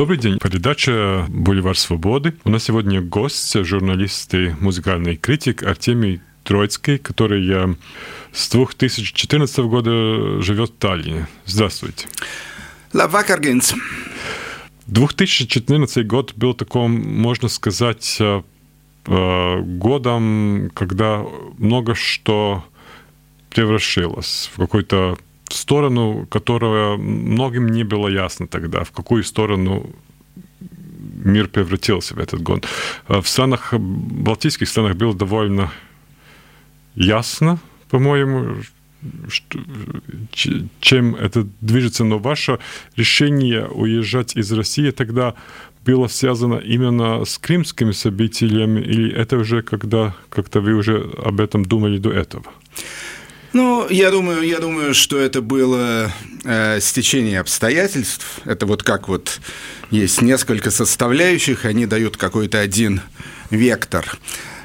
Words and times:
Добрый 0.00 0.16
день. 0.16 0.38
Передача 0.38 1.26
«Бульвар 1.28 1.76
свободы». 1.76 2.34
У 2.44 2.48
нас 2.48 2.64
сегодня 2.64 3.02
гость, 3.02 3.62
журналист 3.62 4.32
и 4.32 4.54
музыкальный 4.58 5.16
критик 5.16 5.62
Артемий 5.62 6.22
Троицкий, 6.42 6.96
который 6.96 7.46
с 8.32 8.48
2014 8.48 9.58
года 9.58 10.40
живет 10.40 10.70
в 10.70 10.76
Таллине. 10.76 11.28
Здравствуйте. 11.44 12.08
Gins. 12.94 13.74
2014 14.86 16.06
год 16.06 16.32
был 16.34 16.54
таком, 16.54 16.92
можно 16.92 17.48
сказать, 17.48 18.16
э, 18.20 18.42
э, 19.04 19.60
годом, 19.60 20.70
когда 20.72 21.26
много 21.58 21.94
что 21.94 22.64
превратилось 23.50 24.50
в 24.54 24.60
какой-то 24.60 25.18
сторону, 25.52 26.26
которая 26.30 26.96
многим 26.96 27.68
не 27.68 27.84
было 27.84 28.08
ясно 28.08 28.46
тогда, 28.46 28.84
в 28.84 28.90
какую 28.90 29.24
сторону 29.24 29.90
мир 31.24 31.48
превратился 31.48 32.14
в 32.14 32.18
этот 32.18 32.42
год. 32.42 32.66
Э, 33.08 33.20
в 33.20 33.28
странах, 33.28 33.74
балтийских 33.74 34.68
странах 34.68 34.96
было 34.96 35.14
довольно 35.14 35.70
ясно, 36.94 37.58
по-моему, 37.88 38.56
что, 39.28 39.58
чем 40.80 41.14
это 41.14 41.46
движется, 41.60 42.04
но 42.04 42.18
ваше 42.18 42.58
решение 42.96 43.66
уезжать 43.66 44.36
из 44.36 44.52
России 44.52 44.90
тогда 44.90 45.34
было 45.84 46.08
связано 46.08 46.56
именно 46.56 47.24
с 47.24 47.38
крымскими 47.38 47.92
событиями, 47.92 48.80
или 48.80 49.12
это 49.12 49.38
уже 49.38 49.62
когда 49.62 50.14
как-то 50.28 50.60
вы 50.60 50.74
уже 50.74 51.10
об 51.24 51.40
этом 51.40 51.64
думали 51.64 51.98
до 51.98 52.12
этого? 52.12 52.44
Ну, 53.52 53.88
я 53.90 54.12
думаю, 54.12 54.42
я 54.42 54.60
думаю, 54.60 54.94
что 54.94 55.18
это 55.18 55.42
было 55.42 56.12
э, 56.44 56.78
стечение 56.80 57.40
обстоятельств. 57.40 58.40
Это 58.44 58.64
вот 58.64 58.84
как 58.84 59.08
вот 59.08 59.40
есть 59.90 60.22
несколько 60.22 60.70
составляющих, 60.70 61.64
они 61.64 61.86
дают 61.86 62.16
какой-то 62.16 62.60
один 62.60 63.00
вектор. 63.50 64.18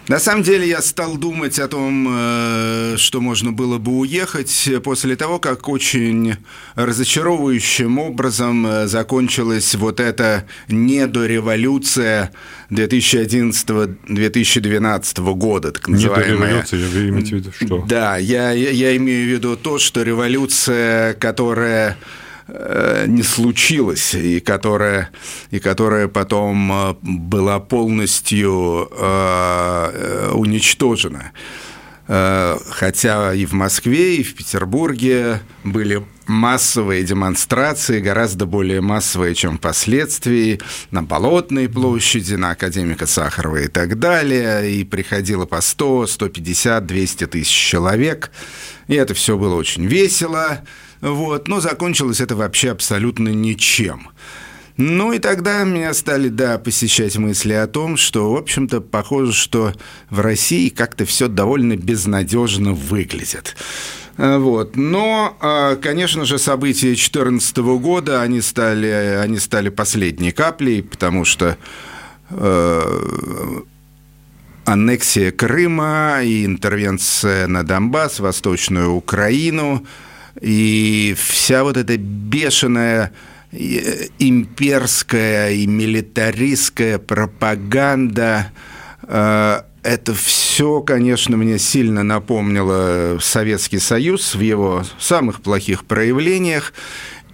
На 0.08 0.20
самом 0.20 0.44
деле 0.44 0.68
я 0.68 0.82
стал 0.82 1.18
думать 1.18 1.58
о 1.58 1.68
том, 1.68 2.08
э, 2.10 2.96
что 2.98 3.22
можно 3.22 3.52
было 3.52 3.80
бы 3.80 3.98
уехать 3.98 4.70
после 4.84 5.16
того, 5.16 5.40
как 5.40 5.68
очень 5.68 6.36
разочаровывающим 6.76 7.98
образом 7.98 8.68
э, 8.68 8.86
закончилась 8.88 9.74
вот 9.74 10.00
эта 10.00 10.46
недореволюция 10.68 12.32
2011-2012 12.70 15.34
года, 15.34 15.72
так 15.72 15.88
называемая. 15.88 16.34
Недореволюция, 16.34 16.88
вы 16.88 17.10
имеете 17.10 17.30
в 17.30 17.34
виду 17.40 17.52
что? 17.52 17.84
Да, 17.88 18.18
я, 18.18 18.52
я 18.52 18.96
имею 18.98 19.26
в 19.26 19.30
виду 19.32 19.58
то, 19.58 19.80
что 19.80 20.04
революция, 20.04 21.16
которая 21.16 21.96
Э, 21.96 22.25
не 22.48 23.24
случилось, 23.24 24.14
и 24.14 24.40
которая, 24.40 25.10
и 25.52 25.60
которая 25.60 26.08
потом 26.08 26.72
э, 26.72 26.96
была 27.02 27.60
полностью 27.60 28.88
э, 28.92 30.32
уничтожена. 30.34 31.32
Хотя 32.08 33.34
и 33.34 33.48
в 33.48 33.54
Москве, 33.54 34.18
и 34.18 34.24
в 34.24 34.36
Петербурге 34.36 35.42
были 35.64 36.06
массовые 36.28 37.04
демонстрации, 37.04 38.00
гораздо 38.00 38.46
более 38.46 38.82
массовые, 38.82 39.36
чем 39.36 39.58
впоследствии, 39.58 40.60
на 40.92 41.04
Болотной 41.04 41.70
площади, 41.70 42.36
на 42.36 42.52
Академика 42.52 43.08
Сахарова 43.08 43.58
и 43.58 43.68
так 43.68 44.00
далее, 44.00 44.72
и 44.72 44.84
приходило 44.84 45.46
по 45.46 45.62
100, 45.62 46.08
150, 46.08 46.86
200 46.86 47.28
тысяч 47.28 47.52
человек, 47.52 48.32
и 48.88 48.96
это 48.96 49.16
все 49.16 49.38
было 49.38 49.56
очень 49.56 49.86
весело, 49.86 50.62
вот, 51.02 51.48
но 51.48 51.60
закончилось 51.60 52.22
это 52.22 52.36
вообще 52.36 52.72
абсолютно 52.72 53.30
ничем. 53.30 54.10
Ну 54.78 55.14
и 55.14 55.20
тогда 55.20 55.64
меня 55.64 55.94
стали, 55.94 56.28
да, 56.28 56.58
посещать 56.58 57.18
мысли 57.18 57.54
о 57.54 57.68
том, 57.68 57.96
что, 57.96 58.34
в 58.34 58.36
общем-то, 58.36 58.82
похоже, 58.82 59.32
что 59.32 59.74
в 60.10 60.20
России 60.20 60.68
как-то 60.68 61.06
все 61.06 61.30
довольно 61.30 61.78
безнадежно 61.78 62.74
выглядит. 62.74 63.56
Вот. 64.18 64.76
Но, 64.76 65.38
а, 65.40 65.78
конечно 65.78 66.26
же, 66.26 66.40
события 66.40 66.88
2014 66.88 67.58
года, 67.80 68.22
они 68.22 68.42
стали, 68.42 68.88
они 69.22 69.40
стали 69.40 69.70
последней 69.70 70.32
каплей, 70.32 70.84
потому 70.84 71.24
что 71.24 71.58
э, 72.30 72.82
аннексия 74.66 75.32
Крыма 75.32 76.20
и 76.22 76.46
интервенция 76.46 77.48
на 77.48 77.64
Донбасс, 77.64 78.20
Восточную 78.20 78.92
Украину– 78.92 79.86
и 80.42 81.16
вся 81.18 81.64
вот 81.64 81.78
эта 81.78 81.98
бешеная 81.98 83.12
э, 83.52 84.08
имперская 84.20 85.52
и 85.52 85.66
милитаристская 85.66 86.98
пропаганда, 86.98 88.52
э, 89.04 89.62
это 89.84 90.14
все, 90.16 90.82
конечно, 90.82 91.38
мне 91.38 91.60
сильно 91.60 92.04
напомнило 92.04 93.20
Советский 93.22 93.80
Союз 93.80 94.34
в 94.34 94.40
его 94.40 94.84
самых 94.98 95.42
плохих 95.42 95.86
проявлениях. 95.86 96.74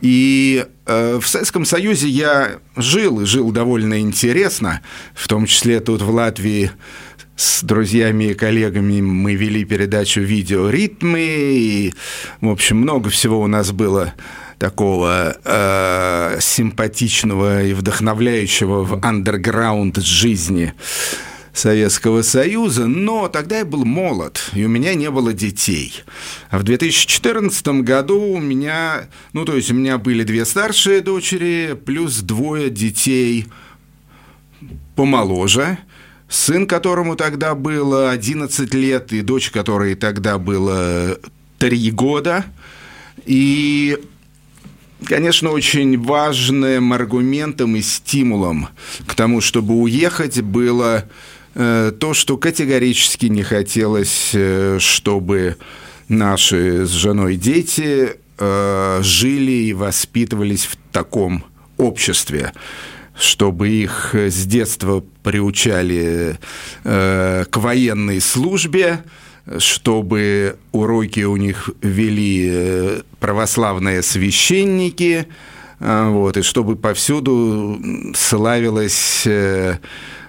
И 0.01 0.65
э, 0.85 1.19
в 1.21 1.27
Советском 1.27 1.63
Союзе 1.63 2.09
я 2.09 2.59
жил, 2.75 3.21
и 3.21 3.25
жил 3.25 3.51
довольно 3.51 4.01
интересно, 4.01 4.81
в 5.13 5.27
том 5.27 5.45
числе 5.45 5.79
тут 5.79 6.01
в 6.01 6.09
Латвии 6.09 6.71
с 7.35 7.63
друзьями 7.63 8.25
и 8.25 8.33
коллегами 8.33 9.01
мы 9.01 9.35
вели 9.35 9.65
передачу 9.65 10.21
«Видеоритмы», 10.21 11.21
и, 11.21 11.93
в 12.39 12.49
общем, 12.49 12.77
много 12.77 13.09
всего 13.09 13.41
у 13.41 13.47
нас 13.47 13.71
было 13.71 14.13
такого 14.59 15.37
э, 15.43 16.37
симпатичного 16.39 17.63
и 17.63 17.73
вдохновляющего 17.73 18.83
в 18.83 19.03
андерграунд 19.03 19.97
жизни 19.97 20.73
Советского 21.51 22.21
Союза, 22.21 22.85
но 22.85 23.27
тогда 23.27 23.59
я 23.59 23.65
был 23.65 23.85
молод, 23.85 24.51
и 24.53 24.63
у 24.63 24.69
меня 24.69 24.93
не 24.93 25.09
было 25.09 25.33
детей. 25.33 26.03
А 26.51 26.59
в 26.59 26.63
2014 26.63 27.67
году 27.81 28.21
у 28.21 28.39
меня, 28.39 29.07
ну, 29.33 29.45
то 29.45 29.55
есть 29.55 29.71
у 29.71 29.73
меня 29.73 29.97
были 29.97 30.23
две 30.23 30.45
старшие 30.45 31.01
дочери, 31.01 31.75
плюс 31.85 32.19
двое 32.19 32.69
детей 32.69 33.47
помоложе– 34.95 35.79
сын 36.31 36.65
которому 36.65 37.15
тогда 37.15 37.53
было 37.55 38.09
11 38.09 38.73
лет, 38.73 39.11
и 39.11 39.21
дочь 39.21 39.51
которой 39.51 39.95
тогда 39.95 40.37
было 40.37 41.19
3 41.59 41.91
года. 41.91 42.45
И 43.25 43.99
конечно, 45.03 45.49
очень 45.49 46.01
важным 46.01 46.93
аргументом 46.93 47.75
и 47.75 47.81
стимулом 47.81 48.69
к 49.05 49.13
тому, 49.13 49.41
чтобы 49.41 49.73
уехать, 49.73 50.41
было 50.41 51.05
э, 51.53 51.91
то, 51.99 52.13
что 52.13 52.37
категорически 52.37 53.25
не 53.25 53.43
хотелось, 53.43 54.31
э, 54.33 54.77
чтобы 54.79 55.57
наши 56.07 56.85
с 56.85 56.91
женой 56.91 57.35
дети 57.35 58.15
э, 58.37 58.99
жили 59.03 59.51
и 59.51 59.73
воспитывались 59.73 60.65
в 60.65 60.77
таком 60.93 61.43
обществе 61.77 62.53
чтобы 63.15 63.69
их 63.69 64.15
с 64.15 64.45
детства 64.45 65.03
приучали 65.23 66.37
э, 66.83 67.45
к 67.49 67.57
военной 67.57 68.21
службе, 68.21 69.03
чтобы 69.57 70.57
уроки 70.71 71.21
у 71.21 71.35
них 71.35 71.69
вели 71.81 72.49
э, 72.51 73.01
православные 73.19 74.01
священники, 74.01 75.27
э, 75.79 76.09
вот, 76.09 76.37
и 76.37 76.41
чтобы 76.41 76.75
повсюду 76.75 77.79
славилось 78.15 79.23
э, 79.25 79.77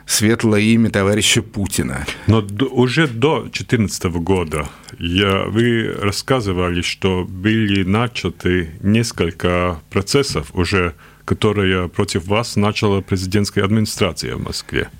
светлое 0.06 0.60
имя 0.60 0.90
товарища 0.90 1.42
Путина. 1.42 2.06
Но 2.26 2.44
уже 2.70 3.06
до 3.06 3.40
2014 3.40 4.04
года 4.04 4.68
я, 4.98 5.44
вы 5.46 5.92
рассказывали, 6.00 6.82
что 6.82 7.24
были 7.24 7.84
начаты 7.84 8.70
несколько 8.82 9.80
процессов 9.90 10.48
уже 10.54 10.94
которое 11.24 11.88
против 11.88 12.26
вас 12.26 12.56
начала 12.56 13.00
президентская 13.00 13.64
администрация 13.64 14.36
в 14.36 14.42
Москве. 14.42 14.90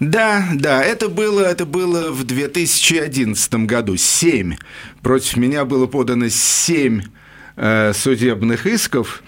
Да, 0.00 0.48
да, 0.54 0.82
это 0.82 1.10
было, 1.10 1.42
это 1.42 1.66
было 1.66 2.10
в 2.10 2.24
2011 2.24 3.54
году. 3.66 3.96
Семь. 3.96 4.56
Против 5.02 5.36
меня 5.36 5.66
было 5.66 5.86
подано 5.86 6.28
семь 6.30 7.02
э, 7.56 7.92
судебных 7.92 8.66
исков. 8.66 9.22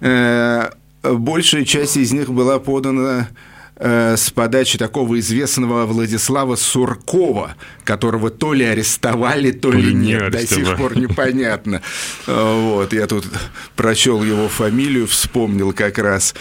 Э, 0.00 0.70
большая 1.02 1.66
часть 1.66 1.98
из 1.98 2.12
них 2.12 2.30
была 2.30 2.58
подана 2.58 3.28
Э, 3.76 4.16
с 4.16 4.30
подачи 4.30 4.78
такого 4.78 5.18
известного 5.18 5.84
Владислава 5.84 6.54
Суркова, 6.54 7.56
которого 7.82 8.30
то 8.30 8.52
ли 8.52 8.64
арестовали, 8.64 9.50
то, 9.50 9.72
то 9.72 9.76
ли 9.76 9.92
нет, 9.92 10.30
до 10.30 10.46
сих 10.46 10.76
пор 10.76 10.96
непонятно. 10.96 11.82
Э, 12.28 12.60
вот, 12.60 12.92
я 12.92 13.08
тут 13.08 13.26
прочел 13.74 14.22
его 14.22 14.48
фамилию, 14.48 15.08
вспомнил 15.08 15.72
как 15.72 15.98
раз. 15.98 16.36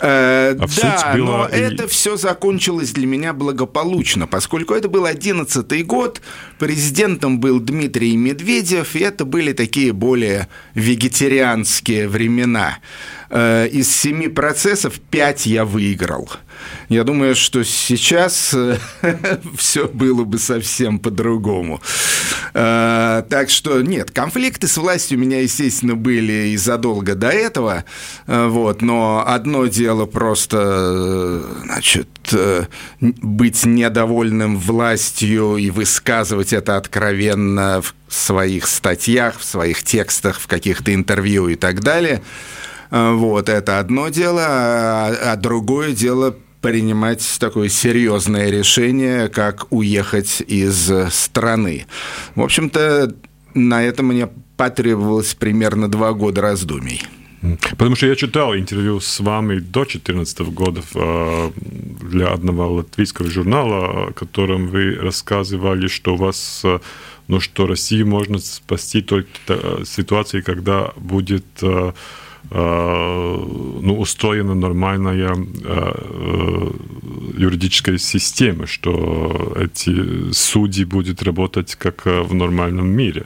Э, 0.00 0.56
а 0.58 0.66
да, 0.82 1.14
была... 1.14 1.24
но 1.24 1.46
это 1.46 1.86
все 1.86 2.16
закончилось 2.16 2.90
для 2.90 3.06
меня 3.06 3.32
благополучно, 3.32 4.26
поскольку 4.26 4.74
это 4.74 4.88
был 4.88 5.04
одиннадцатый 5.04 5.84
год, 5.84 6.20
президентом 6.58 7.38
был 7.38 7.60
Дмитрий 7.60 8.16
Медведев, 8.16 8.96
и 8.96 8.98
это 8.98 9.24
были 9.24 9.52
такие 9.52 9.92
более 9.92 10.48
вегетарианские 10.74 12.08
времена. 12.08 12.78
Э, 13.32 13.68
из 13.68 13.94
семи 13.94 14.28
процессов 14.28 15.00
пять 15.10 15.46
я 15.46 15.64
выиграл. 15.64 16.30
Я 16.88 17.02
думаю, 17.02 17.34
что 17.34 17.64
сейчас 17.64 18.54
э, 18.54 18.76
все 19.56 19.88
было 19.88 20.24
бы 20.24 20.38
совсем 20.38 20.98
по-другому. 20.98 21.80
Э, 22.54 23.24
так 23.28 23.50
что 23.50 23.80
нет, 23.80 24.10
конфликты 24.10 24.68
с 24.68 24.76
властью 24.76 25.18
у 25.18 25.22
меня, 25.22 25.40
естественно, 25.40 25.96
были 25.96 26.48
и 26.48 26.56
задолго 26.56 27.14
до 27.14 27.28
этого. 27.28 27.84
Вот, 28.26 28.82
но 28.82 29.24
одно 29.26 29.66
дело 29.66 30.06
просто, 30.06 31.42
значит, 31.64 32.08
быть 33.00 33.64
недовольным 33.64 34.58
властью 34.58 35.56
и 35.56 35.70
высказывать 35.70 36.52
это 36.52 36.76
откровенно 36.76 37.82
в 37.82 37.94
своих 38.14 38.66
статьях, 38.66 39.38
в 39.38 39.44
своих 39.44 39.82
текстах, 39.82 40.38
в 40.38 40.46
каких-то 40.46 40.94
интервью 40.94 41.48
и 41.48 41.56
так 41.56 41.80
далее. 41.80 42.22
Вот, 42.92 43.48
это 43.48 43.78
одно 43.78 44.10
дело, 44.10 44.44
а, 44.46 45.32
а 45.32 45.36
другое 45.36 45.92
дело 45.92 46.36
принимать 46.60 47.26
такое 47.40 47.70
серьезное 47.70 48.50
решение, 48.50 49.30
как 49.30 49.66
уехать 49.70 50.42
из 50.46 50.92
страны. 51.10 51.86
В 52.34 52.42
общем-то, 52.42 53.14
на 53.54 53.82
это 53.82 54.02
мне 54.02 54.28
потребовалось 54.58 55.34
примерно 55.34 55.88
два 55.88 56.12
года 56.12 56.42
раздумий. 56.42 57.02
Потому 57.70 57.96
что 57.96 58.06
я 58.06 58.14
читал 58.14 58.54
интервью 58.54 59.00
с 59.00 59.20
вами 59.20 59.58
до 59.58 59.80
2014 59.84 60.40
года 60.50 60.82
э, 60.94 61.50
для 62.02 62.28
одного 62.28 62.74
латвийского 62.74 63.30
журнала, 63.30 64.10
в 64.10 64.12
котором 64.12 64.68
вы 64.68 64.94
рассказывали, 64.96 65.88
что 65.88 66.12
у 66.12 66.16
вас, 66.16 66.60
э, 66.62 66.78
ну 67.26 67.40
что 67.40 67.66
Россию 67.66 68.06
можно 68.06 68.38
спасти 68.38 69.00
только 69.00 69.30
в 69.48 69.84
ситуации, 69.86 70.42
когда 70.42 70.92
будет 70.96 71.46
э, 71.62 71.92
Э, 71.92 71.92
ну, 72.54 73.96
устроена 73.98 74.54
нормальная 74.54 75.34
э, 75.34 76.70
юридическая 77.36 77.98
система, 77.98 78.66
что 78.66 79.56
эти 79.58 80.32
судьи 80.32 80.84
будут 80.84 81.22
работать 81.22 81.74
как 81.76 82.06
э, 82.06 82.20
в 82.20 82.34
нормальном 82.34 82.88
мире. 82.88 83.24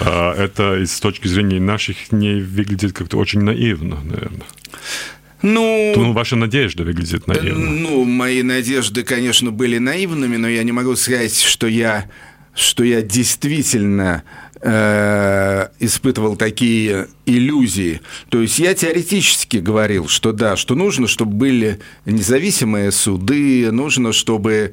Это 0.00 0.82
с 0.86 0.98
точки 0.98 1.28
зрения 1.28 1.60
наших 1.60 2.10
не 2.10 2.40
выглядит 2.40 2.94
как-то 2.94 3.18
очень 3.18 3.42
наивно, 3.42 3.98
наверное. 4.02 4.46
Ну, 5.42 5.92
ну, 5.96 6.12
ваша 6.12 6.36
надежда 6.36 6.84
выглядит 6.84 7.26
наивно. 7.26 7.70
Ну, 7.70 8.04
мои 8.04 8.42
надежды, 8.42 9.02
конечно, 9.02 9.50
были 9.50 9.78
наивными, 9.78 10.36
но 10.36 10.48
я 10.48 10.62
не 10.64 10.72
могу 10.72 10.96
сказать, 10.96 11.38
что 11.38 11.66
я, 11.66 12.10
что 12.54 12.82
я 12.82 13.02
действительно 13.02 14.22
Э, 14.62 15.68
испытывал 15.78 16.36
такие 16.36 17.08
иллюзии. 17.24 18.02
То 18.28 18.42
есть 18.42 18.58
я 18.58 18.74
теоретически 18.74 19.56
говорил, 19.56 20.06
что 20.06 20.32
да, 20.32 20.54
что 20.56 20.74
нужно, 20.74 21.08
чтобы 21.08 21.32
были 21.32 21.80
независимые 22.04 22.92
суды, 22.92 23.72
нужно, 23.72 24.12
чтобы 24.12 24.72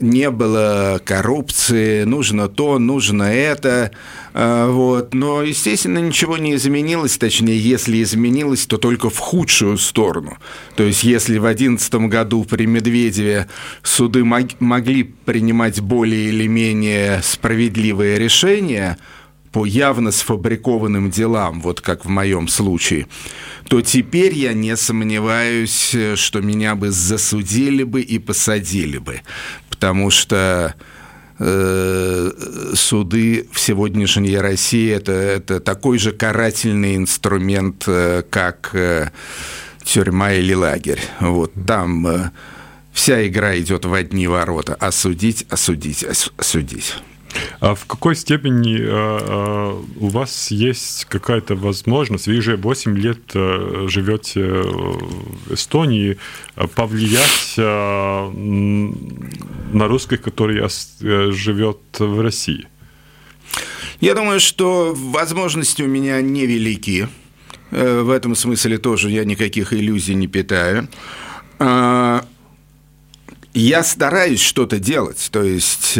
не 0.00 0.30
было 0.30 1.00
коррупции, 1.04 2.04
нужно 2.04 2.48
то, 2.48 2.78
нужно 2.78 3.24
это. 3.24 3.90
А, 4.34 4.70
вот. 4.70 5.14
Но, 5.14 5.42
естественно, 5.42 5.98
ничего 5.98 6.36
не 6.38 6.54
изменилось, 6.54 7.18
точнее, 7.18 7.58
если 7.58 8.02
изменилось, 8.02 8.66
то 8.66 8.78
только 8.78 9.10
в 9.10 9.18
худшую 9.18 9.78
сторону. 9.78 10.38
То 10.76 10.84
есть, 10.84 11.04
если 11.04 11.38
в 11.38 11.42
2011 11.42 11.94
году 12.08 12.44
при 12.44 12.66
Медведеве 12.66 13.48
суды 13.82 14.24
могли 14.24 15.02
принимать 15.02 15.80
более 15.80 16.28
или 16.28 16.46
менее 16.46 17.20
справедливые 17.22 18.18
решения, 18.18 18.98
по 19.54 19.64
явно 19.64 20.10
сфабрикованным 20.10 21.10
делам, 21.10 21.62
вот 21.62 21.80
как 21.80 22.04
в 22.04 22.08
моем 22.08 22.48
случае, 22.48 23.06
то 23.68 23.80
теперь 23.80 24.34
я 24.34 24.52
не 24.52 24.76
сомневаюсь, 24.76 25.96
что 26.16 26.40
меня 26.42 26.74
бы 26.74 26.90
засудили 26.90 27.84
бы 27.84 28.02
и 28.02 28.18
посадили 28.18 28.98
бы 28.98 29.22
потому 29.74 30.08
что 30.08 30.74
э, 31.38 32.30
суды 32.74 33.48
в 33.52 33.58
сегодняшней 33.60 34.38
России 34.38 34.90
это, 34.90 35.12
это 35.12 35.60
такой 35.60 35.98
же 35.98 36.12
карательный 36.12 36.96
инструмент, 36.96 37.84
э, 37.86 38.22
как 38.30 38.70
э, 38.72 39.10
тюрьма 39.82 40.32
или 40.32 40.54
лагерь. 40.54 41.00
Вот 41.20 41.52
там 41.66 42.06
э, 42.06 42.30
вся 42.92 43.26
игра 43.26 43.58
идет 43.58 43.84
в 43.84 43.92
одни 43.92 44.26
ворота. 44.26 44.74
Осудить, 44.76 45.44
осудить, 45.50 46.04
осудить. 46.38 46.94
А 47.60 47.74
в 47.74 47.86
какой 47.86 48.16
степени 48.16 48.78
а, 48.80 48.88
а, 48.90 49.82
у 49.96 50.08
вас 50.08 50.50
есть 50.50 51.04
какая-то 51.06 51.54
возможность, 51.54 52.26
вы 52.26 52.36
уже 52.36 52.56
8 52.56 52.98
лет 52.98 53.20
а, 53.34 53.86
живете 53.88 54.42
в 54.44 55.54
Эстонии, 55.54 56.18
повлиять 56.74 57.54
на 59.72 59.88
русских, 59.88 60.22
которые 60.22 60.68
живет 61.00 61.78
в 61.98 62.20
России? 62.20 62.68
Я 64.00 64.14
думаю, 64.14 64.40
что 64.40 64.92
возможности 64.94 65.82
у 65.82 65.88
меня 65.88 66.20
невелики. 66.20 67.08
В 67.70 68.10
этом 68.10 68.34
смысле 68.36 68.78
тоже 68.78 69.10
я 69.10 69.24
никаких 69.24 69.72
иллюзий 69.72 70.14
не 70.14 70.28
питаю. 70.28 70.88
Я 71.58 72.22
стараюсь 73.82 74.40
что-то 74.40 74.78
делать, 74.78 75.28
то 75.32 75.42
есть 75.42 75.98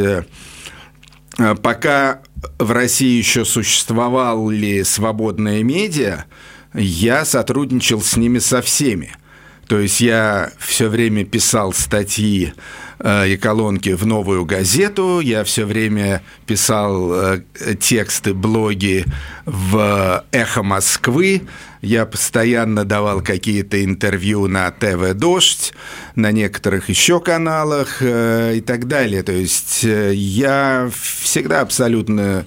пока 1.62 2.20
в 2.58 2.70
России 2.70 3.16
еще 3.18 3.44
существовали 3.44 4.82
свободные 4.82 5.62
медиа, 5.62 6.24
я 6.74 7.24
сотрудничал 7.24 8.00
с 8.02 8.16
ними 8.16 8.38
со 8.38 8.62
всеми. 8.62 9.16
То 9.68 9.78
есть 9.78 10.00
я 10.00 10.50
все 10.58 10.88
время 10.88 11.24
писал 11.24 11.72
статьи 11.72 12.52
э, 12.98 13.28
и 13.28 13.36
колонки 13.36 13.94
в 13.94 14.06
новую 14.06 14.44
газету, 14.44 15.20
я 15.20 15.44
все 15.44 15.64
время 15.64 16.22
писал 16.46 17.12
э, 17.12 17.42
тексты, 17.80 18.34
блоги 18.34 19.04
в 19.46 20.24
«Эхо 20.32 20.62
Москвы», 20.62 21.42
я 21.84 22.06
постоянно 22.06 22.86
давал 22.86 23.20
какие-то 23.20 23.84
интервью 23.84 24.46
на 24.48 24.70
ТВ 24.70 25.12
«Дождь», 25.14 25.74
на 26.14 26.32
некоторых 26.32 26.88
еще 26.88 27.20
каналах 27.20 27.98
э, 28.00 28.54
и 28.56 28.60
так 28.62 28.88
далее. 28.88 29.22
То 29.22 29.32
есть 29.32 29.84
э, 29.84 30.14
я 30.14 30.90
всегда 31.22 31.60
абсолютно 31.60 32.46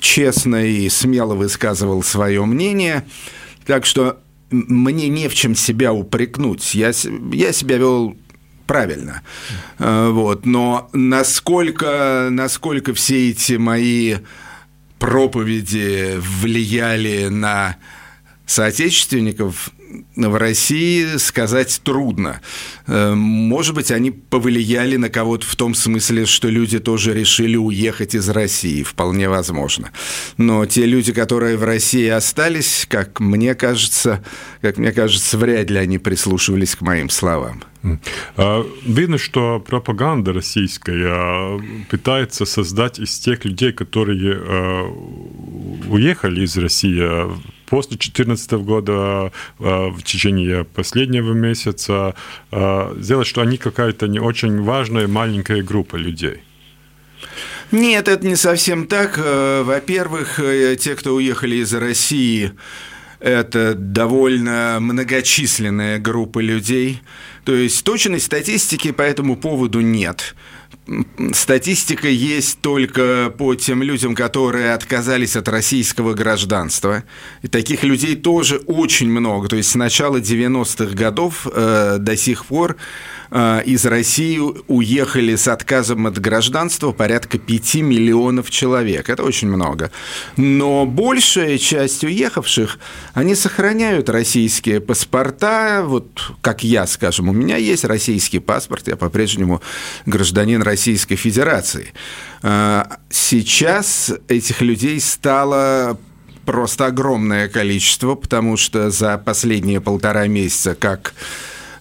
честно 0.00 0.66
и 0.66 0.88
смело 0.88 1.34
высказывал 1.34 2.02
свое 2.02 2.44
мнение. 2.44 3.04
Так 3.66 3.86
что 3.86 4.18
мне 4.52 5.08
не 5.08 5.28
в 5.28 5.34
чем 5.34 5.54
себя 5.54 5.92
упрекнуть. 5.92 6.74
Я, 6.74 6.92
я 7.32 7.52
себя 7.52 7.78
вел 7.78 8.16
правильно. 8.66 9.22
Э, 9.78 10.10
вот. 10.10 10.46
Но 10.46 10.88
насколько, 10.92 12.28
насколько 12.30 12.94
все 12.94 13.30
эти 13.30 13.54
мои 13.54 14.16
проповеди 14.98 16.14
влияли 16.18 17.26
на 17.28 17.76
соотечественников 18.46 19.70
в 20.16 20.36
России 20.36 21.16
сказать 21.18 21.80
трудно. 21.84 22.40
Э, 22.86 23.14
может 23.14 23.74
быть, 23.74 23.90
они 23.90 24.10
повлияли 24.10 24.96
на 24.96 25.08
кого-то 25.08 25.46
в 25.46 25.56
том 25.56 25.74
смысле, 25.74 26.26
что 26.26 26.48
люди 26.48 26.78
тоже 26.78 27.14
решили 27.14 27.56
уехать 27.56 28.14
из 28.14 28.28
России, 28.28 28.82
вполне 28.82 29.28
возможно. 29.28 29.90
Но 30.36 30.64
те 30.66 30.86
люди, 30.86 31.12
которые 31.12 31.56
в 31.56 31.64
России 31.64 32.08
остались, 32.08 32.86
как 32.88 33.20
мне 33.20 33.54
кажется, 33.54 34.24
как 34.60 34.78
мне 34.78 34.92
кажется, 34.92 35.38
вряд 35.38 35.70
ли 35.70 35.78
они 35.78 35.98
прислушивались 35.98 36.76
к 36.76 36.80
моим 36.80 37.10
словам. 37.10 37.62
А, 38.36 38.64
видно, 38.84 39.18
что 39.18 39.60
пропаганда 39.60 40.32
российская 40.32 41.60
пытается 41.90 42.44
создать 42.44 42.98
из 42.98 43.18
тех 43.18 43.44
людей, 43.44 43.72
которые 43.72 44.36
э, 44.36 44.82
уехали 45.88 46.44
из 46.44 46.56
России 46.56 47.02
после 47.72 47.96
2014 47.96 48.52
года, 48.52 49.32
э, 49.58 49.88
в 49.88 50.02
течение 50.02 50.64
последнего 50.64 51.32
месяца, 51.32 52.14
э, 52.50 52.94
сделать, 53.00 53.26
что 53.26 53.40
они 53.40 53.56
какая-то 53.56 54.08
не 54.08 54.18
очень 54.18 54.60
важная 54.60 55.08
маленькая 55.08 55.62
группа 55.62 55.96
людей. 55.96 56.42
Нет, 57.70 58.08
это 58.08 58.26
не 58.26 58.36
совсем 58.36 58.86
так. 58.86 59.14
Э, 59.16 59.62
во-первых, 59.62 60.38
те, 60.80 60.94
кто 60.94 61.14
уехали 61.14 61.56
из 61.56 61.72
России, 61.72 62.52
это 63.20 63.72
довольно 63.74 64.76
многочисленная 64.78 65.98
группа 65.98 66.40
людей. 66.40 67.00
То 67.44 67.54
есть 67.54 67.82
точной 67.84 68.20
статистики 68.20 68.92
по 68.92 69.00
этому 69.00 69.36
поводу 69.36 69.80
нет. 69.80 70.34
Статистика 71.32 72.08
есть 72.08 72.60
только 72.60 73.32
по 73.36 73.54
тем 73.54 73.82
людям, 73.82 74.16
которые 74.16 74.74
отказались 74.74 75.36
от 75.36 75.46
российского 75.48 76.14
гражданства. 76.14 77.04
И 77.42 77.48
таких 77.48 77.84
людей 77.84 78.16
тоже 78.16 78.56
очень 78.66 79.08
много. 79.08 79.48
То 79.48 79.56
есть 79.56 79.70
с 79.70 79.74
начала 79.76 80.16
90-х 80.16 80.94
годов 80.94 81.46
э, 81.52 81.98
до 82.00 82.16
сих 82.16 82.46
пор 82.46 82.76
из 83.32 83.86
России 83.86 84.38
уехали 84.68 85.36
с 85.36 85.48
отказом 85.48 86.06
от 86.06 86.18
гражданства 86.18 86.92
порядка 86.92 87.38
5 87.38 87.76
миллионов 87.76 88.50
человек. 88.50 89.08
Это 89.08 89.22
очень 89.22 89.48
много. 89.48 89.90
Но 90.36 90.84
большая 90.84 91.56
часть 91.56 92.04
уехавших, 92.04 92.78
они 93.14 93.34
сохраняют 93.34 94.10
российские 94.10 94.80
паспорта. 94.80 95.82
Вот 95.84 96.32
как 96.42 96.62
я, 96.62 96.86
скажем, 96.86 97.30
у 97.30 97.32
меня 97.32 97.56
есть 97.56 97.84
российский 97.84 98.38
паспорт, 98.38 98.88
я 98.88 98.96
по-прежнему 98.96 99.62
гражданин 100.04 100.60
Российской 100.60 101.16
Федерации. 101.16 101.92
А, 102.42 102.98
сейчас 103.08 104.12
этих 104.28 104.60
людей 104.60 105.00
стало 105.00 105.98
просто 106.44 106.86
огромное 106.86 107.48
количество, 107.48 108.14
потому 108.14 108.56
что 108.56 108.90
за 108.90 109.16
последние 109.18 109.80
полтора 109.80 110.26
месяца, 110.26 110.74
как 110.74 111.14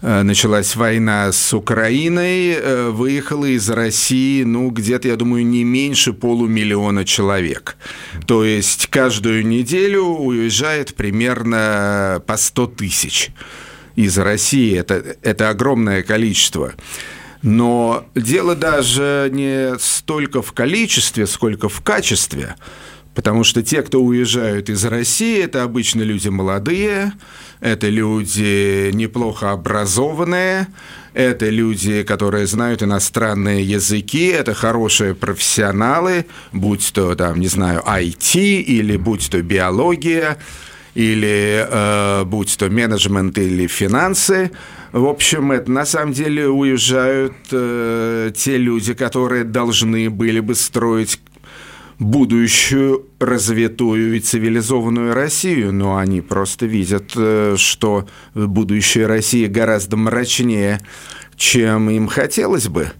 началась 0.02 0.76
война 0.76 1.32
с 1.32 1.54
Украиной, 1.54 2.54
э, 2.54 2.90
выехало 2.90 3.46
из 3.46 3.70
России, 3.70 4.44
ну, 4.44 4.70
где-то, 4.72 5.08
я 5.08 5.16
думаю, 5.16 5.46
не 5.46 5.64
меньше 5.64 6.14
полумиллиона 6.14 7.06
человек. 7.06 7.78
То 8.26 8.44
есть 8.44 8.88
каждую 8.88 9.46
неделю 9.46 10.04
уезжает 10.04 10.96
примерно 10.96 12.22
по 12.26 12.36
100 12.38 12.68
тысяч 12.68 13.30
из 13.96 14.18
России. 14.18 14.76
Это, 14.78 15.18
это 15.22 15.50
огромное 15.50 16.02
количество. 16.02 16.74
Но 17.44 18.06
дело 18.16 18.56
даже 18.56 19.30
не 19.32 19.78
столько 19.80 20.42
в 20.42 20.52
количестве, 20.54 21.26
сколько 21.28 21.70
в 21.70 21.82
качестве. 21.82 22.56
Потому 23.14 23.44
что 23.44 23.62
те, 23.62 23.82
кто 23.82 24.02
уезжают 24.02 24.70
из 24.70 24.86
России, 24.86 25.44
это 25.44 25.64
обычно 25.64 26.02
люди 26.02 26.30
молодые, 26.30 27.12
это 27.60 27.90
люди 27.90 28.90
неплохо 28.94 29.52
образованные, 29.52 30.68
это 31.14 31.50
люди, 31.50 32.04
которые 32.04 32.48
знают 32.48 32.84
иностранные 32.84 33.64
языки, 33.64 34.28
это 34.28 34.54
хорошие 34.54 35.14
профессионалы, 35.14 36.26
будь 36.54 36.92
то, 36.94 37.14
там, 37.16 37.40
не 37.42 37.48
знаю, 37.48 37.84
IT 37.86 38.38
или 38.38 38.96
будь 38.96 39.30
то 39.30 39.42
биология, 39.42 40.38
или 40.96 41.68
э, 41.70 42.24
будь 42.24 42.58
то 42.58 42.70
менеджмент 42.70 43.38
или 43.38 43.68
финансы. 43.68 44.52
В 44.94 45.06
общем, 45.06 45.52
это 45.52 45.70
на 45.70 45.86
самом 45.86 46.14
деле 46.14 46.48
уезжают 46.48 47.34
э, 47.52 48.32
те 48.36 48.58
люди, 48.58 48.94
которые 48.94 49.44
должны 49.44 50.10
были 50.10 50.40
бы 50.40 50.56
строить 50.56 51.20
будущую 52.02 53.06
развитую 53.20 54.18
и 54.18 54.20
цивилизованную 54.20 55.14
Россию, 55.14 55.72
но 55.72 55.98
они 55.98 56.22
просто 56.22 56.66
видят, 56.66 57.12
э, 57.16 57.54
что 57.58 58.08
будущее 58.34 59.06
России 59.06 59.46
гораздо 59.46 59.98
мрачнее, 59.98 60.82
чем 61.36 61.92
им 61.92 62.08
хотелось 62.08 62.68
бы. 62.68 62.92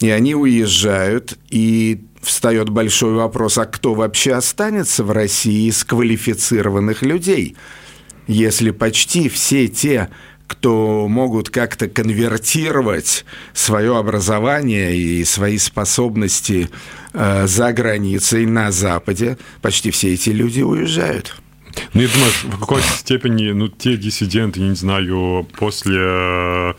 И 0.00 0.10
они 0.10 0.34
уезжают, 0.34 1.38
и 1.48 2.06
встает 2.22 2.70
большой 2.70 3.14
вопрос, 3.14 3.56
а 3.56 3.66
кто 3.66 3.94
вообще 3.94 4.32
останется 4.32 5.04
в 5.04 5.12
России 5.12 5.68
из 5.68 5.84
квалифицированных 5.84 7.02
людей, 7.02 7.54
если 8.26 8.72
почти 8.72 9.28
все 9.28 9.68
те, 9.68 10.08
кто 10.46 11.08
могут 11.08 11.50
как-то 11.50 11.88
конвертировать 11.88 13.24
свое 13.52 13.96
образование 13.96 14.96
и 14.96 15.24
свои 15.24 15.58
способности 15.58 16.68
э, 17.12 17.46
за 17.46 17.72
границей, 17.72 18.46
на 18.46 18.70
Западе, 18.70 19.38
почти 19.62 19.90
все 19.90 20.14
эти 20.14 20.30
люди 20.30 20.62
уезжают. 20.62 21.36
Ну, 21.92 22.02
я 22.02 22.08
думаю, 22.08 22.30
в 22.44 22.60
какой-то 22.60 22.86
степени, 22.88 23.50
ну, 23.50 23.68
те 23.68 23.96
диссиденты, 23.96 24.60
не 24.60 24.74
знаю, 24.74 25.46
после 25.58 26.00
э, 26.00 26.72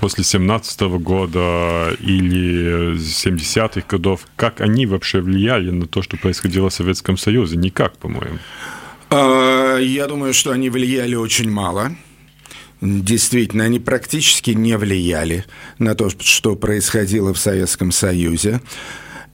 после 0.00 0.24
17 0.24 0.80
-го 0.82 0.98
года 0.98 1.94
или 2.00 2.96
70-х 2.96 3.86
годов, 3.88 4.26
как 4.36 4.60
они 4.60 4.86
вообще 4.86 5.20
влияли 5.20 5.70
на 5.70 5.86
то, 5.86 6.02
что 6.02 6.16
происходило 6.16 6.68
в 6.68 6.74
Советском 6.74 7.16
Союзе? 7.16 7.56
Никак, 7.56 7.96
по-моему. 7.98 8.38
А, 9.10 9.78
я 9.78 10.06
думаю, 10.06 10.34
что 10.34 10.52
они 10.52 10.70
влияли 10.70 11.14
очень 11.14 11.50
мало. 11.50 11.92
Действительно, 12.80 13.64
они 13.64 13.80
практически 13.80 14.50
не 14.50 14.76
влияли 14.76 15.44
на 15.78 15.94
то, 15.94 16.10
что 16.10 16.56
происходило 16.56 17.32
в 17.32 17.38
Советском 17.38 17.90
Союзе. 17.90 18.60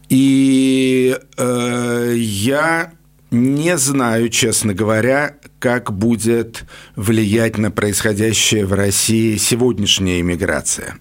И 0.09 1.17
э, 1.37 2.15
я 2.17 2.93
не 3.31 3.77
знаю, 3.79 4.29
честно 4.29 4.75
говоря, 4.75 5.37
как 5.59 5.93
будет 5.93 6.65
влиять 6.95 7.59
на 7.59 7.71
происходящее 7.71 8.67
в 8.67 8.75
России 8.75 9.37
сегодняшняя 9.39 10.21
иммиграция. 10.21 10.99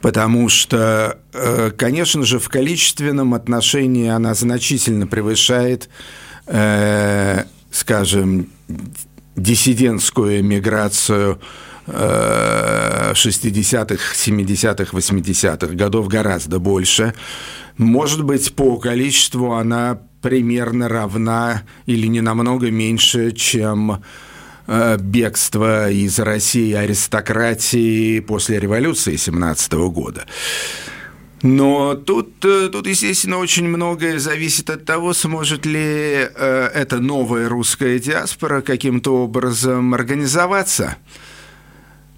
Потому 0.00 0.48
что, 0.48 1.20
э, 1.32 1.70
конечно 1.76 2.24
же, 2.24 2.38
в 2.38 2.48
количественном 2.48 3.34
отношении 3.34 4.08
она 4.08 4.34
значительно 4.34 5.06
превышает 5.06 5.84
э, 5.84 6.17
скажем, 7.70 8.48
диссидентскую 9.36 10.42
миграцию 10.42 11.38
60-х, 11.86 14.14
70-х, 14.14 14.96
80-х 14.96 15.74
годов 15.74 16.08
гораздо 16.08 16.58
больше. 16.58 17.14
Может 17.78 18.24
быть, 18.24 18.54
по 18.54 18.76
количеству 18.76 19.52
она 19.52 20.00
примерно 20.20 20.88
равна 20.88 21.62
или 21.86 22.06
не 22.06 22.20
намного 22.20 22.70
меньше, 22.70 23.32
чем 23.32 24.02
э, 24.66 24.96
бегство 24.98 25.90
из 25.90 26.18
России 26.18 26.72
аристократии 26.72 28.20
после 28.20 28.58
революции 28.58 29.16
17 29.16 29.72
года. 29.72 30.26
Но 31.42 31.94
тут, 31.94 32.44
э, 32.44 32.68
тут, 32.68 32.86
естественно, 32.86 33.38
очень 33.38 33.68
многое 33.68 34.18
зависит 34.18 34.70
от 34.70 34.84
того, 34.84 35.12
сможет 35.12 35.66
ли 35.66 35.80
э, 35.82 36.70
эта 36.74 36.98
новая 36.98 37.48
русская 37.48 37.98
диаспора 37.98 38.60
каким-то 38.60 39.22
образом 39.22 39.94
организоваться. 39.94 40.96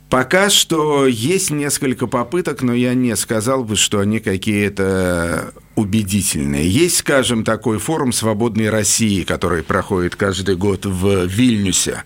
Пока 0.08 0.50
что 0.50 1.06
есть 1.06 1.50
несколько 1.50 2.08
попыток, 2.08 2.62
но 2.62 2.74
я 2.74 2.94
не 2.94 3.14
сказал 3.14 3.62
бы, 3.62 3.76
что 3.76 4.00
они 4.00 4.18
какие-то 4.18 5.52
убедительные. 5.76 6.68
Есть, 6.68 6.98
скажем, 6.98 7.44
такой 7.44 7.78
форум 7.78 8.12
«Свободной 8.12 8.70
России», 8.70 9.22
который 9.22 9.62
проходит 9.62 10.16
каждый 10.16 10.56
год 10.56 10.84
в 10.84 11.26
Вильнюсе. 11.26 12.02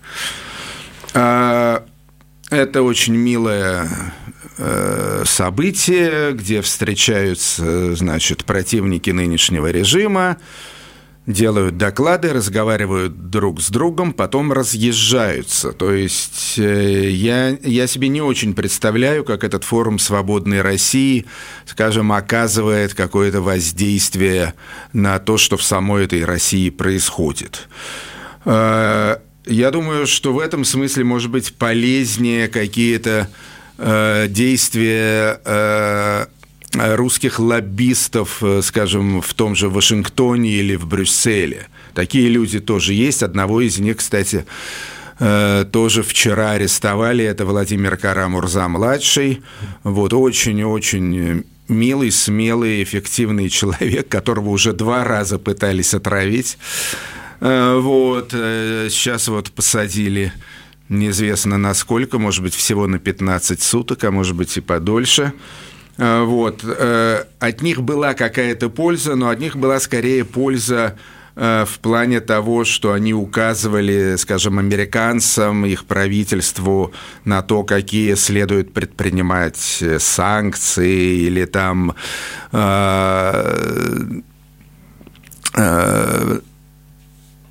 А, 1.15 1.83
это 2.51 2.83
очень 2.83 3.15
милая 3.15 3.89
событие, 5.25 6.31
где 6.31 6.61
встречаются, 6.61 7.95
значит, 7.95 8.45
противники 8.45 9.09
нынешнего 9.09 9.69
режима, 9.69 10.37
делают 11.27 11.77
доклады, 11.77 12.33
разговаривают 12.33 13.29
друг 13.29 13.61
с 13.61 13.69
другом, 13.69 14.13
потом 14.13 14.51
разъезжаются. 14.51 15.71
То 15.71 15.91
есть 15.91 16.55
э, 16.57 17.09
я, 17.09 17.49
я 17.63 17.87
себе 17.87 18.09
не 18.09 18.21
очень 18.21 18.53
представляю, 18.53 19.23
как 19.23 19.43
этот 19.43 19.63
форум 19.63 19.97
«Свободной 19.97 20.61
России», 20.61 21.25
скажем, 21.65 22.11
оказывает 22.11 22.93
какое-то 22.93 23.41
воздействие 23.41 24.53
на 24.93 25.17
то, 25.19 25.37
что 25.37 25.57
в 25.57 25.63
самой 25.63 26.05
этой 26.05 26.23
России 26.25 26.69
происходит. 26.69 27.67
Э, 28.45 29.17
я 29.47 29.71
думаю, 29.71 30.07
что 30.07 30.33
в 30.33 30.39
этом 30.39 30.63
смысле 30.63 31.03
может 31.03 31.31
быть 31.31 31.55
полезнее 31.55 32.47
какие-то 32.47 33.29
Э, 33.77 34.27
действия 34.29 35.41
э, 35.43 36.25
русских 36.73 37.39
лоббистов, 37.39 38.41
э, 38.41 38.61
скажем, 38.61 39.21
в 39.21 39.33
том 39.33 39.55
же 39.55 39.69
Вашингтоне 39.69 40.51
или 40.51 40.75
в 40.75 40.87
Брюсселе. 40.87 41.67
Такие 41.93 42.29
люди 42.29 42.59
тоже 42.59 42.93
есть. 42.93 43.21
Одного 43.21 43.61
из 43.61 43.79
них, 43.79 43.97
кстати, 43.97 44.45
тоже 45.17 46.03
вчера 46.03 46.51
арестовали. 46.51 47.23
Это 47.23 47.45
Владимир 47.45 47.95
Карамурза-младший. 47.95 49.41
Вот 49.85 50.11
очень-очень 50.11 51.45
милый, 51.69 52.11
смелый, 52.11 52.83
эффективный 52.83 53.47
человек, 53.47 54.09
которого 54.09 54.49
уже 54.49 54.73
два 54.73 55.05
раза 55.05 55.39
пытались 55.39 55.93
отравить. 55.93 56.57
Вот. 57.39 58.31
Сейчас 58.31 59.29
вот 59.29 59.51
посадили 59.51 60.33
неизвестно 60.89 61.57
насколько, 61.57 62.19
может 62.19 62.43
быть, 62.43 62.55
всего 62.55 62.87
на 62.87 62.99
15 62.99 63.61
суток, 63.61 64.03
а 64.03 64.11
может 64.11 64.35
быть 64.35 64.55
и 64.57 64.61
подольше. 64.61 65.33
А, 65.97 66.23
вот. 66.23 66.61
Э, 66.63 67.25
от 67.39 67.61
них 67.61 67.81
была 67.81 68.13
какая-то 68.13 68.69
польза, 68.69 69.15
но 69.15 69.29
от 69.29 69.39
них 69.39 69.55
была 69.55 69.79
скорее 69.79 70.25
польза 70.25 70.97
в 71.37 71.79
плане 71.81 72.21
того, 72.21 72.63
что 72.63 72.93
они 72.93 73.13
указывали, 73.13 74.15
скажем, 74.15 74.57
американцам, 74.57 75.65
их 75.65 75.83
правительству 75.83 76.93
на 77.25 77.41
то, 77.41 77.63
какие 77.63 78.13
следует 78.13 78.71
предпринимать 78.73 79.83
санкции 79.99 81.25
или 81.25 81.43
там 81.43 81.93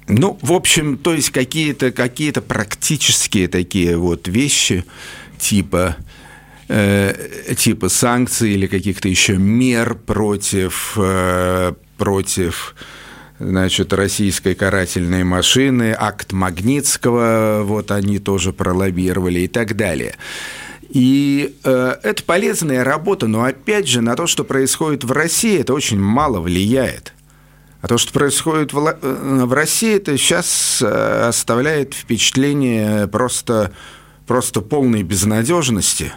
ну, 0.06 0.38
в 0.42 0.52
общем, 0.52 0.98
то 0.98 1.14
есть 1.14 1.30
какие-то 1.30 1.90
какие 1.90 2.30
практические 2.32 3.48
такие 3.48 3.96
вот 3.96 4.28
вещи 4.28 4.84
типа 5.38 5.96
э, 6.68 7.54
типа 7.56 7.88
санкций 7.88 8.52
или 8.52 8.66
каких-то 8.66 9.08
еще 9.08 9.36
мер 9.36 9.94
против 9.94 10.94
э, 10.96 11.72
против 11.96 12.74
значит, 13.38 13.92
российской 13.92 14.54
карательной 14.54 15.24
машины, 15.24 15.94
акт 15.98 16.32
Магнитского, 16.32 17.62
вот 17.64 17.90
они 17.90 18.18
тоже 18.18 18.52
пролоббировали 18.52 19.40
и 19.40 19.48
так 19.48 19.76
далее. 19.76 20.16
И 20.90 21.56
э, 21.64 21.96
это 22.02 22.22
полезная 22.22 22.84
работа, 22.84 23.26
но 23.26 23.42
опять 23.42 23.88
же 23.88 24.00
на 24.00 24.14
то, 24.14 24.26
что 24.26 24.44
происходит 24.44 25.02
в 25.02 25.10
России, 25.12 25.58
это 25.58 25.74
очень 25.74 25.98
мало 25.98 26.40
влияет. 26.40 27.12
А 27.84 27.86
то, 27.86 27.98
что 27.98 28.14
происходит 28.14 28.72
в, 28.72 28.78
э, 28.78 29.46
России, 29.50 29.96
это 29.96 30.16
сейчас 30.16 30.80
э, 30.80 31.28
оставляет 31.28 31.92
впечатление 31.92 33.06
просто, 33.08 33.72
просто 34.26 34.62
полной 34.62 35.02
безнадежности. 35.02 36.10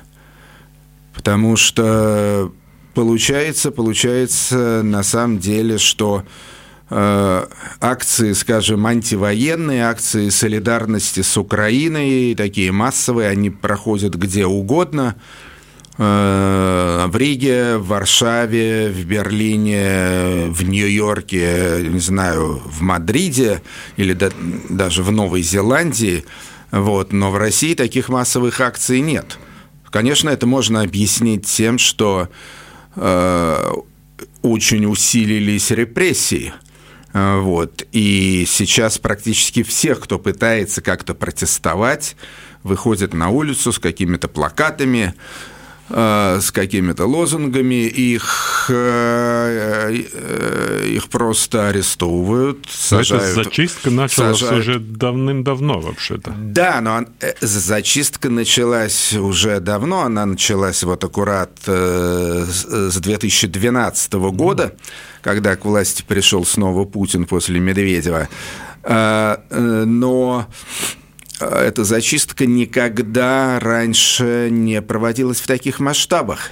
Потому 1.14 1.58
что 1.58 2.54
получается, 2.94 3.72
получается 3.72 4.82
на 4.82 5.04
самом 5.04 5.40
деле, 5.40 5.78
что 5.78 6.24
э, 6.90 7.46
акции, 7.82 8.32
скажем, 8.32 8.88
антивоенные, 8.88 9.90
акции 9.90 10.30
солидарности 10.30 11.20
с 11.20 11.36
Украиной, 11.36 12.34
такие 12.36 12.72
массовые, 12.72 13.28
они 13.28 13.50
проходят 13.50 14.16
где 14.16 14.46
угодно– 14.46 15.16
в 15.98 17.12
Риге, 17.16 17.78
в 17.78 17.88
Варшаве, 17.88 18.90
в 18.90 19.04
Берлине, 19.06 20.46
в 20.48 20.64
Нью-Йорке, 20.64 21.80
не 21.90 22.00
знаю, 22.00 22.62
в 22.66 22.82
Мадриде 22.82 23.64
или 23.96 24.14
даже 24.70 25.02
в 25.02 25.12
Новой 25.12 25.42
Зеландии. 25.42 26.24
Вот. 26.72 27.14
Но 27.14 27.32
в 27.32 27.38
России 27.38 27.74
таких 27.74 28.10
массовых 28.10 28.62
акций 28.62 29.00
нет. 29.00 29.40
Конечно, 29.90 30.30
это 30.30 30.46
можно 30.46 30.82
объяснить 30.82 31.46
тем, 31.46 31.80
что 31.80 32.30
э, 32.96 33.72
очень 34.44 34.86
усилились 34.86 35.72
репрессии. 35.72 36.54
Э, 37.14 37.40
вот. 37.40 37.88
И 37.92 38.46
сейчас 38.48 39.00
практически 39.00 39.64
всех, 39.64 40.02
кто 40.02 40.20
пытается 40.20 40.82
как-то 40.82 41.16
протестовать, 41.16 42.16
выходят 42.62 43.14
на 43.14 43.30
улицу 43.30 43.72
с 43.72 43.80
какими-то 43.80 44.28
плакатами, 44.28 45.16
Э, 45.16 45.57
с 45.90 46.52
какими-то 46.52 47.06
лозунгами, 47.06 47.88
их, 47.88 48.66
э, 48.70 50.04
э, 50.14 50.86
их 50.90 51.08
просто 51.08 51.70
арестовывают, 51.70 52.68
сажают. 52.70 53.24
Это 53.24 53.44
зачистка 53.44 53.90
началась 53.90 54.40
сажают. 54.40 54.60
уже 54.60 54.80
давным-давно 54.80 55.80
вообще-то. 55.80 56.34
Да, 56.38 56.82
но 56.82 57.06
зачистка 57.40 58.30
началась 58.30 59.14
уже 59.14 59.62
давно, 59.62 60.02
она 60.02 60.26
началась 60.26 60.84
вот 60.84 61.04
аккурат 61.06 61.52
с 61.66 62.98
2012 63.00 64.14
года, 64.32 64.76
когда 65.22 65.56
к 65.56 65.64
власти 65.64 66.04
пришел 66.06 66.46
снова 66.46 66.84
Путин 66.84 67.26
после 67.26 67.60
Медведева. 67.62 68.28
Но 68.84 70.48
эта 71.40 71.84
зачистка 71.84 72.46
никогда 72.46 73.60
раньше 73.60 74.50
не 74.52 74.82
проводилась 74.82 75.40
в 75.40 75.48
таких 75.48 75.80
масштабах. 75.80 76.52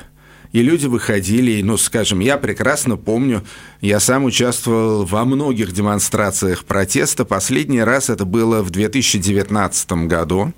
И 0.51 0.61
люди 0.61 0.85
выходили, 0.85 1.61
ну, 1.61 1.75
скажем, 1.75 2.19
я 2.19 2.37
прекрасно 2.37 2.95
помню, 2.95 3.43
я 3.81 3.99
сам 3.99 4.23
участвовал 4.23 5.03
во 5.03 5.25
многих 5.25 5.73
демонстрациях 5.73 6.63
протеста. 6.63 7.25
Последний 7.25 7.83
раз 7.83 8.09
это 8.09 8.23
было 8.23 8.61
в 8.61 8.69
2019 8.69 9.91
году. 10.07 10.53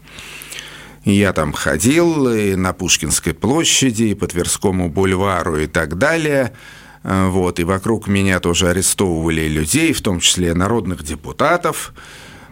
Я 1.03 1.33
там 1.33 1.53
ходил 1.53 2.29
и 2.29 2.55
на 2.55 2.73
Пушкинской 2.73 3.33
площади, 3.33 4.03
и 4.03 4.13
по 4.13 4.27
Тверскому 4.27 4.89
бульвару 4.89 5.57
и 5.57 5.65
так 5.65 5.97
далее. 5.97 6.53
Вот, 7.03 7.59
и 7.59 7.63
вокруг 7.63 8.07
меня 8.07 8.39
тоже 8.39 8.67
арестовывали 8.67 9.47
людей, 9.47 9.93
в 9.93 10.01
том 10.01 10.19
числе 10.19 10.53
народных 10.53 11.03
депутатов. 11.03 11.93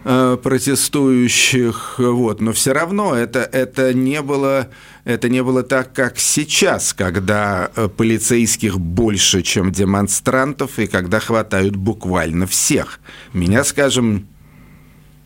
Э, 0.08 0.38
протестующих, 0.40 1.96
вот, 1.98 2.40
но 2.40 2.52
все 2.52 2.70
равно 2.70 3.16
это, 3.16 3.40
это, 3.40 3.92
не 3.92 4.22
было, 4.22 4.68
это 5.02 5.28
не 5.28 5.42
было 5.42 5.64
так, 5.64 5.92
как 5.92 6.20
сейчас, 6.20 6.94
когда 6.94 7.72
э, 7.74 7.88
полицейских 7.88 8.78
больше, 8.78 9.42
чем 9.42 9.72
демонстрантов, 9.72 10.78
и 10.78 10.86
когда 10.86 11.18
хватают 11.18 11.74
буквально 11.74 12.46
всех. 12.46 13.00
Меня, 13.32 13.64
скажем, 13.64 14.28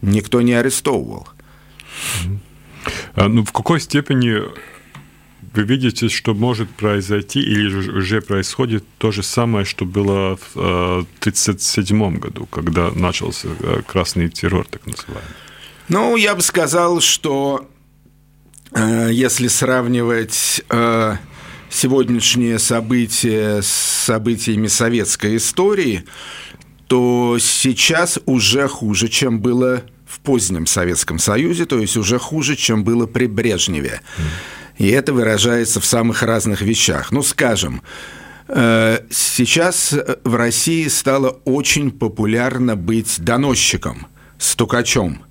никто 0.00 0.40
не 0.40 0.54
арестовывал. 0.54 1.28
А, 3.16 3.28
ну, 3.28 3.44
в 3.44 3.52
какой 3.52 3.80
степени 3.80 4.44
вы 5.52 5.64
видите, 5.64 6.08
что 6.08 6.32
может 6.32 6.70
произойти 6.70 7.40
или 7.40 7.74
уже 7.90 8.20
происходит 8.20 8.84
то 8.98 9.10
же 9.10 9.22
самое, 9.22 9.64
что 9.64 9.84
было 9.84 10.36
в 10.36 10.56
1937 10.56 12.02
э, 12.02 12.18
году, 12.18 12.46
когда 12.46 12.90
начался 12.92 13.48
э, 13.58 13.82
красный 13.86 14.28
террор, 14.28 14.66
так 14.68 14.86
называемый? 14.86 15.34
Ну, 15.88 16.16
я 16.16 16.36
бы 16.36 16.42
сказал, 16.42 17.00
что 17.00 17.68
э, 18.72 19.08
если 19.12 19.48
сравнивать 19.48 20.62
сегодняшние 21.68 22.58
события 22.58 23.60
с 23.62 23.68
событиями 23.68 24.68
советской 24.68 25.36
истории, 25.36 26.04
то 26.86 27.38
сейчас 27.40 28.18
уже 28.26 28.66
хуже, 28.68 29.08
чем 29.08 29.40
было 29.40 29.82
в 30.06 30.18
позднем 30.20 30.66
Советском 30.66 31.20
Союзе, 31.20 31.66
то 31.66 31.78
есть 31.78 31.96
уже 31.96 32.18
хуже, 32.18 32.56
чем 32.56 32.82
было 32.82 33.06
при 33.06 33.26
Брежневе. 33.26 34.00
Mm. 34.18 34.22
И 34.80 34.88
это 34.88 35.12
выражается 35.12 35.78
в 35.78 35.84
самых 35.84 36.22
разных 36.22 36.62
вещах. 36.62 37.12
Ну, 37.12 37.22
скажем, 37.22 37.82
э, 38.48 39.00
сейчас 39.10 39.94
в 40.24 40.34
России 40.34 40.88
стало 40.88 41.40
очень 41.44 41.90
популярно 41.90 42.76
быть 42.76 43.20
доносчиком, 43.20 44.06
стукачом– 44.38 45.22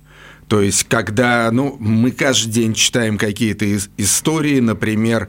то 0.50 0.60
есть, 0.60 0.88
когда 0.88 1.48
ну, 1.52 1.76
мы 1.78 2.10
каждый 2.10 2.50
день 2.50 2.74
читаем 2.74 3.18
какие-то 3.18 3.64
истории, 3.96 4.58
например, 4.58 5.28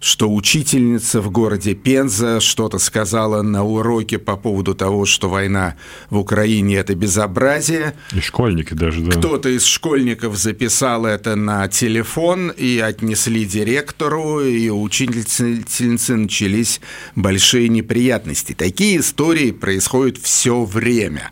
что 0.00 0.32
учительница 0.32 1.20
в 1.20 1.30
городе 1.30 1.74
Пенза 1.74 2.40
что-то 2.40 2.78
сказала 2.78 3.42
на 3.42 3.64
уроке 3.64 4.18
по 4.18 4.36
поводу 4.36 4.74
того, 4.74 5.04
что 5.04 5.28
война 5.28 5.76
в 6.08 6.18
Украине– 6.18 6.76
это 6.76 6.94
безобразие. 6.94 7.94
И 8.14 8.20
школьники 8.20 8.72
даже, 8.72 9.02
да. 9.02 9.18
Кто-то 9.18 9.50
из 9.50 9.66
школьников 9.66 10.36
записал 10.36 11.04
это 11.04 11.36
на 11.36 11.68
телефон 11.68 12.48
и 12.48 12.78
отнесли 12.78 13.44
директору, 13.44 14.40
и 14.40 14.70
у 14.70 14.82
учительницы 14.82 16.16
начались 16.16 16.80
большие 17.14 17.68
неприятности. 17.68 18.54
Такие 18.54 19.00
истории 19.00 19.50
происходят 19.50 20.16
все 20.16 20.64
время. 20.64 21.30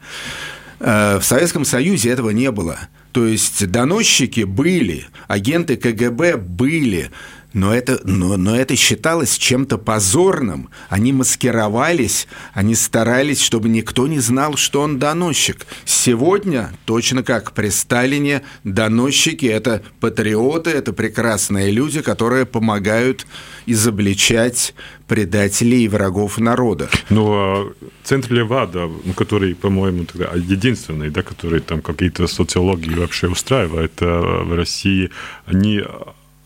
Э, 0.78 1.18
в 1.18 1.24
Советском 1.24 1.64
Союзе 1.64 2.10
этого 2.10 2.30
не 2.30 2.50
было. 2.50 2.78
То 3.12 3.26
есть 3.26 3.66
доносчики 3.66 4.42
были, 4.42 5.06
агенты 5.26 5.76
КГБ 5.76 6.36
были, 6.36 7.10
но 7.52 7.74
это, 7.74 8.00
но, 8.04 8.36
но 8.36 8.56
это 8.56 8.76
считалось 8.76 9.38
чем-то 9.38 9.78
позорным. 9.78 10.68
Они 10.88 11.12
маскировались, 11.12 12.28
они 12.52 12.74
старались, 12.74 13.40
чтобы 13.40 13.68
никто 13.68 14.06
не 14.06 14.18
знал, 14.18 14.56
что 14.56 14.82
он 14.82 14.98
доносчик. 14.98 15.66
Сегодня, 15.84 16.72
точно 16.84 17.22
как 17.22 17.52
при 17.52 17.70
Сталине, 17.70 18.42
доносчики– 18.64 19.46
это 19.46 19.82
патриоты, 20.00 20.70
это 20.70 20.92
прекрасные 20.92 21.70
люди, 21.70 22.02
которые 22.02 22.44
помогают 22.44 23.26
изобличать 23.66 24.74
предателей 25.06 25.84
и 25.84 25.88
врагов 25.88 26.38
народа. 26.38 26.88
Ну, 27.08 27.32
а 27.32 27.72
центр 28.04 28.34
Левада, 28.34 28.90
ну, 29.04 29.12
который, 29.14 29.54
по-моему, 29.54 30.06
единственный, 30.34 31.10
да, 31.10 31.22
который 31.22 31.60
там 31.60 31.80
какие-то 31.80 32.26
социологии 32.26 32.94
вообще 32.94 33.28
устраивает 33.28 33.92
э, 34.00 34.06
в 34.44 34.54
России, 34.54 35.10
они 35.46 35.82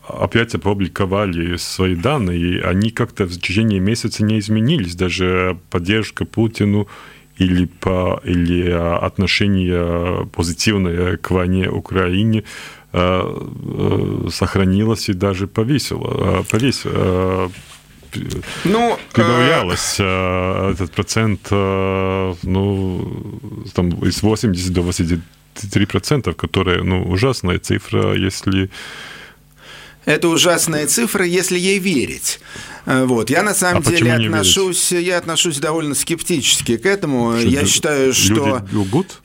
опять 0.07 0.53
опубликовали 0.55 1.55
свои 1.57 1.95
данные, 1.95 2.39
и 2.39 2.59
они 2.59 2.89
как-то 2.89 3.25
в 3.25 3.31
течение 3.31 3.79
месяца 3.79 4.23
не 4.23 4.39
изменились. 4.39 4.95
Даже 4.95 5.57
поддержка 5.69 6.25
Путину 6.25 6.87
или, 7.37 7.65
по, 7.65 8.21
или 8.23 8.69
а, 8.69 8.97
отношение 8.97 10.25
позитивное 10.27 11.17
к 11.17 11.31
войне 11.31 11.69
Украине 11.69 12.43
а, 12.91 13.23
а, 13.23 14.27
сохранилось 14.29 15.09
и 15.09 15.13
даже 15.13 15.47
повесило, 15.47 16.43
повесило 16.43 17.51
ну, 18.63 18.99
прибавлялось 19.11 19.95
э... 19.97 20.71
этот 20.73 20.91
процент, 20.91 21.49
ну, 21.49 23.23
там, 23.73 23.89
из 24.05 24.21
80 24.21 24.71
до 24.71 24.81
83 24.83 25.85
процентов, 25.87 26.35
которые, 26.35 26.83
ну, 26.83 27.01
ужасная 27.09 27.57
цифра, 27.57 28.13
если 28.13 28.69
это 30.05 30.27
ужасная 30.27 30.87
цифра, 30.87 31.25
если 31.25 31.57
ей 31.57 31.79
верить. 31.79 32.39
Э, 32.85 33.05
вот. 33.05 33.29
Я 33.29 33.43
на 33.43 33.53
самом 33.53 33.83
а 33.85 33.89
деле 33.89 34.13
отношусь, 34.13 34.91
я 34.91 35.17
отношусь 35.17 35.59
довольно 35.59 35.95
скептически 35.95 36.77
к 36.77 36.85
этому. 36.85 37.37
Что, 37.37 37.47
я 37.47 37.65
считаю, 37.65 38.13
что 38.13 38.61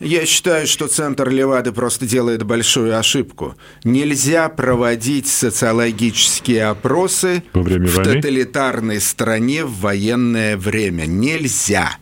я 0.01 0.27
считаю, 0.27 0.67
что 0.67 0.87
центр 0.87 1.29
Левады 1.29 1.73
просто 1.73 2.07
делает 2.07 2.43
большую 2.45 2.97
ошибку. 2.99 3.57
Нельзя 3.85 4.49
проводить 4.49 5.29
социологические 5.29 6.67
опросы 6.67 7.43
Во 7.53 7.63
время 7.63 7.89
в 7.89 7.97
войны? 7.97 8.15
тоталитарной 8.15 9.01
стране 9.01 9.65
в 9.65 9.81
военное 9.81 10.57
время. 10.57 11.07
Нельзя, 11.07 11.97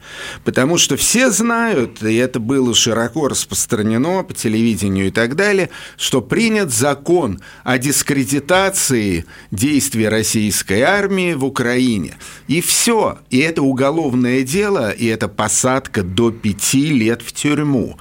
потому 0.44 0.78
что 0.78 0.96
все 0.96 1.30
знают, 1.30 2.02
и 2.02 2.14
это 2.16 2.40
было 2.40 2.74
широко 2.74 3.28
распространено 3.28 4.22
по 4.22 4.34
телевидению 4.34 5.08
и 5.08 5.10
так 5.10 5.36
далее, 5.36 5.70
что 5.96 6.20
принят 6.20 6.72
закон 6.72 7.40
о 7.64 7.78
дискредитации 7.78 9.24
действий 9.50 10.08
российской 10.08 10.82
армии 10.82 11.34
в 11.34 11.45
Украине. 11.46 12.14
И 12.48 12.61
все. 12.61 13.18
И 13.30 13.38
это 13.38 13.62
уголовное 13.62 14.42
дело, 14.42 14.90
и 14.90 15.06
это 15.06 15.28
посадка 15.28 16.02
до 16.02 16.30
пяти 16.30 16.87
лет 16.87 17.22
в 17.22 17.32
тюрьму. 17.32 17.98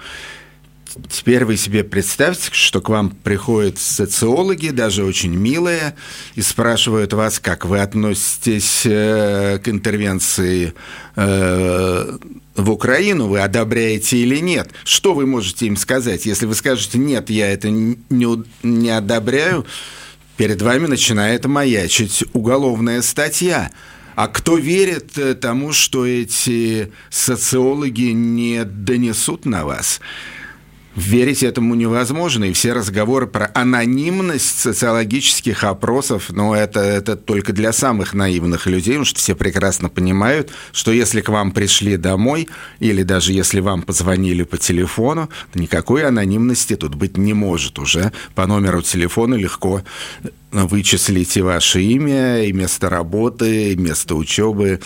Теперь 1.10 1.44
вы 1.44 1.58
себе 1.58 1.84
представьте, 1.84 2.50
что 2.54 2.80
к 2.80 2.88
вам 2.88 3.10
приходят 3.10 3.78
социологи, 3.78 4.70
даже 4.70 5.04
очень 5.04 5.34
милые, 5.36 5.96
и 6.36 6.42
спрашивают 6.42 7.12
вас, 7.12 7.40
как 7.40 7.66
вы 7.66 7.80
относитесь 7.80 8.84
э, 8.86 9.60
к 9.62 9.68
интервенции 9.68 10.74
э, 11.18 12.18
в 12.56 12.72
Украину, 12.72 13.28
вы 13.28 13.42
одобряете 13.42 14.18
или 14.18 14.38
нет. 14.38 14.70
Что 14.86 15.14
вы 15.14 15.26
можете 15.26 15.68
им 15.68 15.76
сказать? 15.76 16.26
Если 16.26 16.46
вы 16.46 16.56
скажете, 16.56 16.98
нет, 16.98 17.30
я 17.30 17.52
это 17.52 17.70
не, 17.70 17.98
не 18.64 18.90
одобряю, 18.90 19.66
перед 20.38 20.62
вами 20.62 20.88
начинает 20.88 21.46
маячить 21.46 22.24
уголовная 22.34 23.02
статья. 23.02 23.72
А 24.16 24.28
кто 24.28 24.58
верит 24.58 25.18
э, 25.18 25.36
тому, 25.36 25.74
что 25.74 26.06
эти 26.06 26.92
социологи 27.10 28.12
не 28.12 28.64
донесут 28.64 29.46
на 29.46 29.66
вас? 29.66 30.00
Верить 30.96 31.44
этому 31.44 31.76
невозможно, 31.76 32.46
и 32.46 32.54
все 32.54 32.72
разговоры 32.72 33.28
про 33.28 33.52
анонимность 33.54 34.60
социологических 34.60 35.66
опросов, 35.66 36.28
ну, 36.30 36.54
это, 36.54 36.80
это 36.80 37.18
только 37.18 37.52
для 37.52 37.74
самых 37.74 38.14
наивных 38.14 38.66
людей, 38.66 38.94
потому 38.94 39.06
что 39.06 39.20
все 39.20 39.36
прекрасно 39.36 39.90
понимают, 39.90 40.52
что 40.72 40.94
если 40.94 41.20
к 41.20 41.28
вам 41.28 41.52
пришли 41.52 41.98
домой, 41.98 42.48
или 42.80 43.04
даже 43.04 43.34
если 43.34 43.60
вам 43.60 43.82
позвонили 43.82 44.44
по 44.44 44.58
телефону, 44.58 45.30
никакой 45.54 46.06
анонимности 46.06 46.78
тут 46.78 46.96
быть 46.96 47.18
не 47.18 47.34
может 47.34 47.78
уже. 47.78 48.14
По 48.34 48.48
номеру 48.48 48.82
телефона 48.82 49.36
легко 49.36 49.84
вычислите 50.52 51.42
ваше 51.42 51.82
имя, 51.82 52.44
и 52.44 52.54
место 52.54 52.90
работы, 52.90 53.74
и 53.74 53.76
место 53.76 54.16
учебы, 54.16 54.80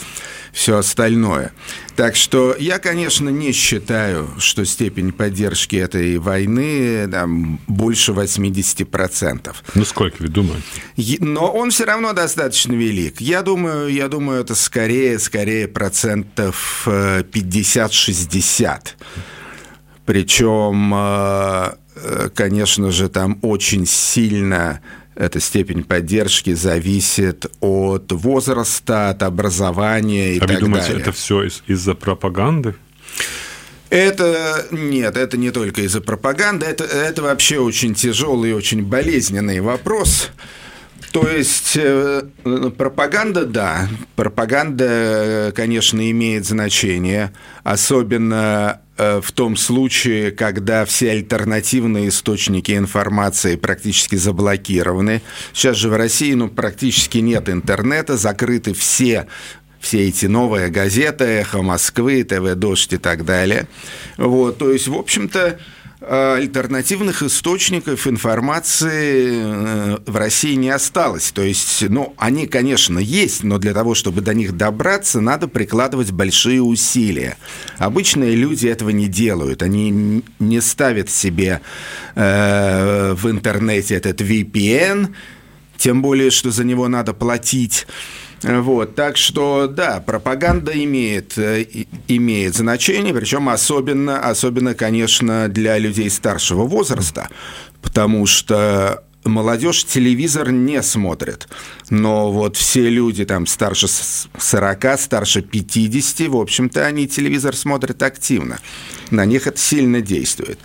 все 0.51 0.77
остальное. 0.77 1.51
Так 1.99 2.15
что 2.15 2.55
я, 2.57 2.79
конечно, 2.79 3.27
не 3.27 3.51
считаю, 3.51 4.29
что 4.37 4.63
степень 4.63 5.11
поддержки 5.11 5.75
этой 5.75 6.17
войны 6.17 7.09
там, 7.11 7.59
больше 7.67 8.13
80%. 8.13 9.53
Ну, 9.75 9.83
сколько 9.83 10.21
вы 10.21 10.29
думаете? 10.29 10.63
Но 11.19 11.51
он 11.51 11.71
все 11.71 11.83
равно 11.83 12.13
достаточно 12.13 12.71
велик. 12.71 13.19
Я 13.19 13.41
думаю, 13.41 13.89
я 13.89 14.07
думаю 14.07 14.39
это 14.39 14.55
скорее, 14.55 15.19
скорее 15.19 15.67
процентов 15.67 16.87
50-60. 16.87 18.63
Э, 18.63 18.79
Причем, 20.05 20.93
э, 20.95 21.73
э, 21.95 22.29
конечно 22.33 22.91
же, 22.93 23.09
там 23.09 23.39
очень 23.41 23.85
сильно 23.85 24.79
эта 25.19 25.41
степень 25.41 25.83
поддержки 25.83 26.53
зависит 26.53 27.45
от 27.59 28.09
возраста, 28.11 29.09
от 29.09 29.21
образования 29.21 30.35
и 30.35 30.37
а 30.37 30.47
так 30.47 30.49
вы 30.49 30.57
думаете, 30.61 30.87
далее. 30.87 31.01
это 31.01 31.11
все 31.11 31.43
из- 31.43 31.61
из-за 31.67 31.93
пропаганды? 31.93 32.75
Это 33.89 34.65
нет, 34.71 35.17
это 35.17 35.35
не 35.37 35.51
только 35.51 35.81
из-за 35.81 35.99
пропаганды, 35.99 36.65
это, 36.65 36.85
это 36.85 37.21
вообще 37.23 37.59
очень 37.59 37.95
тяжелый 37.95 38.51
и 38.51 38.53
очень 38.53 38.83
болезненный 38.83 39.59
вопрос. 39.59 40.29
То 41.11 41.27
есть 41.27 41.75
э, 41.75 42.21
пропаганда, 42.77 43.45
да, 43.45 43.89
пропаганда, 44.15 45.51
конечно, 45.55 46.09
имеет 46.11 46.45
значение, 46.45 47.33
особенно 47.63 48.79
в 48.99 49.31
том 49.31 49.55
случае, 49.55 50.31
когда 50.31 50.85
все 50.85 51.11
альтернативные 51.11 52.09
источники 52.09 52.75
информации 52.75 53.55
практически 53.55 54.15
заблокированы. 54.15 55.21
Сейчас 55.53 55.77
же 55.77 55.89
в 55.89 55.95
России 55.95 56.33
ну, 56.33 56.49
практически 56.49 57.19
нет 57.19 57.49
интернета, 57.49 58.17
закрыты 58.17 58.73
все 58.73 59.27
все 59.79 60.09
эти 60.09 60.25
новые 60.25 60.67
газеты, 60.67 61.23
«Эхо 61.23 61.61
Москвы», 61.61 62.25
«ТВ 62.25 62.55
Дождь» 62.55 62.91
и 62.91 62.97
так 62.97 63.23
далее. 63.23 63.65
Вот, 64.17 64.57
то 64.57 64.73
есть, 64.73 64.89
в 64.89 64.93
общем-то, 64.93 65.57
Э, 65.57 65.57
альтернативных 66.01 67.23
источников 67.23 68.07
информации 68.07 69.31
э, 69.33 69.97
в 70.05 70.15
России 70.15 70.53
не 70.55 70.69
осталось. 70.69 71.31
То 71.31 71.41
есть, 71.41 71.83
ну, 71.89 72.13
они, 72.17 72.47
конечно, 72.47 72.99
есть, 72.99 73.43
но 73.43 73.57
для 73.57 73.73
того, 73.73 73.95
чтобы 73.95 74.21
до 74.21 74.33
них 74.33 74.55
добраться, 74.55 75.19
надо 75.19 75.49
прикладывать 75.49 76.11
большие 76.11 76.61
усилия. 76.61 77.37
Обычные 77.77 78.35
люди 78.35 78.67
этого 78.67 78.91
не 78.91 79.07
делают. 79.07 79.61
Они 79.61 80.23
не 80.39 80.61
ставят 80.61 81.09
себе 81.09 81.59
э, 82.15 83.13
в 83.13 83.29
интернете 83.29 83.95
этот 83.95 84.21
VPN, 84.21 85.13
тем 85.75 86.01
более, 86.01 86.31
что 86.31 86.51
за 86.51 86.63
него 86.63 86.87
надо 86.87 87.13
платить. 87.13 87.87
Вот, 88.43 88.95
так 88.95 89.17
что, 89.17 89.67
да, 89.67 90.01
пропаганда 90.05 90.71
имеет, 90.83 91.37
э, 91.37 91.65
имеет 92.07 92.55
значение, 92.55 93.13
причем 93.13 93.49
особенно, 93.49 94.19
особенно, 94.19 94.75
конечно, 94.75 95.47
для 95.49 95.77
людей 95.77 96.09
старшего 96.09 96.63
возраста, 96.63 97.29
потому 97.81 98.25
что 98.25 99.03
молодежь 99.25 99.85
телевизор 99.85 100.51
не 100.51 100.81
смотрит. 100.81 101.47
Но 101.89 102.31
вот 102.31 102.57
все 102.57 102.89
люди 102.89 103.25
там 103.25 103.45
старше 103.45 103.87
40, 103.87 104.99
старше 104.99 105.41
50, 105.41 106.29
в 106.29 106.37
общем-то, 106.37 106.85
они 106.85 107.07
телевизор 107.07 107.55
смотрят 107.55 108.01
активно. 108.03 108.59
На 109.11 109.25
них 109.25 109.47
это 109.47 109.57
сильно 109.57 110.01
действует. 110.01 110.59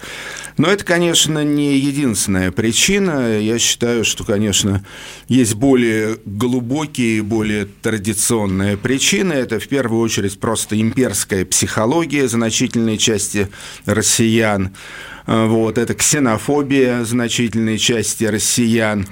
Но 0.57 0.69
это, 0.69 0.85
конечно, 0.85 1.43
не 1.43 1.77
единственная 1.79 2.53
причина. 2.53 3.39
Я 3.41 3.59
считаю, 3.59 4.05
что, 4.05 4.25
конечно, 4.25 4.85
есть 5.29 5.55
более 5.55 6.19
глубокие, 6.25 7.23
более 7.23 7.67
традиционные 7.67 8.77
причины. 8.77 9.33
Это, 9.33 9.59
в 9.59 9.67
первую 9.67 10.01
очередь, 10.01 10.39
просто 10.39 10.81
имперская 10.81 11.45
психология 11.45 12.29
значительной 12.29 12.99
части 12.99 13.49
россиян. 13.85 14.71
Вот, 15.27 15.79
это 15.79 15.95
ксенофобия 15.95 17.05
значительной 17.05 17.79
части 17.79 18.25
россиян 18.25 19.07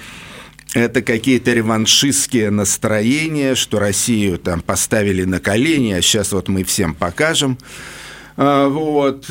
это 0.74 1.02
какие-то 1.02 1.52
реваншистские 1.52 2.50
настроения, 2.50 3.54
что 3.54 3.78
Россию 3.78 4.38
там 4.38 4.62
поставили 4.62 5.24
на 5.24 5.38
колени, 5.38 5.92
а 5.92 6.00
сейчас 6.00 6.32
вот 6.32 6.48
мы 6.48 6.64
всем 6.64 6.94
покажем. 6.94 7.58
Вот. 8.36 9.30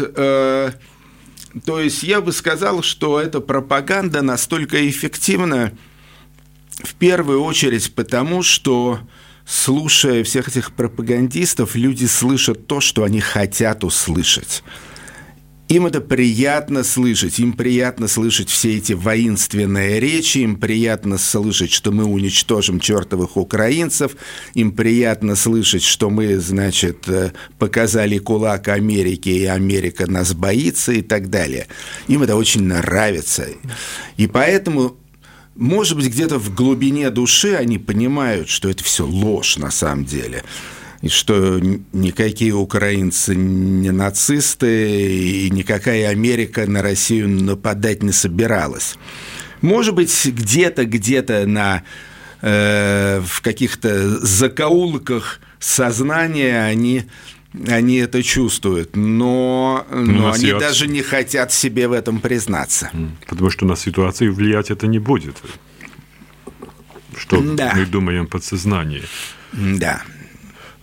То 1.66 1.80
есть 1.80 2.04
я 2.04 2.22
бы 2.22 2.32
сказал, 2.32 2.82
что 2.82 3.20
эта 3.20 3.42
пропаганда 3.42 4.22
настолько 4.22 4.90
эффективна 4.90 5.74
в 6.84 6.96
первую 6.96 7.44
очередь 7.44 7.94
потому, 7.94 8.42
что 8.42 9.00
слушая 9.46 10.24
всех 10.24 10.48
этих 10.48 10.72
пропагандистов, 10.74 11.76
люди 11.76 12.06
слышат 12.06 12.68
то, 12.68 12.80
что 12.80 13.04
они 13.04 13.20
хотят 13.20 13.84
услышать. 13.84 14.64
Им 15.72 15.86
это 15.86 16.02
приятно 16.02 16.84
слышать, 16.84 17.40
им 17.40 17.54
приятно 17.54 18.10
слышать 18.10 18.50
все 18.50 18.76
эти 18.76 18.92
воинственные 18.92 20.02
речи, 20.02 20.40
им 20.40 20.58
приятно 20.58 21.18
слышать, 21.18 21.72
что 21.72 21.94
мы 21.94 22.04
уничтожим 22.04 22.82
чертовых 22.82 23.38
украинцев, 23.38 24.18
им 24.54 24.74
приятно 24.74 25.38
слышать, 25.38 25.84
что 25.84 26.10
мы, 26.10 26.38
значит, 26.40 27.08
э, 27.08 27.32
показали 27.58 28.18
кулак 28.18 28.68
Америке, 28.68 29.32
и 29.32 29.46
Америка 29.46 30.12
нас 30.12 30.34
боится 30.34 30.92
и 30.92 31.02
так 31.02 31.30
далее. 31.30 31.68
Им 32.10 32.24
это 32.24 32.36
очень 32.36 32.64
нравится. 32.64 33.48
И 34.18 34.28
поэтому 34.28 34.98
может 35.56 35.96
быть, 35.96 36.08
где-то 36.08 36.38
в 36.38 36.54
глубине 36.54 37.10
души 37.12 37.56
они 37.56 37.78
понимают, 37.78 38.50
что 38.50 38.70
это 38.70 38.84
все 38.84 39.06
ложь 39.06 39.56
на 39.56 39.72
самом 39.72 40.04
деле 40.04 40.44
и 41.02 41.10
что 41.10 41.60
никакие 41.94 42.54
украинцы 42.54 43.36
не 43.36 43.92
нацисты, 43.92 45.46
и 45.46 45.50
никакая 45.50 46.10
Америка 46.10 46.70
на 46.70 46.82
Россию 46.82 47.30
нападать 47.30 48.04
не 48.04 48.12
собиралась. 48.12 48.96
Может 49.62 49.96
быть, 49.96 50.26
где-то, 50.26 50.86
где-то 50.86 51.46
на 51.48 51.84
э, 52.42 53.22
в 53.26 53.42
каких-то 53.42 54.20
закоулках 54.26 55.40
сознания 55.60 56.64
они 56.64 57.06
они 57.68 57.98
это 57.98 58.24
чувствуют, 58.24 58.96
но, 58.96 59.86
но 59.92 60.32
они 60.32 60.46
ситуация... 60.46 60.60
даже 60.60 60.88
не 60.88 61.02
хотят 61.02 61.52
себе 61.52 61.90
в 61.90 61.92
этом 61.92 62.22
признаться. 62.22 62.92
Потому 63.28 63.50
что 63.50 63.66
на 63.66 63.76
ситуацию 63.76 64.34
влиять 64.34 64.72
это 64.72 64.88
не 64.88 65.00
будет. 65.00 65.36
Что 67.18 67.42
да. 67.42 67.74
мы 67.76 67.86
думаем 67.86 68.28
подсознание. 68.28 69.04
Да. 69.52 70.02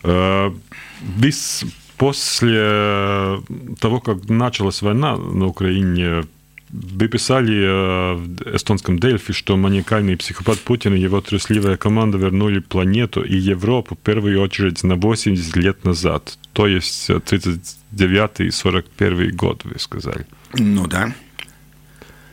Без, 0.02 1.64
после 1.96 3.40
того, 3.80 4.00
как 4.00 4.28
началась 4.28 4.82
война 4.82 5.16
на 5.16 5.46
Украине, 5.46 6.24
вы 6.70 7.08
писали 7.08 8.14
в 8.16 8.54
эстонском 8.54 8.98
Дельфи, 8.98 9.32
что 9.32 9.56
маниакальный 9.56 10.16
психопат 10.16 10.58
Путин 10.58 10.94
и 10.94 11.00
его 11.00 11.20
трусливая 11.20 11.76
команда 11.76 12.18
вернули 12.18 12.58
планету 12.58 13.22
и 13.22 13.36
Европу 13.36 13.94
в 13.94 13.98
первую 13.98 14.40
очередь 14.40 14.84
на 14.84 14.96
80 14.96 15.56
лет 15.56 15.84
назад. 15.84 16.38
То 16.52 16.66
есть 16.66 17.06
39 17.06 18.40
и 18.40 18.50
41 18.50 19.36
год, 19.36 19.64
вы 19.64 19.78
сказали. 19.78 20.26
Ну 20.54 20.86
да. 20.86 21.14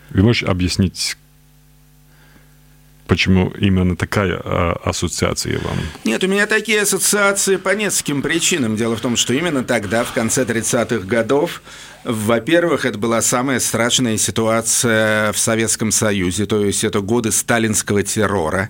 Вы 0.09 0.23
можете 0.23 0.47
объяснить, 0.47 1.17
Почему 3.07 3.53
именно 3.59 3.95
такая 3.95 4.41
а, 4.43 4.79
ассоциация 4.83 5.59
вам? 5.59 5.77
Нет, 6.03 6.23
у 6.23 6.27
меня 6.27 6.47
такие 6.47 6.81
ассоциации 6.81 7.57
по 7.57 7.75
нескольким 7.75 8.23
причинам. 8.23 8.75
Дело 8.75 8.95
в 8.95 9.01
том, 9.01 9.15
что 9.15 9.33
именно 9.33 9.63
тогда, 9.63 10.03
в 10.03 10.13
конце 10.13 10.43
30-х 10.43 11.05
годов, 11.05 11.61
во-первых, 12.05 12.85
это 12.85 12.97
была 12.99 13.21
самая 13.21 13.59
страшная 13.59 14.17
ситуация 14.17 15.33
в 15.33 15.39
Советском 15.39 15.91
Союзе, 15.91 16.45
то 16.45 16.63
есть 16.63 16.83
это 16.83 17.01
годы 17.01 17.31
сталинского 17.31 18.03
террора, 18.03 18.69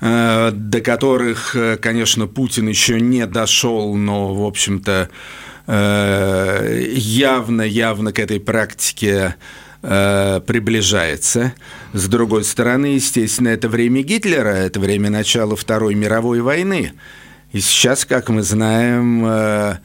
э, 0.00 0.50
до 0.52 0.80
которых, 0.80 1.54
э, 1.54 1.76
конечно, 1.76 2.26
Путин 2.26 2.66
еще 2.66 3.00
не 3.00 3.24
дошел, 3.26 3.94
но, 3.94 4.34
в 4.34 4.44
общем-то, 4.44 5.08
явно-явно 5.68 8.08
э, 8.08 8.12
к 8.12 8.18
этой 8.18 8.40
практике 8.40 9.36
приближается. 9.80 11.54
С 11.96 12.08
другой 12.08 12.44
стороны, 12.44 12.96
естественно, 12.96 13.48
это 13.48 13.70
время 13.70 14.02
Гитлера, 14.02 14.50
это 14.50 14.78
время 14.78 15.08
начала 15.08 15.56
Второй 15.56 15.94
мировой 15.94 16.42
войны. 16.42 16.92
И 17.52 17.60
сейчас, 17.60 18.04
как 18.04 18.28
мы 18.28 18.42
знаем, 18.42 19.24
э, 19.24 19.78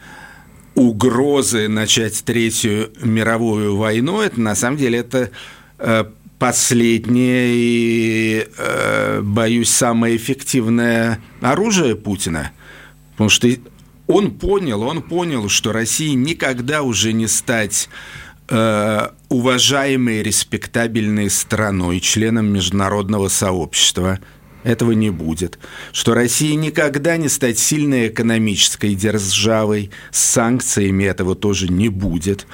угрозы 0.75 1.69
начать 1.69 2.21
Третью 2.25 2.91
мировую 3.01 3.77
войну, 3.77 4.19
это 4.19 4.41
на 4.41 4.55
самом 4.55 4.75
деле 4.75 4.99
это 4.99 5.29
э, 5.79 6.03
последнее 6.37 7.53
и, 7.53 8.47
боюсь, 9.21 9.69
самое 9.69 10.17
эффективное 10.17 11.21
оружие 11.39 11.95
Путина. 11.95 12.51
Потому 13.11 13.29
что 13.29 13.47
он 14.07 14.31
понял, 14.31 14.81
он 14.81 15.01
понял, 15.01 15.47
что 15.47 15.71
России 15.71 16.09
никогда 16.09 16.81
уже 16.81 17.13
не 17.13 17.27
стать 17.27 17.87
э, 17.87 18.30
уважаемой, 19.29 20.23
респектабельной 20.23 21.29
страной, 21.29 21.99
членом 21.99 22.47
международного 22.47 23.29
сообщества. 23.29 24.19
Этого 24.63 24.91
не 24.91 25.09
будет. 25.09 25.57
Что 25.91 26.13
Россия 26.13 26.55
никогда 26.55 27.17
не 27.17 27.29
стать 27.29 27.57
сильной 27.57 28.09
экономической 28.09 28.93
державой, 28.93 29.89
с 30.11 30.19
санкциями 30.19 31.05
этого 31.05 31.35
тоже 31.35 31.67
не 31.69 31.89
будет. 31.89 32.45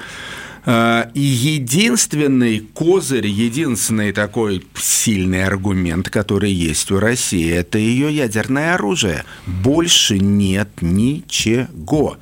Э, 0.64 1.10
и 1.14 1.20
единственный 1.20 2.60
козырь, 2.60 3.26
единственный 3.26 4.12
такой 4.12 4.64
сильный 4.74 5.44
аргумент, 5.44 6.10
который 6.10 6.52
есть 6.52 6.90
у 6.90 6.98
России, 6.98 7.50
это 7.50 7.78
ее 7.78 8.14
ядерное 8.14 8.74
оружие. 8.74 9.24
Больше 9.46 10.18
нет 10.18 10.68
ничего. 10.80 12.18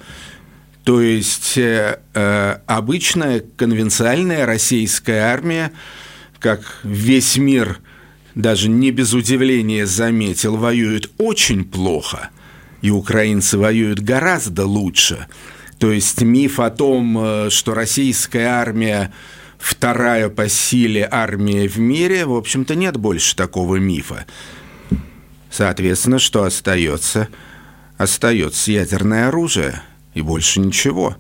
То 0.87 1.01
есть 1.01 1.59
э, 1.59 1.99
э, 2.15 2.59
обычная 2.67 3.43
конвенциальная 3.57 4.47
российская 4.47 5.33
армия, 5.33 5.73
как 6.39 6.61
весь 6.85 7.37
мир 7.39 7.81
даже 8.37 8.69
не 8.69 8.93
без 8.93 9.13
удивления 9.13 9.85
заметил, 9.85 10.57
воюет 10.57 11.11
очень 11.19 11.65
плохо, 11.65 12.31
и 12.83 12.91
украинцы 12.91 13.59
воюют 13.59 13.99
гораздо 13.99 14.65
лучше. 14.65 15.27
То 15.81 15.91
есть 15.91 16.23
миф 16.23 16.61
о 16.61 16.71
том, 16.71 17.19
э, 17.19 17.51
что 17.51 17.75
российская 17.75 18.47
армия 18.47 19.13
вторая 19.59 20.29
по 20.29 20.49
силе 20.49 21.09
армия 21.11 21.67
в 21.67 21.81
мире, 21.81 22.27
в 22.27 22.35
общем-то, 22.37 22.77
нет 22.77 22.97
больше 22.97 23.35
такого 23.35 23.75
мифа. 23.75 24.25
Соответственно, 25.51 26.21
что 26.21 26.45
остается? 26.45 27.27
Остается 27.99 28.71
ядерное 28.71 29.27
оружие– 29.27 29.83
и 30.17 30.23
больше 30.23 30.61
ничего. 30.61 31.17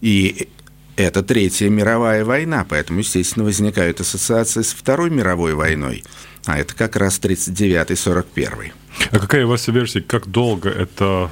И 0.00 0.48
это 0.96 1.22
Третья 1.22 1.70
мировая 1.70 2.24
война, 2.24 2.66
поэтому, 2.68 2.98
естественно, 2.98 3.44
возникают 3.44 4.00
ассоциации 4.00 4.62
с 4.62 4.72
Второй 4.72 5.10
мировой 5.10 5.54
войной, 5.54 6.04
а 6.44 6.58
это 6.58 6.74
как 6.74 6.96
раз 6.96 7.20
39-41. 7.20 8.72
А 9.10 9.18
какая 9.18 9.46
у 9.46 9.48
вас 9.48 9.68
версия, 9.68 10.00
как 10.00 10.26
долго 10.26 10.68
эта 10.68 11.30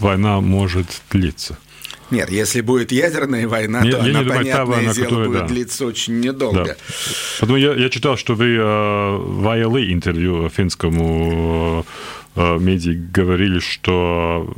война 0.00 0.40
может 0.40 1.02
длиться? 1.10 1.58
Нет, 2.10 2.30
если 2.30 2.60
будет 2.60 2.92
ядерная 2.92 3.46
война, 3.46 3.82
не, 3.82 3.90
то 3.90 4.00
она, 4.00 4.22
думаю, 4.22 4.38
понятное 4.38 4.64
война, 4.64 4.94
дело, 4.94 5.04
которая, 5.04 5.26
будет 5.28 5.40
да. 5.40 5.46
длиться 5.48 5.86
очень 5.86 6.20
недолго. 6.20 6.64
Да. 6.64 6.76
Потому 7.40 7.58
я, 7.58 7.74
я 7.74 7.90
читал, 7.90 8.16
что 8.16 8.34
вы 8.34 8.54
э, 8.54 8.60
в 8.60 9.44
ILA 9.44 9.92
интервью 9.92 10.48
финскому 10.48 11.84
э, 12.36 12.58
медиа 12.58 12.94
говорили, 13.12 13.58
что 13.58 14.48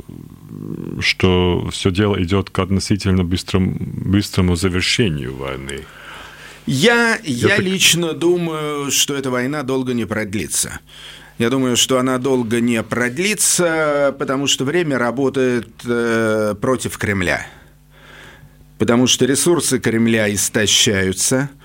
что 0.99 1.69
все 1.71 1.91
дело 1.91 2.21
идет 2.21 2.49
к 2.49 2.59
относительно 2.59 3.23
быстрому, 3.23 3.75
быстрому 3.79 4.55
завершению 4.55 5.35
войны. 5.35 5.85
Я, 6.65 7.17
я, 7.23 7.55
я 7.55 7.57
лично 7.57 8.13
думаю, 8.13 8.91
что 8.91 9.15
эта 9.15 9.31
война 9.31 9.63
долго 9.63 9.93
не 9.93 10.05
продлится. 10.05 10.79
Я 11.37 11.49
думаю, 11.49 11.77
что 11.77 11.97
она 11.99 12.17
долго 12.17 12.59
не 12.59 12.83
продлится, 12.83 14.15
потому 14.19 14.47
что 14.47 14.65
время 14.65 14.97
работает 14.97 15.69
э, 15.85 16.55
против 16.59 16.97
Кремля. 16.97 17.47
Потому 18.77 19.07
что 19.07 19.25
ресурсы 19.25 19.79
Кремля 19.79 20.31
истощаются– 20.33 21.49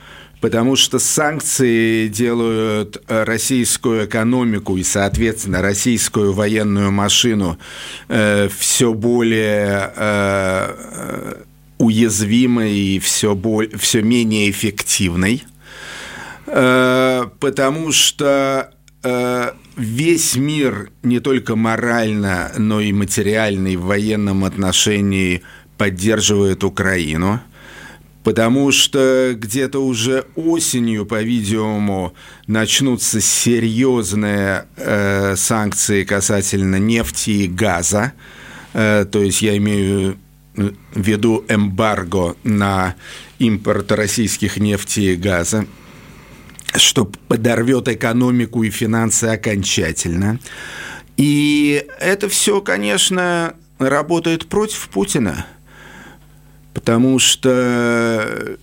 потому 0.44 0.76
что 0.76 0.98
санкции 0.98 2.06
делают 2.08 3.02
э, 3.08 3.24
российскую 3.24 4.04
экономику 4.04 4.76
и, 4.76 4.82
соответственно, 4.82 5.62
российскую 5.62 6.34
военную 6.34 6.92
машину 6.92 7.56
э, 8.08 8.50
все 8.54 8.92
более 8.92 9.90
э, 9.96 11.34
уязвимой 11.78 12.74
и 12.74 12.98
все, 12.98 13.34
более, 13.34 13.78
все 13.78 14.02
менее 14.02 14.50
эффективной, 14.50 15.44
э, 16.46 17.24
потому 17.40 17.90
что 17.90 18.70
э, 19.02 19.50
весь 19.78 20.36
мир 20.36 20.90
не 21.02 21.20
только 21.20 21.56
морально, 21.56 22.52
но 22.58 22.82
и 22.82 22.92
материально 22.92 23.68
и 23.68 23.76
в 23.76 23.84
военном 23.84 24.44
отношении 24.44 25.40
поддерживает 25.78 26.64
Украину– 26.64 27.40
потому 28.24 28.72
что 28.72 29.34
где-то 29.36 29.84
уже 29.84 30.24
осенью, 30.34 31.04
по-видимому, 31.04 32.14
начнутся 32.46 33.20
серьезные 33.20 34.64
э, 34.76 35.36
санкции 35.36 36.04
касательно 36.04 36.76
нефти 36.76 37.30
и 37.30 37.46
газа. 37.46 38.14
Э, 38.72 39.04
то 39.04 39.22
есть 39.22 39.42
я 39.42 39.56
имею 39.58 40.16
в 40.56 40.72
виду 40.94 41.44
эмбарго 41.48 42.36
на 42.44 42.94
импорт 43.38 43.92
российских 43.92 44.56
нефти 44.56 45.00
и 45.00 45.16
газа 45.16 45.66
что 46.76 47.04
подорвет 47.04 47.86
экономику 47.86 48.64
и 48.64 48.70
финансы 48.70 49.26
окончательно. 49.26 50.40
И 51.16 51.86
это 52.00 52.28
все, 52.28 52.60
конечно, 52.60 53.54
работает 53.78 54.48
против 54.48 54.88
Путина– 54.88 55.46
Потому 56.74 57.18
что 57.18 58.58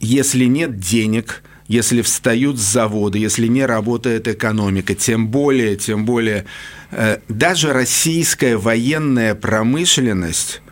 если 0.00 0.44
нет 0.44 0.78
денег, 0.78 1.42
если 1.66 2.00
встают 2.02 2.58
заводы, 2.58 3.18
если 3.18 3.48
не 3.48 3.66
работает 3.66 4.28
экономика, 4.28 4.94
тем 4.94 5.28
более, 5.28 5.76
тем 5.76 6.04
более, 6.04 6.46
э, 6.90 7.18
даже 7.28 7.72
российская 7.72 8.56
военная 8.56 9.34
промышленность 9.34 10.62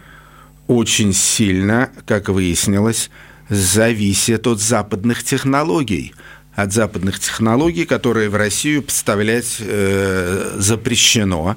очень 0.68 1.12
сильно, 1.12 1.90
как 2.07 2.29
выяснилось, 2.29 3.11
зависит 3.48 4.46
от 4.46 4.61
западных 4.61 5.25
технологий 5.25 6.14
от 6.55 6.72
западных 6.72 7.18
технологий, 7.18 7.87
которые 7.87 8.29
в 8.29 8.35
Россию 8.35 8.83
поставлять 8.83 9.57
э, 9.59 10.57
запрещено. 10.59 11.57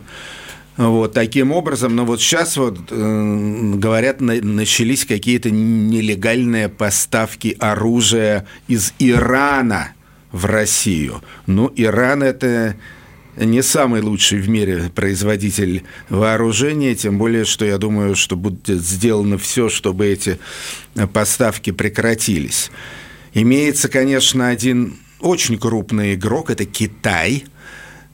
Вот, 0.77 1.13
таким 1.13 1.53
образом, 1.53 1.95
но 1.95 2.05
вот 2.05 2.19
сейчас 2.19 2.57
вот, 2.57 2.77
э, 2.89 3.71
говорят, 3.75 4.19
на, 4.19 4.41
начались 4.41 5.05
какие-то 5.05 5.49
нелегальные 5.49 6.67
поставки 6.67 7.55
оружия 7.59 8.45
из 8.67 8.93
Ирана 8.99 9.93
в 10.33 10.45
Россию. 10.45 11.23
Ну, 11.47 11.71
Иран 11.77 12.23
это 12.23 12.75
не 13.37 13.61
самый 13.63 14.01
лучший 14.01 14.39
в 14.39 14.49
мире 14.49 14.91
производитель 14.93 15.83
вооружения, 16.09 16.93
тем 16.93 17.17
более, 17.17 17.45
что 17.45 17.63
я 17.63 17.77
думаю, 17.77 18.15
что 18.17 18.35
будет 18.35 18.67
сделано 18.67 19.37
все, 19.37 19.69
чтобы 19.69 20.07
эти 20.07 20.39
поставки 21.13 21.71
прекратились. 21.71 22.69
Имеется, 23.33 23.87
конечно, 23.87 24.49
один 24.49 24.97
очень 25.21 25.57
крупный 25.57 26.15
игрок, 26.15 26.49
это 26.49 26.65
Китай, 26.65 27.45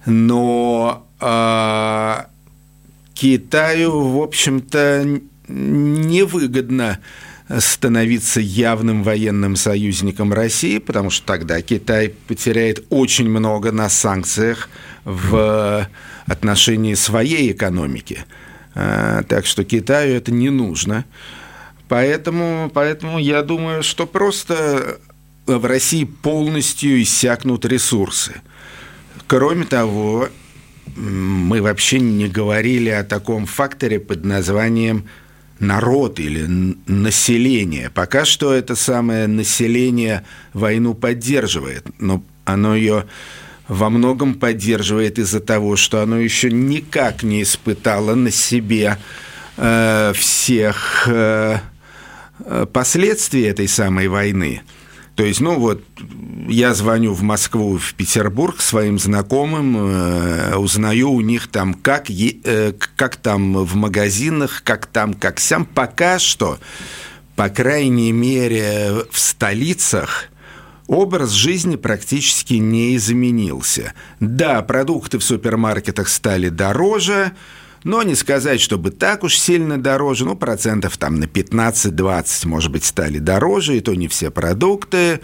но 0.05 1.07
э, 1.19 2.30
Китаю, 3.21 4.17
в 4.17 4.19
общем-то, 4.19 5.05
невыгодно 5.47 6.97
становиться 7.59 8.39
явным 8.39 9.03
военным 9.03 9.55
союзником 9.55 10.33
России, 10.33 10.79
потому 10.79 11.11
что 11.11 11.27
тогда 11.27 11.61
Китай 11.61 12.09
потеряет 12.09 12.83
очень 12.89 13.29
много 13.29 13.71
на 13.71 13.89
санкциях 13.89 14.69
в 15.05 15.87
отношении 16.25 16.95
своей 16.95 17.51
экономики. 17.51 18.25
А, 18.73 19.21
так 19.21 19.45
что 19.45 19.63
Китаю 19.65 20.15
это 20.15 20.31
не 20.31 20.49
нужно. 20.49 21.05
Поэтому, 21.89 22.71
поэтому 22.73 23.19
я 23.19 23.43
думаю, 23.43 23.83
что 23.83 24.07
просто 24.07 24.97
в 25.45 25.63
России 25.63 26.05
полностью 26.05 26.99
иссякнут 27.03 27.65
ресурсы. 27.65 28.41
Кроме 29.27 29.65
того, 29.65 30.29
мы 30.95 31.61
вообще 31.61 31.99
не 31.99 32.27
говорили 32.27 32.89
о 32.89 33.03
таком 33.03 33.45
факторе 33.45 33.99
под 33.99 34.25
названием 34.25 35.05
народ 35.59 36.19
или 36.19 36.45
население. 36.87 37.89
Пока 37.89 38.25
что 38.25 38.53
это 38.53 38.75
самое 38.75 39.27
население 39.27 40.25
войну 40.53 40.93
поддерживает, 40.93 41.85
но 41.99 42.23
оно 42.45 42.75
ее 42.75 43.05
во 43.67 43.89
многом 43.89 44.33
поддерживает 44.33 45.19
из-за 45.19 45.39
того, 45.39 45.75
что 45.77 46.01
оно 46.01 46.19
еще 46.19 46.51
никак 46.51 47.23
не 47.23 47.43
испытало 47.43 48.15
на 48.15 48.31
себе 48.31 48.97
э, 49.57 50.11
всех 50.15 51.07
э, 51.07 51.59
э 52.39 52.65
последствий 52.73 53.43
этой 53.43 53.67
самой 53.67 54.07
войны. 54.07 54.61
То 55.15 55.23
есть, 55.25 55.41
ну 55.41 55.59
вот, 55.59 55.83
я 56.47 56.73
звоню 56.73 57.13
в 57.13 57.21
Москву, 57.21 57.77
в 57.77 57.93
Петербург 57.95 58.61
своим 58.61 58.97
знакомым, 58.97 59.77
э, 59.77 60.55
узнаю 60.55 61.11
у 61.11 61.21
них 61.21 61.47
там, 61.47 61.73
как, 61.73 62.09
э, 62.09 62.73
как 62.95 63.17
там 63.17 63.65
в 63.65 63.75
магазинах, 63.75 64.61
как 64.63 64.85
там, 64.85 65.13
как 65.13 65.39
сям. 65.39 65.65
Пока 65.65 66.17
что, 66.17 66.59
по 67.35 67.49
крайней 67.49 68.11
мере, 68.11 69.05
в 69.11 69.19
столицах 69.19 70.29
образ 70.87 71.31
жизни 71.31 71.75
практически 71.75 72.55
не 72.55 72.95
изменился. 72.95 73.93
Да, 74.19 74.61
продукты 74.61 75.19
в 75.19 75.23
супермаркетах 75.23 76.09
стали 76.09 76.49
дороже, 76.49 77.33
но 77.83 78.03
не 78.03 78.15
сказать, 78.15 78.61
чтобы 78.61 78.91
так 78.91 79.23
уж 79.23 79.37
сильно 79.37 79.81
дороже, 79.81 80.25
ну, 80.25 80.35
процентов 80.35 80.97
там 80.97 81.15
на 81.15 81.25
15-20, 81.25 82.47
может 82.47 82.71
быть, 82.71 82.83
стали 82.83 83.17
дороже, 83.17 83.77
и 83.77 83.81
то 83.81 83.95
не 83.95 84.07
все 84.07 84.29
продукты. 84.29 85.21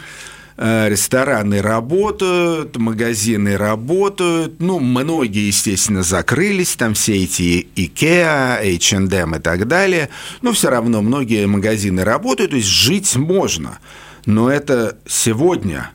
Э, 0.59 0.89
рестораны 0.89 1.61
работают, 1.61 2.77
магазины 2.77 3.57
работают, 3.57 4.59
ну, 4.59 4.79
многие, 4.79 5.47
естественно, 5.47 6.01
закрылись, 6.01 6.75
там 6.75 6.95
все 6.95 7.23
эти 7.23 7.67
IKEA, 7.75 8.75
H&M 8.75 9.35
и 9.35 9.39
так 9.39 9.67
далее, 9.67 10.09
но 10.41 10.53
все 10.53 10.71
равно 10.71 11.03
многие 11.03 11.45
магазины 11.45 12.03
работают, 12.03 12.51
то 12.51 12.57
есть 12.57 12.69
жить 12.69 13.15
можно. 13.15 13.77
Но 14.25 14.49
это 14.49 14.97
сегодня, 15.05 15.91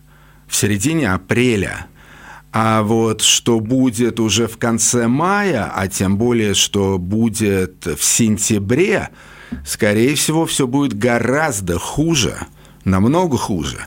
в 0.47 0.55
середине 0.55 1.13
апреля– 1.13 1.87
а 2.53 2.83
вот 2.83 3.23
что 3.23 3.61
будет 3.61 4.21
уже 4.21 4.47
в 4.47 4.59
конце 4.59 5.09
мая, 5.09 5.73
а 5.75 5.89
тем 5.89 6.19
более, 6.19 6.55
что 6.55 6.99
будет 6.99 7.87
в 7.87 8.05
сентябре, 8.05 9.09
скорее 9.65 10.15
всего, 10.15 10.45
все 10.45 10.67
будет 10.67 10.93
гораздо 10.93 11.79
хуже, 11.79 12.37
намного 12.85 13.39
хуже. 13.39 13.87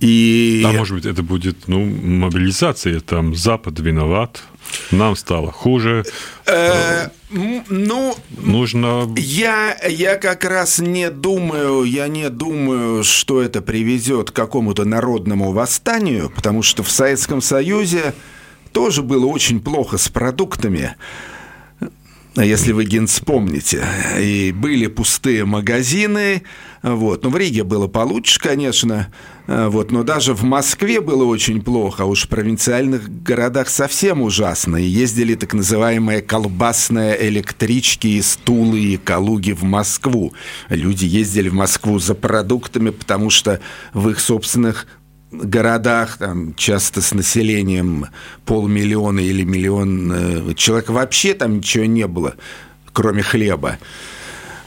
И... 0.00 0.64
А 0.66 0.72
может 0.72 0.96
быть, 0.96 1.06
это 1.06 1.22
будет 1.22 1.68
ну, 1.68 1.84
мобилизация, 1.84 2.98
там 2.98 3.36
Запад 3.36 3.78
виноват, 3.78 4.42
нам 4.90 5.14
стало 5.14 5.52
хуже. 5.52 6.04
Э, 6.46 7.08
ну, 7.32 8.14
нужно... 8.36 9.08
Я, 9.16 9.76
я 9.88 10.16
как 10.16 10.44
раз 10.44 10.78
не 10.78 11.10
думаю, 11.10 11.84
я 11.84 12.08
не 12.08 12.28
думаю, 12.30 13.04
что 13.04 13.40
это 13.40 13.62
приведет 13.62 14.30
к 14.30 14.34
какому-то 14.34 14.84
народному 14.84 15.52
восстанию, 15.52 16.30
потому 16.34 16.62
что 16.62 16.82
в 16.82 16.90
Советском 16.90 17.40
Союзе 17.40 18.14
тоже 18.72 19.02
было 19.02 19.26
очень 19.26 19.60
плохо 19.60 19.98
с 19.98 20.08
продуктами 20.08 20.96
если 22.36 22.72
вы, 22.72 22.84
Ген, 22.86 23.06
вспомните. 23.06 23.84
И 24.18 24.52
были 24.52 24.86
пустые 24.86 25.44
магазины, 25.44 26.42
вот. 26.82 27.24
Ну, 27.24 27.30
в 27.30 27.36
Риге 27.36 27.62
было 27.62 27.88
получше, 27.88 28.40
конечно, 28.40 29.12
вот. 29.46 29.92
но 29.92 30.02
даже 30.02 30.34
в 30.34 30.42
Москве 30.42 31.00
было 31.00 31.24
очень 31.24 31.62
плохо, 31.62 32.04
а 32.04 32.06
уж 32.06 32.24
в 32.24 32.28
провинциальных 32.28 33.22
городах 33.22 33.68
совсем 33.68 34.22
ужасно. 34.22 34.76
И 34.76 34.84
ездили 34.84 35.34
так 35.34 35.52
называемые 35.52 36.22
колбасные 36.22 37.28
электрички 37.28 38.06
из 38.06 38.36
Тулы 38.36 38.80
и 38.80 38.96
Калуги 38.96 39.52
в 39.52 39.62
Москву. 39.62 40.32
Люди 40.70 41.04
ездили 41.04 41.50
в 41.50 41.54
Москву 41.54 41.98
за 41.98 42.14
продуктами, 42.14 42.90
потому 42.90 43.30
что 43.30 43.60
в 43.92 44.08
их 44.08 44.18
собственных 44.20 44.86
городах, 45.32 46.18
там, 46.18 46.54
часто 46.54 47.00
с 47.00 47.12
населением 47.12 48.06
полмиллиона 48.44 49.20
или 49.20 49.44
миллион 49.44 50.12
э, 50.12 50.54
человек, 50.54 50.90
вообще 50.90 51.34
там 51.34 51.56
ничего 51.56 51.84
не 51.86 52.06
было, 52.06 52.34
кроме 52.92 53.22
хлеба. 53.22 53.78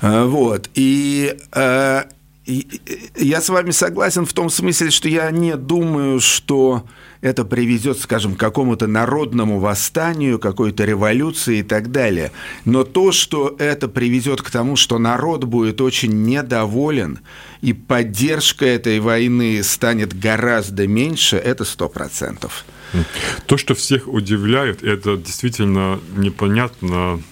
Э, 0.02 0.26
вот. 0.26 0.70
Э, 0.76 2.04
и 2.46 2.82
я 3.16 3.42
с 3.42 3.50
вами 3.50 3.72
согласен 3.72 4.26
в 4.26 4.34
том 4.34 4.50
смысле, 4.50 4.92
что 4.92 5.10
я 5.10 5.32
не 5.32 5.56
думаю, 5.56 6.20
что 6.20 6.86
это 7.26 7.44
приведет, 7.44 7.98
скажем, 7.98 8.36
к 8.36 8.40
какому-то 8.40 8.86
народному 8.86 9.60
восстанию, 9.60 10.38
какой-то 10.38 10.86
революции 10.86 11.58
и 11.58 11.64
так 11.64 11.90
далее. 11.92 12.32
Но 12.66 12.84
то, 12.84 13.12
что 13.12 13.56
это 13.58 13.88
приведет 13.88 14.44
к 14.44 14.52
тому, 14.52 14.76
что 14.76 15.00
народ 15.00 15.44
будет 15.44 15.82
очень 15.82 16.22
недоволен, 16.22 17.22
и 17.62 17.74
поддержка 17.74 18.68
этой 18.68 19.00
войны 19.00 19.64
станет 19.64 20.14
гораздо 20.14 20.88
меньше, 20.88 21.38
это 21.38 21.66
сто 21.66 21.90
процентов. 21.90 22.64
То, 23.48 23.58
что 23.58 23.74
всех 23.74 24.08
удивляет, 24.08 24.84
это 24.84 25.18
действительно 25.18 26.00
непонятно, 26.16 27.24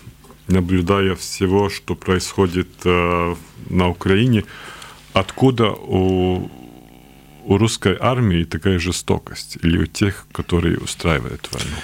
наблюдая 0.47 1.13
всего, 1.13 1.69
что 1.69 1.93
происходит 1.93 2.69
э, 2.83 3.35
на 3.69 3.89
Украине, 3.89 4.45
откуда 5.13 5.69
у 5.69 6.49
у 7.45 7.57
русской 7.57 7.97
армии 7.99 8.43
такая 8.43 8.79
жестокость? 8.79 9.57
Или 9.61 9.77
у 9.77 9.85
тех, 9.85 10.25
которые 10.31 10.77
устраивают 10.77 11.49
войну? 11.51 11.75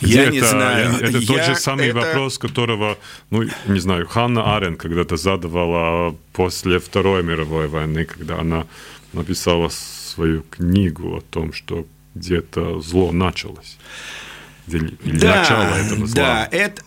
Где 0.00 0.14
я 0.14 0.22
это, 0.24 0.32
не 0.32 0.40
знаю. 0.40 0.92
Это 1.00 1.18
я, 1.18 1.26
тот 1.26 1.44
же 1.44 1.54
самый 1.56 1.88
это... 1.88 2.00
вопрос, 2.00 2.38
которого, 2.38 2.98
ну, 3.30 3.44
не 3.66 3.80
знаю, 3.80 4.06
Ханна 4.06 4.56
Арен 4.56 4.76
когда-то 4.76 5.16
задавала 5.16 6.16
после 6.32 6.78
Второй 6.78 7.22
мировой 7.22 7.68
войны, 7.68 8.04
когда 8.04 8.40
она 8.40 8.66
написала 9.12 9.70
свою 9.70 10.42
книгу 10.42 11.16
о 11.16 11.20
том, 11.20 11.52
что 11.52 11.86
где-то 12.14 12.80
зло 12.80 13.12
началось. 13.12 13.78
Или, 14.68 14.96
да, 15.04 15.40
начало 15.40 15.74
этого 15.74 16.06
зла. 16.06 16.16
Да, 16.16 16.48
это, 16.50 16.82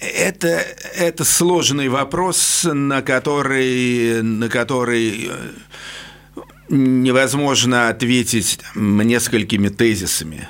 это, 0.00 0.48
это 0.96 1.24
сложный 1.24 1.88
вопрос, 1.88 2.66
на 2.70 3.02
который, 3.02 4.22
на 4.22 4.48
который 4.48 5.28
э, 5.28 5.50
невозможно 6.68 7.88
ответить 7.88 8.60
несколькими 8.74 9.68
тезисами. 9.68 10.48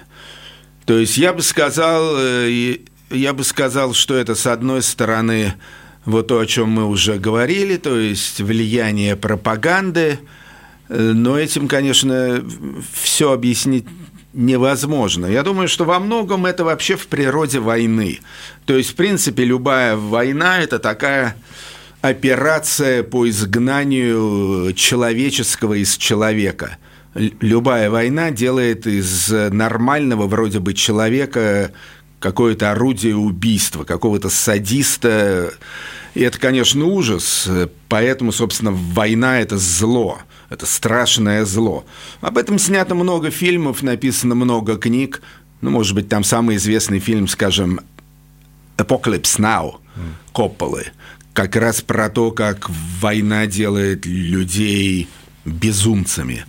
То 0.86 0.98
есть 0.98 1.16
я 1.16 1.32
бы 1.32 1.42
сказал, 1.42 2.16
э, 2.18 2.78
я 3.10 3.32
бы 3.32 3.44
сказал, 3.44 3.94
что 3.94 4.14
это 4.14 4.34
с 4.34 4.46
одной 4.46 4.82
стороны 4.82 5.54
вот 6.04 6.28
то, 6.28 6.38
о 6.38 6.46
чем 6.46 6.68
мы 6.70 6.86
уже 6.86 7.18
говорили, 7.18 7.76
то 7.76 7.98
есть 7.98 8.40
влияние 8.40 9.16
пропаганды, 9.16 10.18
э, 10.88 11.12
но 11.12 11.38
этим, 11.38 11.68
конечно, 11.68 12.44
все 12.92 13.32
объяснить 13.32 13.86
невозможно. 14.34 15.26
Я 15.26 15.42
думаю, 15.42 15.68
что 15.68 15.84
во 15.84 16.00
многом 16.00 16.44
это 16.44 16.64
вообще 16.64 16.96
в 16.96 17.06
природе 17.06 17.60
войны. 17.60 18.20
То 18.66 18.76
есть, 18.76 18.90
в 18.90 18.94
принципе, 18.96 19.44
любая 19.44 19.96
война– 19.96 20.58
это 20.60 20.78
такая 20.78 21.36
операция 22.08 23.02
по 23.02 23.26
изгнанию 23.30 24.74
человеческого 24.74 25.72
из 25.74 25.96
человека. 25.96 26.76
Любая 27.14 27.88
война 27.88 28.30
делает 28.30 28.86
из 28.86 29.30
нормального 29.30 30.26
вроде 30.26 30.58
бы 30.58 30.74
человека 30.74 31.72
какое-то 32.18 32.72
орудие 32.72 33.16
убийства, 33.16 33.84
какого-то 33.84 34.28
садиста. 34.28 35.54
И 36.12 36.20
это, 36.20 36.38
конечно, 36.38 36.84
ужас. 36.84 37.48
Поэтому, 37.88 38.32
собственно, 38.32 38.72
война– 38.72 39.40
это 39.40 39.56
зло. 39.56 40.18
Это 40.50 40.66
страшное 40.66 41.46
зло. 41.46 41.86
Об 42.20 42.36
этом 42.36 42.58
снято 42.58 42.94
много 42.94 43.30
фильмов, 43.30 43.82
написано 43.82 44.34
много 44.34 44.76
книг. 44.76 45.22
ну, 45.62 45.70
может 45.70 45.94
быть, 45.94 46.10
там 46.10 46.22
самый 46.22 46.56
известный 46.56 46.98
фильм, 46.98 47.28
скажем, 47.28 47.80
Apocalypse 48.76 49.38
Now 49.38 49.76
Копполы, 50.32 50.86
как 51.34 51.56
раз 51.56 51.82
про 51.82 52.08
то, 52.08 52.30
как 52.30 52.70
война 53.00 53.46
делает 53.46 54.06
людей 54.06 55.08
безумцами. 55.44 56.46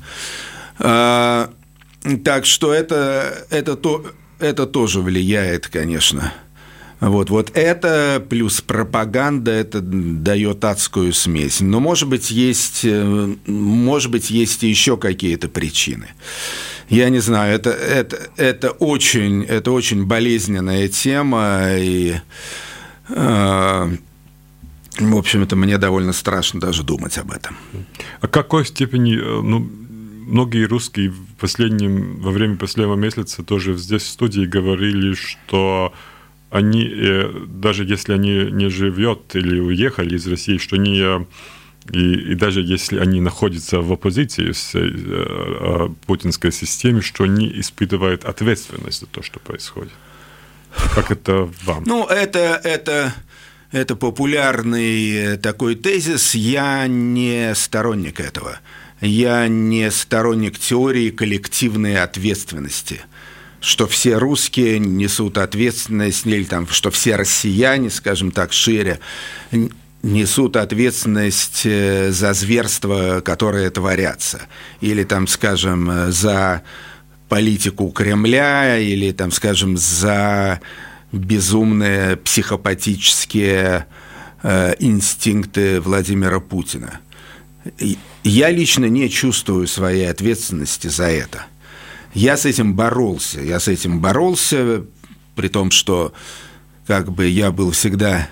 А, 0.77 1.51
так 2.23 2.45
что 2.45 2.73
это, 2.73 3.45
это, 3.49 3.75
то, 3.75 4.05
это 4.39 4.65
тоже 4.67 5.01
влияет, 5.01 5.67
конечно. 5.67 6.33
Вот, 7.01 7.29
вот 7.29 7.51
это 7.55 8.25
плюс 8.29 8.61
пропаганда, 8.61 9.51
это 9.51 9.81
дает 9.81 10.63
адскую 10.63 11.13
смесь. 11.13 11.59
Но, 11.59 11.79
может 11.79 12.07
быть, 12.07 12.31
есть, 12.31 12.81
э, 12.83 13.35
может 13.47 14.11
быть, 14.11 14.29
есть 14.29 14.63
еще 14.63 14.97
какие-то 14.97 15.49
причины. 15.49 16.07
Я 16.87 17.09
не 17.09 17.19
знаю, 17.19 17.55
это, 17.55 17.71
это, 17.71 18.29
это, 18.37 18.71
очень, 18.71 19.43
это 19.43 19.71
очень 19.71 20.05
болезненная 20.05 20.87
тема, 20.87 21.75
и, 21.75 22.15
э, 23.09 23.97
в 24.97 25.17
общем, 25.17 25.43
это 25.43 25.55
мне 25.55 25.77
довольно 25.77 26.13
страшно 26.13 26.59
даже 26.59 26.83
думать 26.83 27.17
об 27.17 27.31
этом. 27.31 27.55
А 28.21 28.27
какой 28.27 28.65
степени, 28.65 29.17
э, 29.17 29.41
ну, 29.41 29.59
многие 29.59 30.65
русские 30.65 31.09
в 31.09 31.35
последнем, 31.39 32.19
во 32.19 32.31
время 32.31 32.57
последнего 32.57 32.95
месяца 32.95 33.43
тоже 33.43 33.77
здесь 33.77 34.03
в 34.03 34.09
студии 34.09 34.45
говорили, 34.45 35.13
что 35.13 35.93
они, 36.49 36.87
э, 36.87 37.45
даже 37.47 37.83
если 37.83 38.13
они 38.13 38.51
не 38.51 38.69
живет 38.69 39.35
или 39.35 39.59
уехали 39.59 40.15
из 40.15 40.27
России, 40.27 40.57
что 40.57 40.75
они 40.75 41.01
и, 41.91 42.31
и 42.31 42.35
даже 42.35 42.61
если 42.61 42.99
они 42.99 43.21
находятся 43.21 43.79
в 43.79 43.91
оппозиции 43.91 44.51
с 44.51 44.73
э, 44.73 44.89
э, 44.89 45.89
путинской 46.07 46.51
системе, 46.51 47.01
что 47.01 47.23
они 47.23 47.51
испытывают 47.59 48.25
ответственность 48.25 49.01
за 49.01 49.05
то, 49.05 49.21
что 49.21 49.39
происходит. 49.39 49.93
Как 50.95 51.11
это 51.11 51.49
вам? 51.63 51.83
Ну, 51.85 52.05
это, 52.05 52.59
это, 52.63 53.13
это 53.75 53.95
популярный 53.95 55.37
такой 55.37 55.75
тезис. 55.75 56.33
Я 56.33 56.87
не 56.87 57.53
сторонник 57.55 58.19
этого. 58.19 58.59
Я 59.01 59.47
не 59.49 59.91
сторонник 59.91 60.57
теории 60.57 61.09
коллективной 61.09 61.97
ответственности 62.01 63.01
что 63.61 63.87
все 63.87 64.17
русские 64.17 64.77
несут 64.77 65.39
ответственность, 65.39 66.27
или 66.27 66.43
там, 66.43 66.67
что 66.67 66.91
все 66.91 67.15
россияне, 67.15 67.89
скажем 67.89 68.29
так, 68.29 68.53
шире, 68.53 68.99
несут 70.03 70.55
ответственность 70.55 71.63
э, 71.65 72.11
за 72.11 72.33
зверства, 72.33 73.21
которые 73.25 73.71
творятся. 73.71 74.41
Или 74.81 75.03
там, 75.03 75.25
скажем, 75.25 76.11
за 76.11 76.61
политику 77.27 77.89
Кремля, 77.89 78.77
или 78.77 79.11
там, 79.11 79.31
скажем, 79.31 79.77
за 79.77 80.61
безумные 81.11 82.17
психопатические 82.17 83.87
э, 84.43 84.75
инстинкты 84.79 85.81
Владимира 85.81 86.39
Путина. 86.39 86.99
Я 88.23 88.49
лично 88.51 88.85
не 88.85 89.09
чувствую 89.09 89.67
своей 89.67 90.09
ответственности 90.09 90.87
за 90.87 91.05
это. 91.05 91.45
Я 92.13 92.37
с 92.37 92.45
этим 92.45 92.75
боролся. 92.75 93.41
Я 93.41 93.59
с 93.59 93.67
этим 93.67 93.99
боролся, 93.99 94.85
при 95.35 95.47
том, 95.47 95.71
что 95.71 96.13
как 96.87 97.11
бы 97.11 97.27
я 97.27 97.51
был 97.51 97.71
всегда 97.71 98.27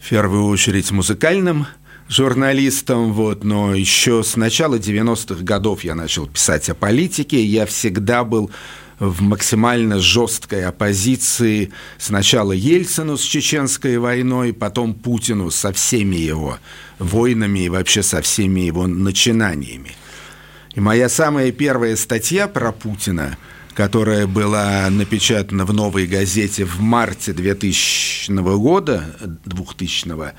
в 0.00 0.08
первую 0.08 0.46
очередь 0.46 0.90
музыкальным 0.90 1.66
журналистом, 2.08 3.12
вот, 3.12 3.44
но 3.44 3.74
еще 3.74 4.22
с 4.22 4.36
начала 4.36 4.76
90-х 4.76 5.42
годов 5.42 5.84
я 5.84 5.94
начал 5.94 6.26
писать 6.26 6.68
о 6.68 6.74
политике, 6.74 7.44
я 7.44 7.66
всегда 7.66 8.24
был 8.24 8.50
в 8.98 9.20
максимально 9.20 9.98
жесткой 9.98 10.64
оппозиции 10.64 11.70
сначала 11.98 12.52
Ельцину 12.52 13.16
с 13.16 13.22
чеченской 13.22 13.98
войной, 13.98 14.52
потом 14.52 14.94
Путину 14.94 15.50
со 15.50 15.72
всеми 15.72 16.16
его 16.16 16.58
войнами 16.98 17.60
и 17.60 17.68
вообще 17.68 18.02
со 18.02 18.22
всеми 18.22 18.60
его 18.60 18.86
начинаниями. 18.86 19.92
И 20.74 20.80
моя 20.80 21.08
самая 21.08 21.52
первая 21.52 21.96
статья 21.96 22.48
про 22.48 22.72
Путина, 22.72 23.36
которая 23.74 24.26
была 24.26 24.88
напечатана 24.90 25.66
в 25.66 25.72
«Новой 25.74 26.06
газете» 26.06 26.64
в 26.64 26.80
марте 26.80 27.32
2000 27.32 28.30
года, 28.58 29.16
2000 29.44 30.34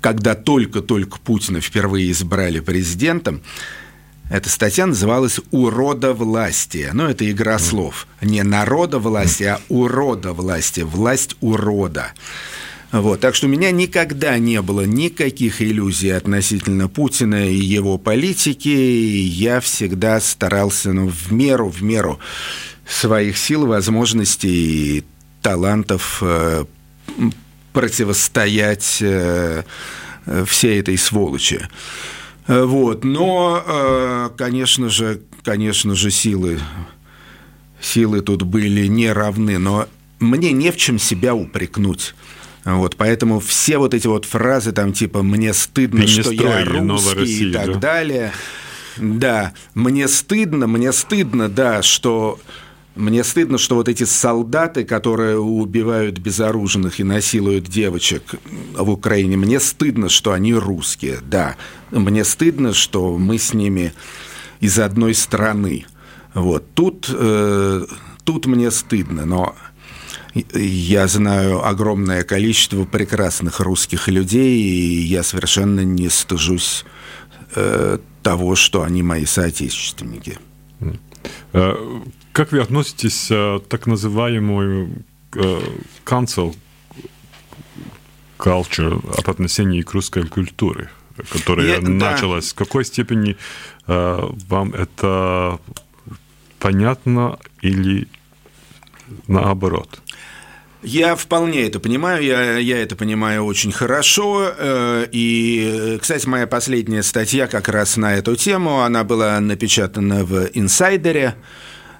когда 0.00 0.34
только-только 0.34 1.18
Путина 1.18 1.60
впервые 1.60 2.12
избрали 2.12 2.60
президентом, 2.60 3.42
эта 4.30 4.50
статья 4.50 4.86
называлась 4.86 5.40
«Урода 5.50 6.12
власти». 6.12 6.90
Ну, 6.92 7.06
это 7.06 7.30
игра 7.30 7.58
слов. 7.58 8.06
Не 8.20 8.42
народа 8.42 8.98
власти, 8.98 9.44
а 9.44 9.60
урода 9.68 10.32
власти. 10.32 10.80
Власть 10.80 11.36
урода. 11.40 12.12
Вот, 12.92 13.20
так 13.20 13.34
что 13.34 13.46
у 13.46 13.50
меня 13.50 13.70
никогда 13.70 14.38
не 14.38 14.62
было 14.62 14.82
никаких 14.82 15.60
иллюзий 15.60 16.10
относительно 16.10 16.88
Путина 16.88 17.48
и 17.48 17.56
его 17.56 17.98
политики. 17.98 18.68
И 18.68 19.18
я 19.18 19.60
всегда 19.60 20.20
старался 20.20 20.92
ну, 20.92 21.08
в 21.08 21.32
меру, 21.32 21.68
в 21.70 21.82
меру 21.82 22.18
своих 22.86 23.38
сил, 23.38 23.66
возможностей 23.66 24.98
и 24.98 25.04
талантов 25.42 26.18
э, 26.22 26.64
противостоять 27.72 28.98
э, 29.00 29.62
всей 30.46 30.80
этой 30.80 30.98
сволочи. 30.98 31.68
Вот, 32.48 33.04
но, 33.04 33.62
э, 33.64 34.30
конечно 34.38 34.88
же, 34.88 35.20
конечно 35.44 35.94
же, 35.94 36.10
силы, 36.10 36.58
силы 37.78 38.22
тут 38.22 38.42
были 38.42 38.86
не 38.86 39.12
равны, 39.12 39.58
но 39.58 39.86
мне 40.18 40.52
не 40.52 40.72
в 40.72 40.76
чем 40.78 40.98
себя 40.98 41.34
упрекнуть. 41.34 42.14
Вот, 42.64 42.96
поэтому 42.96 43.38
все 43.38 43.76
вот 43.78 43.92
эти 43.94 44.06
вот 44.06 44.24
фразы 44.24 44.72
там 44.72 44.92
типа 44.94 45.22
«мне 45.22 45.52
стыдно, 45.52 46.02
Ты 46.02 46.06
что 46.08 46.30
я 46.32 46.64
русский» 46.64 47.18
России, 47.18 47.50
и 47.50 47.52
так 47.52 47.66
да? 47.66 47.78
далее. 47.78 48.32
Да, 48.96 49.52
мне 49.74 50.08
стыдно, 50.08 50.66
мне 50.66 50.92
стыдно, 50.92 51.48
да, 51.48 51.82
что 51.82 52.40
мне 52.98 53.22
стыдно, 53.22 53.58
что 53.58 53.76
вот 53.76 53.88
эти 53.88 54.02
солдаты, 54.04 54.84
которые 54.84 55.38
убивают 55.38 56.18
безоружных 56.18 56.98
и 56.98 57.04
насилуют 57.04 57.66
девочек 57.66 58.22
в 58.74 58.90
Украине, 58.90 59.36
мне 59.36 59.60
стыдно, 59.60 60.08
что 60.08 60.32
они 60.32 60.52
русские, 60.52 61.18
да. 61.22 61.56
Мне 61.90 62.24
стыдно, 62.24 62.74
что 62.74 63.16
мы 63.16 63.38
с 63.38 63.54
ними 63.54 63.92
из 64.60 64.78
одной 64.78 65.14
страны. 65.14 65.86
Вот. 66.34 66.74
Тут, 66.74 67.08
э, 67.08 67.86
тут 68.24 68.46
мне 68.46 68.70
стыдно, 68.72 69.24
но 69.24 69.54
я 70.34 71.06
знаю 71.06 71.66
огромное 71.66 72.24
количество 72.24 72.84
прекрасных 72.84 73.60
русских 73.60 74.08
людей, 74.08 74.60
и 74.60 75.00
я 75.02 75.22
совершенно 75.22 75.80
не 75.80 76.08
стыжусь 76.08 76.84
э, 77.54 77.98
того, 78.22 78.56
что 78.56 78.82
они 78.82 79.02
мои 79.04 79.24
соотечественники. 79.24 80.38
Э, 82.28 82.32
как 82.32 82.52
вы 82.52 82.60
относитесь 82.60 83.28
к 83.28 83.60
так 83.68 83.86
называемому 83.86 85.04
э, 85.34 85.60
cancel 86.04 86.54
culture 88.38 89.18
об 89.18 89.28
отношении 89.28 89.82
к 89.82 89.92
русской 89.92 90.26
культуре, 90.26 90.90
которая 91.32 91.66
я, 91.66 91.80
началась? 91.80 92.46
Да. 92.46 92.50
В 92.50 92.54
какой 92.54 92.84
степени 92.84 93.36
э, 93.86 94.30
вам 94.48 94.72
это 94.74 95.58
понятно 96.58 97.38
или 97.62 98.08
наоборот? 99.26 100.00
Я 100.80 101.16
вполне 101.16 101.66
это 101.66 101.80
понимаю, 101.80 102.22
я, 102.22 102.56
я 102.58 102.80
это 102.80 102.94
понимаю 102.94 103.44
очень 103.44 103.72
хорошо. 103.72 104.52
Э, 104.56 105.06
и, 105.10 105.98
кстати, 106.00 106.26
моя 106.28 106.46
последняя 106.46 107.02
статья 107.02 107.48
как 107.48 107.68
раз 107.68 107.96
на 107.96 108.14
эту 108.14 108.36
тему, 108.36 108.82
она 108.82 109.02
была 109.02 109.40
напечатана 109.40 110.24
в 110.24 110.50
«Инсайдере», 110.54 111.34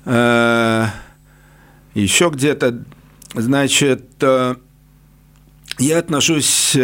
э, 0.05 0.87
еще 1.95 2.31
где-то. 2.31 2.85
Значит, 3.35 4.23
э, 4.23 4.55
я 5.79 5.99
отношусь 5.99 6.77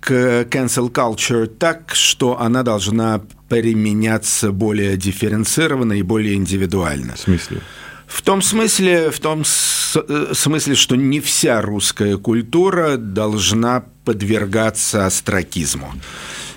к 0.00 0.10
cancel 0.10 0.90
culture 0.90 1.46
так, 1.46 1.94
что 1.94 2.40
она 2.40 2.62
должна 2.62 3.22
применяться 3.48 4.50
более 4.50 4.96
дифференцированно 4.96 5.92
и 5.92 6.02
более 6.02 6.34
индивидуально. 6.34 7.14
В 7.14 7.20
смысле? 7.20 7.60
В 8.06 8.20
том 8.22 8.42
смысле, 8.42 9.10
в 9.10 9.20
том 9.20 9.42
э, 9.42 10.32
смысле, 10.34 10.74
что 10.74 10.96
не 10.96 11.20
вся 11.20 11.62
русская 11.62 12.18
культура 12.18 12.96
должна 12.96 13.84
подвергаться 14.04 15.06
астракизму. 15.06 15.92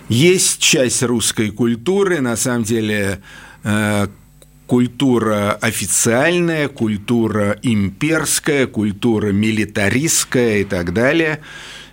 Есть 0.09 0.59
часть 0.59 1.01
русской 1.03 1.51
культуры, 1.51 2.19
на 2.19 2.35
самом 2.35 2.63
деле, 2.63 3.21
э, 3.63 4.07
культура 4.67 5.53
официальная, 5.53 6.67
культура 6.67 7.57
имперская, 7.61 8.67
культура 8.67 9.31
милитаристская 9.31 10.59
и 10.59 10.63
так 10.63 10.93
далее. 10.93 11.39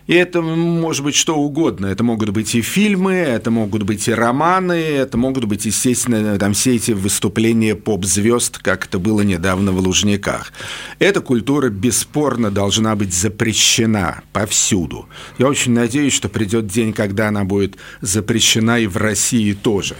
И 0.06 0.14
это 0.14 0.42
может 0.42 1.04
быть 1.04 1.14
что 1.14 1.36
угодно. 1.36 1.86
Это 1.86 2.02
могут 2.02 2.30
быть 2.30 2.54
и 2.54 2.60
фильмы, 2.60 3.12
это 3.12 3.50
могут 3.50 3.84
быть 3.84 4.08
и 4.08 4.12
романы, 4.12 4.72
это 4.72 5.16
могут 5.16 5.44
быть, 5.44 5.64
естественно, 5.64 6.38
там 6.38 6.54
все 6.54 6.74
эти 6.74 6.92
выступления 6.92 7.74
поп-звезд, 7.74 8.58
как 8.58 8.86
это 8.86 8.98
было 8.98 9.20
недавно 9.20 9.72
в 9.72 9.78
Лужниках. 9.78 10.52
Эта 10.98 11.20
культура 11.20 11.68
бесспорно 11.68 12.50
должна 12.50 12.96
быть 12.96 13.14
запрещена 13.14 14.22
повсюду. 14.32 15.08
Я 15.38 15.46
очень 15.46 15.72
надеюсь, 15.72 16.12
что 16.12 16.28
придет 16.28 16.66
день, 16.66 16.92
когда 16.92 17.28
она 17.28 17.44
будет 17.44 17.76
запрещена 18.00 18.80
и 18.80 18.86
в 18.86 18.96
России 18.96 19.52
тоже. 19.52 19.96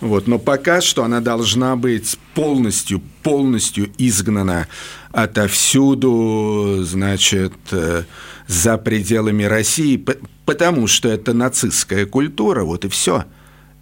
Вот. 0.00 0.26
Но 0.26 0.38
пока 0.38 0.80
что 0.80 1.04
она 1.04 1.20
должна 1.20 1.76
быть 1.76 2.18
полностью, 2.34 3.00
полностью 3.22 3.90
изгнана 3.98 4.68
отовсюду, 5.12 6.80
значит, 6.82 7.54
э, 7.70 8.04
за 8.46 8.78
пределами 8.78 9.44
России, 9.44 10.04
потому 10.44 10.86
что 10.86 11.08
это 11.08 11.32
нацистская 11.32 12.06
культура, 12.06 12.64
вот 12.64 12.84
и 12.84 12.88
все. 12.88 13.24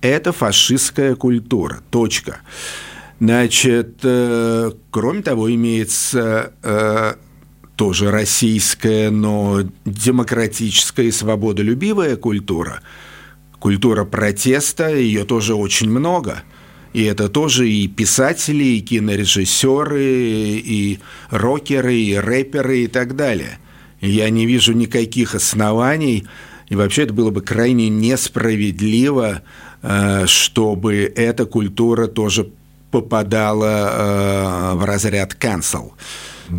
Это 0.00 0.32
фашистская 0.32 1.14
культура, 1.14 1.80
точка. 1.90 2.38
Значит, 3.20 4.00
э, 4.02 4.72
кроме 4.90 5.22
того, 5.22 5.52
имеется 5.52 6.52
э, 6.62 7.14
тоже 7.76 8.10
российская, 8.10 9.10
но 9.10 9.62
демократическая 9.84 11.06
и 11.06 11.10
свободолюбивая 11.10 12.16
культура. 12.16 12.80
Культура 13.58 14.04
протеста, 14.04 14.94
ее 14.94 15.24
тоже 15.24 15.54
очень 15.54 15.90
много. 15.90 16.42
И 16.92 17.02
это 17.04 17.28
тоже 17.28 17.68
и 17.68 17.88
писатели, 17.88 18.64
и 18.64 18.80
кинорежиссеры, 18.80 20.04
и 20.04 21.00
рокеры, 21.30 21.96
и 21.96 22.14
рэперы, 22.14 22.80
и 22.80 22.86
так 22.86 23.16
далее. 23.16 23.58
Я 24.04 24.28
не 24.30 24.46
вижу 24.46 24.72
никаких 24.74 25.34
оснований, 25.34 26.26
и 26.68 26.76
вообще 26.76 27.04
это 27.04 27.14
было 27.14 27.30
бы 27.30 27.40
крайне 27.40 27.88
несправедливо, 27.88 29.42
э, 29.82 30.26
чтобы 30.26 31.12
эта 31.16 31.46
культура 31.46 32.06
тоже 32.06 32.50
попадала 32.90 34.74
э, 34.74 34.74
в 34.74 34.84
разряд 34.84 35.34
cancel. 35.34 35.92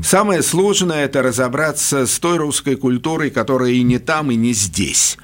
Самое 0.03 0.41
сложное– 0.41 1.05
это 1.05 1.21
разобраться 1.21 2.07
с 2.07 2.17
той 2.17 2.37
русской 2.37 2.75
культурой, 2.75 3.29
которая 3.29 3.71
и 3.71 3.83
не 3.83 3.99
там, 3.99 4.31
и 4.31 4.35
не 4.35 4.53
здесь. 4.53 5.17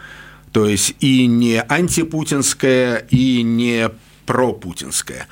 То 0.51 0.67
есть 0.67 0.95
и 0.99 1.25
не 1.25 1.59
антипутинская, 1.59 2.97
и 3.09 3.41
не 3.41 3.89
пропутинская. 4.27 5.27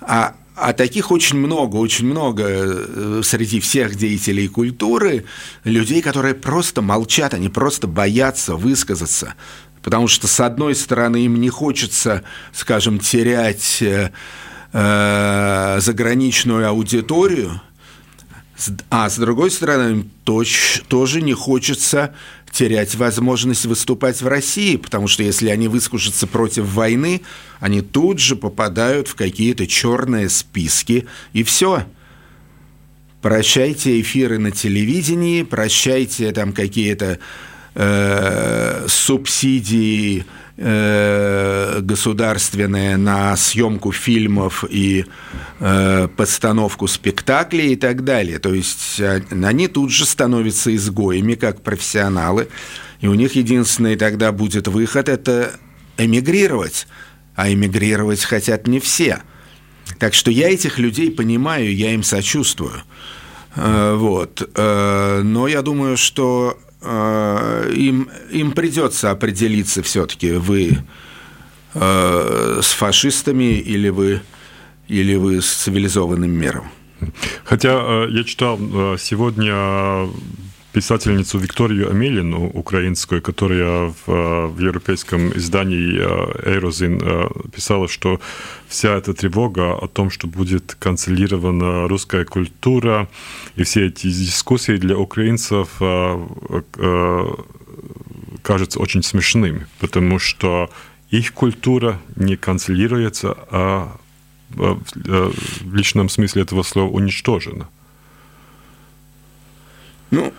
А 0.00 0.34
а 0.56 0.72
таких 0.72 1.10
очень 1.10 1.36
много, 1.36 1.76
очень 1.76 2.06
много 2.06 2.44
э, 2.48 3.20
среди 3.22 3.60
всех 3.60 3.94
деятелей 3.94 4.48
культуры, 4.48 5.26
людей, 5.64 6.00
которые 6.00 6.34
просто 6.34 6.80
молчат, 6.80 7.34
они 7.34 7.50
просто 7.50 7.86
боятся 7.86 8.56
высказаться. 8.56 9.34
Потому 9.82 10.08
что, 10.08 10.26
с 10.26 10.40
одной 10.40 10.74
стороны, 10.74 11.26
им 11.26 11.38
не 11.40 11.50
хочется, 11.50 12.24
скажем, 12.52 12.98
терять 12.98 13.82
э, 13.82 14.10
э 14.72 15.78
заграничную 15.80 16.66
аудиторию, 16.66 17.60
а 18.90 19.10
с 19.10 19.18
другой 19.18 19.50
стороны, 19.50 19.90
им 19.92 20.10
тоже 20.24 21.20
не 21.20 21.34
хочется 21.34 22.14
терять 22.56 22.94
возможность 22.94 23.66
выступать 23.66 24.22
в 24.22 24.26
России, 24.26 24.76
потому 24.76 25.08
что 25.08 25.22
если 25.22 25.50
они 25.50 25.68
выскажутся 25.68 26.26
против 26.26 26.64
войны, 26.64 27.20
они 27.60 27.82
тут 27.82 28.18
же 28.18 28.34
попадают 28.34 29.08
в 29.08 29.14
какие-то 29.14 29.66
черные 29.66 30.30
списки, 30.30 31.06
и 31.34 31.42
все. 31.42 31.84
Прощайте 33.20 34.00
эфиры 34.00 34.38
на 34.38 34.52
телевидении, 34.52 35.42
прощайте 35.42 36.32
там 36.32 36.54
какие-то 36.54 37.18
э, 37.74 38.86
субсидии 38.88 40.24
э, 40.56 41.80
государственные 41.80 42.96
на 42.96 43.36
съемку 43.36 43.92
фильмов 43.92 44.64
и 44.68 45.04
э, 45.60 46.08
постановку 46.16 46.86
спектаклей 46.86 47.72
и 47.72 47.76
так 47.76 48.04
далее. 48.04 48.38
То 48.38 48.54
есть 48.54 49.00
они 49.00 49.68
тут 49.68 49.90
же 49.90 50.06
становятся 50.06 50.74
изгоями, 50.74 51.34
как 51.34 51.62
профессионалы, 51.62 52.48
и 53.00 53.08
у 53.08 53.14
них 53.14 53.34
единственный 53.34 53.96
тогда 53.96 54.32
будет 54.32 54.68
выход– 54.68 55.08
это 55.10 55.52
эмигрировать. 55.98 56.86
А 57.34 57.52
эмигрировать 57.52 58.24
хотят 58.24 58.66
не 58.66 58.80
все. 58.80 59.22
Так 59.98 60.14
что 60.14 60.30
я 60.30 60.50
этих 60.50 60.78
людей 60.78 61.10
понимаю, 61.10 61.74
я 61.74 61.92
им 61.92 62.02
сочувствую. 62.02 62.82
Э, 63.54 63.94
вот. 63.96 64.48
Э, 64.54 65.20
но 65.22 65.46
я 65.46 65.62
думаю, 65.62 65.96
что 65.96 66.58
им, 67.74 68.10
им 68.30 68.52
придется 68.52 69.10
определиться 69.10 69.82
все-таки, 69.82 70.32
вы 70.32 70.78
э, 71.74 72.60
с 72.62 72.72
фашистами 72.72 73.58
или 73.58 73.88
вы, 73.88 74.20
или 74.88 75.16
вы 75.16 75.42
с 75.42 75.46
цивилизованным 75.46 76.30
миром. 76.30 76.70
Хотя 77.44 77.70
э, 77.70 78.08
я 78.10 78.24
читал 78.24 78.58
сегодня 78.98 80.08
писательницу 80.76 81.38
Викторию 81.38 81.90
Амелину, 81.90 82.50
украинскую, 82.50 83.22
которая 83.22 83.94
в, 84.06 84.48
в 84.48 84.60
европейском 84.60 85.32
издании 85.34 85.98
«Эйрозин» 86.46 87.00
писала, 87.50 87.88
что 87.88 88.20
вся 88.68 88.94
эта 88.94 89.14
тревога 89.14 89.72
о 89.72 89.88
том, 89.88 90.10
что 90.10 90.26
будет 90.26 90.76
канцелирована 90.78 91.88
русская 91.88 92.26
культура, 92.26 93.08
и 93.56 93.62
все 93.62 93.86
эти 93.86 94.08
дискуссии 94.08 94.76
для 94.76 94.98
украинцев 94.98 95.70
кажутся 98.42 98.78
очень 98.78 99.02
смешными, 99.02 99.66
потому 99.80 100.18
что 100.18 100.68
их 101.08 101.32
культура 101.32 101.98
не 102.16 102.36
канцелируется, 102.36 103.34
а 103.50 103.96
в 104.50 105.74
личном 105.74 106.10
смысле 106.10 106.42
этого 106.42 106.62
слова 106.62 106.90
уничтожена. 106.90 107.66
Ну, 110.10 110.32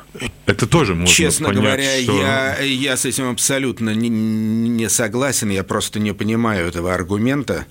это 0.45 0.65
тоже 0.65 0.95
можно 0.95 1.13
Честно 1.13 1.49
понять, 1.49 1.63
говоря, 1.63 2.01
что... 2.01 2.21
я, 2.21 2.59
я 2.59 2.95
с 2.95 3.05
этим 3.05 3.29
абсолютно 3.29 3.93
не, 3.93 4.07
не 4.09 4.89
согласен, 4.89 5.49
я 5.49 5.63
просто 5.63 5.99
не 5.99 6.13
понимаю 6.13 6.67
этого 6.67 6.93
аргумента. 6.93 7.65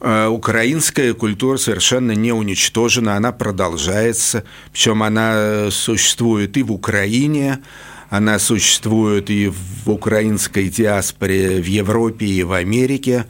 Э, 0.00 0.28
украинская 0.28 1.12
культура 1.12 1.58
совершенно 1.58 2.12
не 2.12 2.32
уничтожена, 2.32 3.16
она 3.16 3.32
продолжается, 3.32 4.44
причем 4.72 5.02
она 5.02 5.70
существует 5.70 6.56
и 6.56 6.62
в 6.62 6.72
Украине, 6.72 7.60
она 8.08 8.38
существует 8.38 9.28
и 9.28 9.48
в 9.48 9.90
украинской 9.90 10.68
диаспоре 10.68 11.60
в 11.60 11.66
Европе 11.66 12.24
и 12.24 12.42
в 12.42 12.52
Америке. 12.52 13.26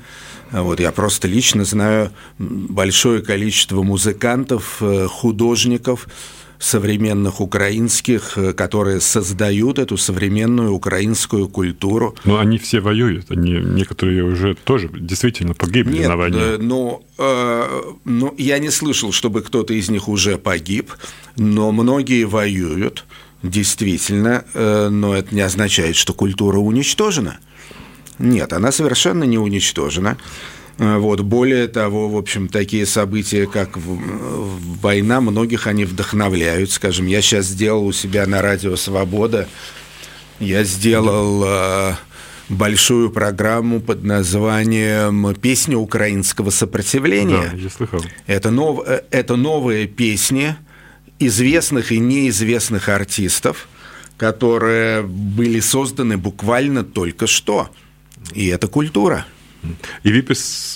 Вот 0.53 0.81
я 0.81 0.93
просто 0.93 1.29
лично 1.29 1.65
знаю 1.65 2.11
большое 2.39 3.23
количество 3.23 3.83
музыкантов, 3.83 4.79
э, 4.81 5.07
художников, 5.07 6.09
современных 6.59 7.41
украинских, 7.41 8.37
э, 8.37 8.53
которые 8.53 9.01
создают 9.01 9.79
эту 9.79 9.97
современную 9.97 10.73
украинскую 10.73 11.49
культуру. 11.49 12.17
Но 12.25 12.39
они 12.39 12.59
все 12.59 12.81
воюют, 12.81 13.31
они 13.31 13.53
некоторые 13.53 14.25
уже 14.25 14.55
тоже 14.55 14.91
действительно 14.93 15.55
погибли 15.55 15.99
Нет, 15.99 16.09
на 16.09 16.17
войне. 16.17 16.59
Но, 16.59 17.03
э, 17.19 17.83
но 18.05 18.35
я 18.37 18.59
не 18.59 18.71
слышал, 18.71 19.13
чтобы 19.13 19.43
кто-то 19.43 19.73
из 19.73 19.89
них 19.89 20.09
уже 20.09 20.37
погиб, 20.37 20.93
но 21.37 21.71
многие 21.73 22.25
воюют, 22.25 23.07
действительно, 23.43 24.45
э, 24.55 24.89
но 24.89 25.15
это 25.15 25.35
не 25.35 25.43
означает, 25.43 25.97
что 25.97 26.13
культура 26.13 26.59
уничтожена. 26.59 27.39
Нет, 28.19 28.53
она 28.53 28.73
совершенно 28.73 29.25
не 29.25 29.39
уничтожена. 29.39 30.17
Э, 30.79 30.97
вот. 30.99 31.21
Более 31.21 31.69
того, 31.69 32.09
в 32.09 32.17
общем, 32.17 32.49
такие 32.49 32.87
события, 32.87 33.47
как 33.47 33.71
война, 33.77 35.21
многих 35.21 35.67
они 35.67 35.85
вдохновляют. 35.85 36.71
Скажем, 36.71 37.07
я 37.07 37.21
сейчас 37.21 37.47
сделал 37.47 37.87
у 37.87 37.93
себя 37.93 38.27
на 38.27 38.43
радио 38.43 38.77
«Свобода», 38.77 39.49
я 40.41 40.63
сделал 40.63 41.43
э, 41.45 41.95
большую 42.49 43.11
программу 43.11 43.81
под 43.81 44.05
названием 44.05 45.35
«Песня 45.35 45.77
украинского 45.77 46.51
сопротивления». 46.51 47.51
Да, 47.53 47.57
я 47.57 47.69
слыхал. 47.69 48.05
Это, 48.27 48.51
нов, 48.51 48.83
э, 48.87 49.03
это 49.11 49.35
новые 49.35 49.89
песни 49.89 50.55
известных 51.19 51.91
и 51.91 51.99
неизвестных 51.99 52.89
артистов, 52.89 53.69
которые 54.17 55.03
были 55.03 55.59
созданы 55.59 56.17
буквально 56.17 56.85
только 56.85 57.27
что. 57.27 57.71
И 58.35 58.47
это 58.47 58.69
культура– 58.69 59.27
и 60.03 60.13
вы, 60.13 60.25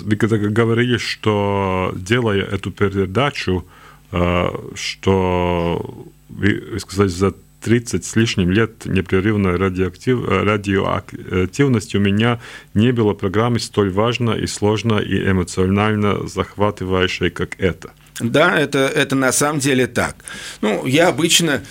вы 0.00 0.16
говорили, 0.16 0.96
что 0.98 1.92
делая 1.96 2.42
эту 2.42 2.70
передачу, 2.70 3.66
э, 4.10 4.48
что 4.74 6.06
вы 6.28 6.78
сказали, 6.80 7.08
за 7.08 7.34
30 7.62 8.04
с 8.04 8.16
лишним 8.16 8.50
лет 8.50 8.86
непрерывной 8.86 9.56
радиоактив, 9.56 10.26
радиоактивности 10.26 11.96
у 11.96 12.00
меня 12.00 12.40
не 12.74 12.92
было 12.92 13.14
программы 13.14 13.60
столь 13.60 13.90
важной 13.90 14.42
и 14.42 14.46
сложной 14.48 15.04
и 15.04 15.30
эмоционально 15.30 16.26
захватывающей, 16.26 17.30
как 17.30 17.60
это. 17.60 17.90
Да, 18.18 18.58
это, 18.58 18.78
это 18.80 19.14
на 19.14 19.30
самом 19.32 19.60
деле 19.60 19.86
так. 19.86 20.16
Ну, 20.60 20.86
я 20.86 21.08
обычно 21.08 21.62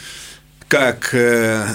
как 0.72 1.10
э, 1.14 1.66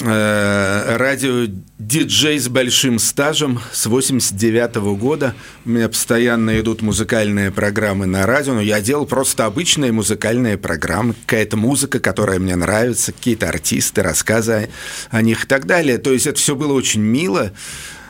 э, 0.00 0.96
радио-диджей 0.96 2.40
с 2.40 2.48
большим 2.48 2.98
стажем 2.98 3.60
с 3.70 3.86
89 3.86 4.76
-го 4.78 4.96
года. 4.96 5.36
У 5.64 5.70
меня 5.70 5.88
постоянно 5.88 6.58
идут 6.58 6.82
музыкальные 6.82 7.52
программы 7.52 8.06
на 8.06 8.26
радио, 8.26 8.54
но 8.54 8.60
я 8.60 8.80
делал 8.80 9.06
просто 9.06 9.44
обычные 9.44 9.92
музыкальные 9.92 10.58
программы, 10.58 11.14
какая-то 11.24 11.56
музыка, 11.56 12.00
которая 12.00 12.40
мне 12.40 12.56
нравится, 12.56 13.12
какие-то 13.12 13.48
артисты, 13.48 14.02
рассказы 14.02 14.70
о, 15.12 15.18
о 15.18 15.22
них 15.22 15.44
и 15.44 15.46
так 15.46 15.66
далее. 15.66 15.98
То 15.98 16.12
есть 16.12 16.26
это 16.26 16.40
все 16.40 16.56
было 16.56 16.72
очень 16.72 17.02
мило 17.02 17.52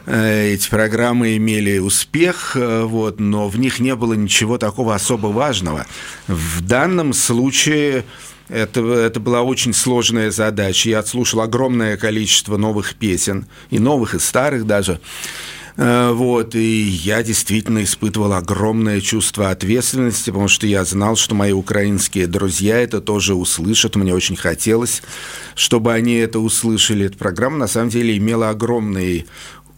э, 0.07 0.55
эти 0.55 0.71
программы 0.71 1.37
имели 1.37 1.77
успех, 1.77 2.57
э, 2.57 2.85
вот, 2.85 3.21
но 3.21 3.51
в 3.51 3.59
них 3.59 3.81
не 3.81 3.95
было 3.95 4.15
ничего 4.15 4.57
такого 4.57 4.95
особо 4.95 5.27
важного. 5.27 5.85
В 6.27 6.63
данном 6.63 7.13
случае 7.13 8.07
это, 8.49 8.81
это 8.95 9.21
была 9.21 9.43
очень 9.43 9.73
сложная 9.73 10.31
задача. 10.31 10.91
Я 10.91 11.01
отслушал 11.01 11.41
огромное 11.41 11.97
количество 11.97 12.57
новых 12.57 12.95
песен, 12.95 13.47
и 13.71 13.79
новых, 13.79 14.15
и 14.15 14.19
старых 14.19 14.67
даже. 14.67 15.01
Э, 15.77 16.13
вот, 16.13 16.55
и 16.55 16.83
я 16.83 17.23
действительно 17.23 17.83
испытывал 17.83 18.33
огромное 18.33 19.01
чувство 19.01 19.51
ответственности, 19.51 20.31
потому 20.31 20.49
что 20.49 20.67
я 20.67 20.85
знал, 20.85 21.17
что 21.17 21.35
мои 21.35 21.53
украинские 21.53 22.27
друзья 22.27 22.79
это 22.79 23.01
тоже 23.01 23.35
услышат. 23.35 23.97
Мне 23.97 24.15
очень 24.15 24.37
хотелось, 24.37 25.03
чтобы 25.55 25.93
они 25.93 26.15
это 26.15 26.39
услышали. 26.39 27.07
Эта 27.07 27.19
программа, 27.19 27.59
на 27.59 27.67
самом 27.69 27.91
деле, 27.91 28.17
имела 28.17 28.51
огромный 28.51 29.27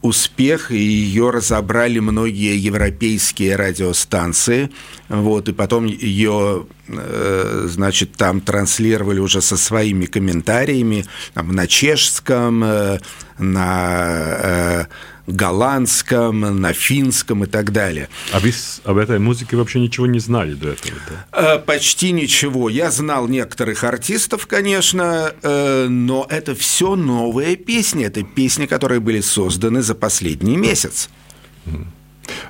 успех, 0.03 0.71
и 0.71 0.79
ее 0.79 1.31
разобрали 1.31 1.99
многие 1.99 2.57
европейские 2.57 3.57
радиостанции, 3.57 4.71
вот, 5.09 5.49
и 5.49 5.53
потом 5.53 5.87
ее, 5.87 6.67
э, 6.87 7.67
значит, 7.69 8.13
там 8.13 8.41
транслировали 8.41 9.19
уже 9.19 9.43
со 9.43 9.57
своими 9.57 10.07
комментариями 10.07 11.05
там, 11.35 11.53
на 11.53 11.67
чешском, 11.67 12.63
э, 12.63 13.01
на 13.39 14.07
э, 14.09 14.85
голландском, 15.29 16.41
на 16.41 16.73
финском 16.73 17.45
и 17.45 17.47
так 17.47 17.73
далее. 17.73 18.09
А 18.33 18.41
вы 18.41 18.53
об 18.85 18.97
этой 18.97 19.19
музыке 19.19 19.57
вообще 19.57 19.81
ничего 19.81 20.07
не 20.07 20.19
знали 20.19 20.55
до 20.55 20.71
этого? 20.71 20.95
Да? 21.09 21.55
Э, 21.55 21.59
почти 21.59 22.13
ничего. 22.13 22.69
Я 22.69 22.91
знал 22.91 23.29
некоторых 23.29 23.85
артистов, 23.85 24.47
конечно, 24.47 25.33
э, 25.43 25.87
но 25.89 26.27
это 26.29 26.55
все 26.55 26.97
новые 26.97 27.57
песни. 27.57 28.05
Это 28.05 28.23
песни, 28.23 28.67
которые 28.67 29.01
были 29.01 29.21
созданы 29.21 29.83
за 29.83 29.95
последний 29.95 30.57
месяц. 30.57 31.11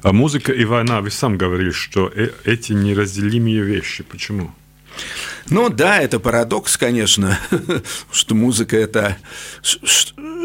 А 0.02 0.12
музыка 0.12 0.52
и 0.52 0.64
война, 0.64 1.00
вы 1.00 1.10
сам 1.10 1.36
говорили, 1.36 1.70
что 1.70 2.10
э, 2.14 2.30
эти 2.44 2.72
неразделимые 2.72 3.62
вещи. 3.62 4.04
Почему? 4.04 4.52
Ну 5.50 5.70
да, 5.70 6.00
это 6.00 6.20
парадокс, 6.20 6.76
конечно, 6.76 7.38
что 8.12 8.34
музыка 8.34 8.76
это 8.76 9.16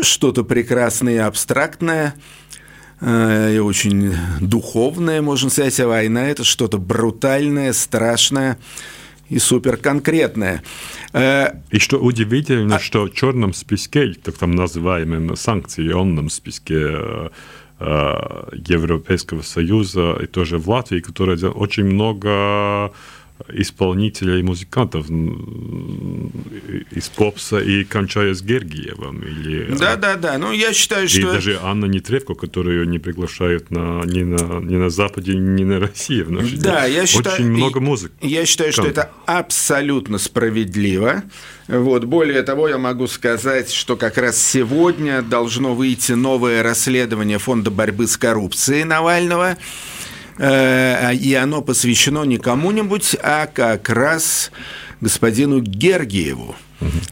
что-то 0.02 0.44
прекрасное 0.44 1.14
и 1.14 1.18
абстрактное, 1.18 2.16
э, 3.02 3.56
и 3.56 3.60
очень 3.60 4.16
духовное, 4.40 5.22
можно 5.22 5.50
сказать, 5.50 5.80
а 5.80 5.88
война 5.88 6.30
это 6.30 6.44
что-то 6.44 6.78
брутальное, 6.78 7.74
страшное 7.74 8.58
и 9.30 9.40
суперконкретное. 9.40 10.64
Э, 11.12 11.50
и 11.70 11.80
что 11.80 11.98
удивительно, 11.98 12.78
а... 12.78 12.80
что 12.80 13.06
в 13.06 13.14
черном 13.14 13.54
списке, 13.54 14.14
так 14.14 14.38
там 14.38 14.52
называемом 14.52 15.36
санкционном 15.36 16.30
списке 16.30 16.98
э, 17.80 18.50
Европейского 18.54 19.42
Союза 19.42 20.18
и 20.22 20.28
тоже 20.28 20.58
в 20.58 20.70
Латвии, 20.70 21.02
которая 21.02 21.38
очень 21.38 21.86
много 21.86 22.94
исполнителей 23.50 24.40
и 24.40 24.44
музыкантов 24.44 25.08
из 26.92 27.10
попса 27.10 27.62
и 27.62 27.84
кончая 27.84 28.34
с 28.34 28.42
Гергиевым. 28.42 29.22
Или, 29.22 29.76
да, 29.78 29.96
да, 29.96 30.16
да. 30.16 30.38
Ну, 30.38 30.52
я 30.52 30.74
считаю, 30.74 31.10
что... 31.10 31.20
И 31.20 31.24
даже 31.24 31.60
Анна 31.62 31.86
Нетревко, 31.86 32.36
которую 32.36 32.88
не 32.88 33.00
приглашают 33.00 33.70
на, 33.72 34.04
ни, 34.06 34.24
на, 34.24 34.60
ни 34.62 34.76
на 34.78 34.90
Западе, 34.90 35.36
ни 35.36 35.64
на 35.64 35.80
России 35.80 36.22
в 36.22 36.32
наши 36.32 36.58
Да, 36.58 36.86
дни. 36.86 36.96
я 36.96 37.06
считаю... 37.06 37.36
Очень 37.36 37.52
много 37.52 37.80
музыки. 37.80 38.14
Я 38.22 38.46
считаю, 38.46 38.72
что 38.72 38.86
это 38.86 39.12
абсолютно 39.26 40.18
справедливо. 40.18 41.24
Вот. 41.68 42.06
Более 42.06 42.44
того, 42.44 42.68
я 42.70 42.78
могу 42.78 43.08
сказать, 43.08 43.72
что 43.72 43.96
как 43.96 44.18
раз 44.18 44.38
сегодня 44.38 45.22
должно 45.22 45.74
выйти 45.76 46.14
новое 46.14 46.62
расследование 46.64 47.40
Фонда 47.40 47.72
борьбы 47.72 48.08
с 48.08 48.18
коррупцией 48.18 48.84
Навального. 48.84 49.58
Э, 50.38 51.14
и 51.14 51.34
оно 51.34 51.62
посвящено 51.62 52.24
не 52.24 52.38
кому-нибудь, 52.38 53.16
а 53.22 53.48
как 53.48 53.90
раз 53.90 54.52
господину 55.02 55.60
Гергиеву. 55.60 56.56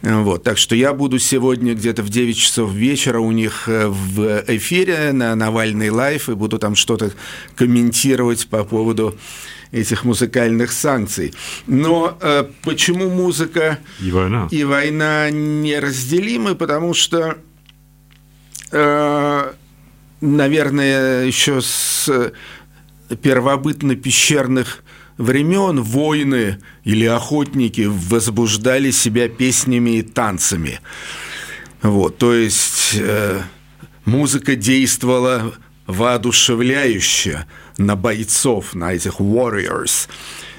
Вот, 0.02 0.42
так 0.42 0.58
что 0.58 0.74
я 0.74 0.92
буду 0.92 1.18
сегодня 1.18 1.74
где-то 1.74 2.02
в 2.02 2.10
9 2.10 2.36
часов 2.36 2.72
вечера 2.72 3.20
у 3.20 3.32
них 3.32 3.68
э, 3.68 3.86
в 3.86 4.44
эфире 4.48 5.12
на 5.12 5.34
Навальный 5.34 5.90
лайф 5.90 6.28
и 6.28 6.34
буду 6.34 6.58
там 6.58 6.74
что-то 6.74 7.12
комментировать 7.56 8.48
по 8.48 8.64
поводу 8.64 9.16
этих 9.70 10.04
музыкальных 10.04 10.72
санкций. 10.72 11.32
Но 11.66 12.18
э, 12.20 12.44
почему 12.62 13.08
музыка 13.08 13.78
и 14.00 14.10
война, 14.10 14.48
и 14.50 14.64
война 14.64 15.30
неразделимы? 15.30 16.54
Потому 16.54 16.92
что, 16.92 17.38
э, 18.72 19.52
наверное, 20.20 21.24
еще 21.24 21.62
с 21.62 22.32
первобытно-пещерных 23.16 24.82
времен 25.18 25.82
воины 25.82 26.58
или 26.84 27.04
охотники 27.04 27.86
возбуждали 27.88 28.90
себя 28.90 29.28
песнями 29.28 29.98
и 29.98 30.02
танцами. 30.02 30.80
Вот, 31.82 32.18
то 32.18 32.34
есть 32.34 32.94
э, 32.94 33.42
музыка 34.04 34.56
действовала 34.56 35.54
воодушевляюще 35.86 37.46
на 37.76 37.96
бойцов, 37.96 38.74
на 38.74 38.92
этих 38.94 39.20
warriors. 39.20 40.08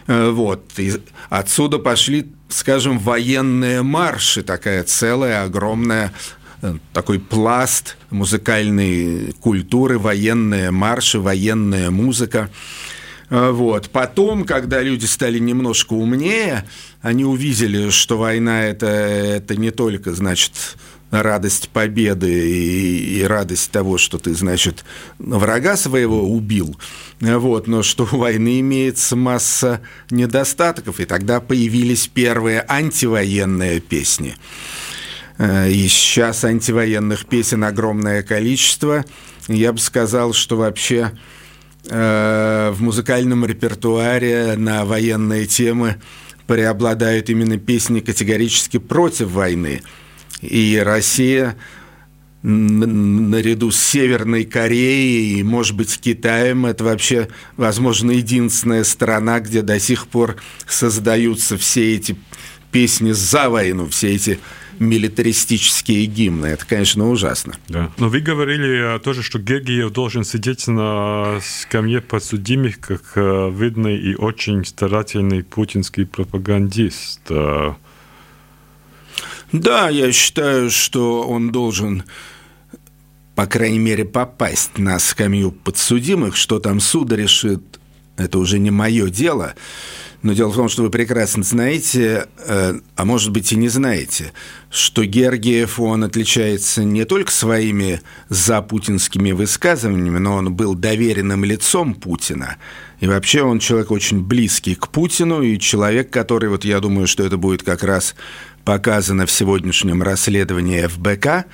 Э, 0.07 0.29
вот, 0.29 0.65
и 0.77 0.93
отсюда 1.29 1.79
пошли, 1.79 2.27
скажем, 2.49 2.99
военные 2.99 3.83
марши, 3.83 4.43
такая 4.43 4.83
целая 4.83 5.43
огромная 5.43 6.13
такой 6.93 7.19
пласт 7.19 7.97
музыкальной 8.09 9.33
культуры, 9.41 9.99
военные 9.99 10.71
марши, 10.71 11.19
военная 11.19 11.89
музыка. 11.91 12.49
Э, 13.29 13.51
вот. 13.51 13.89
Потом, 13.89 14.45
когда 14.45 14.81
люди 14.81 15.05
стали 15.05 15.39
немножко 15.39 15.93
умнее, 15.93 16.65
они 17.01 17.25
увидели, 17.25 17.89
что 17.89 18.17
война 18.17 18.65
это, 18.65 18.87
это 18.87 19.55
не 19.55 19.71
только, 19.71 20.13
значит, 20.13 20.53
радость 21.21 21.69
победы 21.69 22.49
и, 22.49 23.19
и 23.19 23.23
радость 23.23 23.71
того, 23.71 23.97
что 23.97 24.17
ты, 24.17 24.33
значит, 24.33 24.83
врага 25.19 25.77
своего 25.77 26.23
убил, 26.23 26.75
вот, 27.19 27.67
но 27.67 27.83
что 27.83 28.07
у 28.11 28.17
войны 28.17 28.61
имеется 28.61 29.15
масса 29.15 29.81
недостатков, 30.09 30.99
и 30.99 31.05
тогда 31.05 31.39
появились 31.39 32.07
первые 32.07 32.65
антивоенные 32.67 33.79
песни. 33.79 34.35
Э, 35.37 35.69
и 35.69 35.87
сейчас 35.87 36.43
антивоенных 36.43 37.25
песен 37.25 37.63
огромное 37.63 38.23
количество. 38.23 39.05
Я 39.47 39.73
бы 39.73 39.79
сказал, 39.79 40.33
что 40.33 40.57
вообще 40.57 41.11
э, 41.89 42.71
в 42.73 42.81
музыкальном 42.81 43.45
репертуаре 43.45 44.55
на 44.55 44.85
военные 44.85 45.45
темы 45.45 45.97
преобладают 46.47 47.29
именно 47.29 47.57
песни 47.57 47.99
категорически 47.99 48.77
против 48.77 49.29
войны. 49.29 49.81
И 50.41 50.81
Россия 50.83 51.55
наряду 52.43 53.71
с 53.71 53.79
Северной 53.79 54.43
Кореей 54.43 55.39
и, 55.39 55.43
может 55.43 55.77
быть, 55.77 55.97
Китаем, 55.97 56.65
это 56.65 56.83
вообще, 56.83 57.29
возможно, 57.55 58.11
единственная 58.11 58.83
страна, 58.83 59.39
где 59.39 59.61
до 59.61 59.79
сих 59.79 60.07
пор 60.07 60.35
создаются 60.67 61.57
все 61.57 61.95
эти 61.95 62.17
песни 62.69 63.11
за 63.13 63.49
войну, 63.49 63.87
все 63.87 64.13
эти 64.13 64.39
милитаристические 64.79 66.05
гимны. 66.05 66.47
Это, 66.47 66.65
конечно, 66.65 67.09
ужасно. 67.09 67.53
Да. 67.67 67.91
Но 67.97 68.09
вы 68.09 68.19
говорили 68.19 68.99
тоже, 68.99 69.23
что 69.23 69.39
Гергиев 69.39 69.91
должен 69.91 70.23
сидеть 70.23 70.67
на 70.67 71.39
скамье 71.41 72.01
подсудимых, 72.01 72.79
как 72.79 73.01
э, 73.15 73.51
видный 73.51 73.97
и 73.97 74.15
очень 74.15 74.65
старательный 74.65 75.43
путинский 75.43 76.05
пропагандист. 76.05 77.21
Э. 77.29 77.73
Да, 79.51 79.89
я 79.89 80.11
считаю, 80.11 80.69
что 80.69 81.23
он 81.23 81.51
должен 81.51 82.03
по 83.35 83.47
крайней 83.47 83.79
мере, 83.79 84.05
попасть 84.05 84.77
на 84.77 84.99
скамью 84.99 85.51
подсудимых, 85.51 86.35
что 86.35 86.59
там 86.59 86.79
суд 86.79 87.11
решит, 87.11 87.79
это 88.15 88.37
уже 88.37 88.59
не 88.59 88.69
мое 88.71 89.09
дело. 89.09 89.55
Но 90.23 90.31
дело 90.31 90.49
в 90.49 90.55
том, 90.55 90.69
что 90.69 90.83
вы 90.83 90.89
прекрасно 90.89 91.43
знаете, 91.43 92.27
э, 92.37 92.79
а 92.95 93.05
может 93.05 93.31
быть 93.31 93.51
и 93.51 93.57
не 93.57 93.67
знаете, 93.67 94.31
что 94.71 95.03
Гергиев, 95.03 95.81
он 95.81 96.05
отличается 96.05 96.85
не 96.85 97.03
только 97.03 97.29
своими 97.29 98.01
запутинскими 98.29 99.33
высказываниями, 99.33 100.19
но 100.19 100.35
он 100.35 100.53
был 100.53 100.75
доверенным 100.75 101.43
лицом 101.43 101.93
Путина. 101.93 102.55
И 103.01 103.07
вообще 103.07 103.43
он 103.43 103.59
человек 103.59 103.91
очень 103.91 104.23
близкий 104.23 104.75
к 104.75 104.87
Путину, 104.87 105.41
и 105.41 105.59
человек, 105.59 106.09
который, 106.09 106.47
вот 106.47 106.63
я 106.63 106.79
думаю, 106.79 107.05
что 107.05 107.23
это 107.23 107.35
будет 107.35 107.63
как 107.63 107.83
раз 107.83 108.15
показано 108.63 109.25
в 109.25 109.31
сегодняшнем 109.31 110.01
расследовании 110.01 110.87
ФБК, 110.87 111.47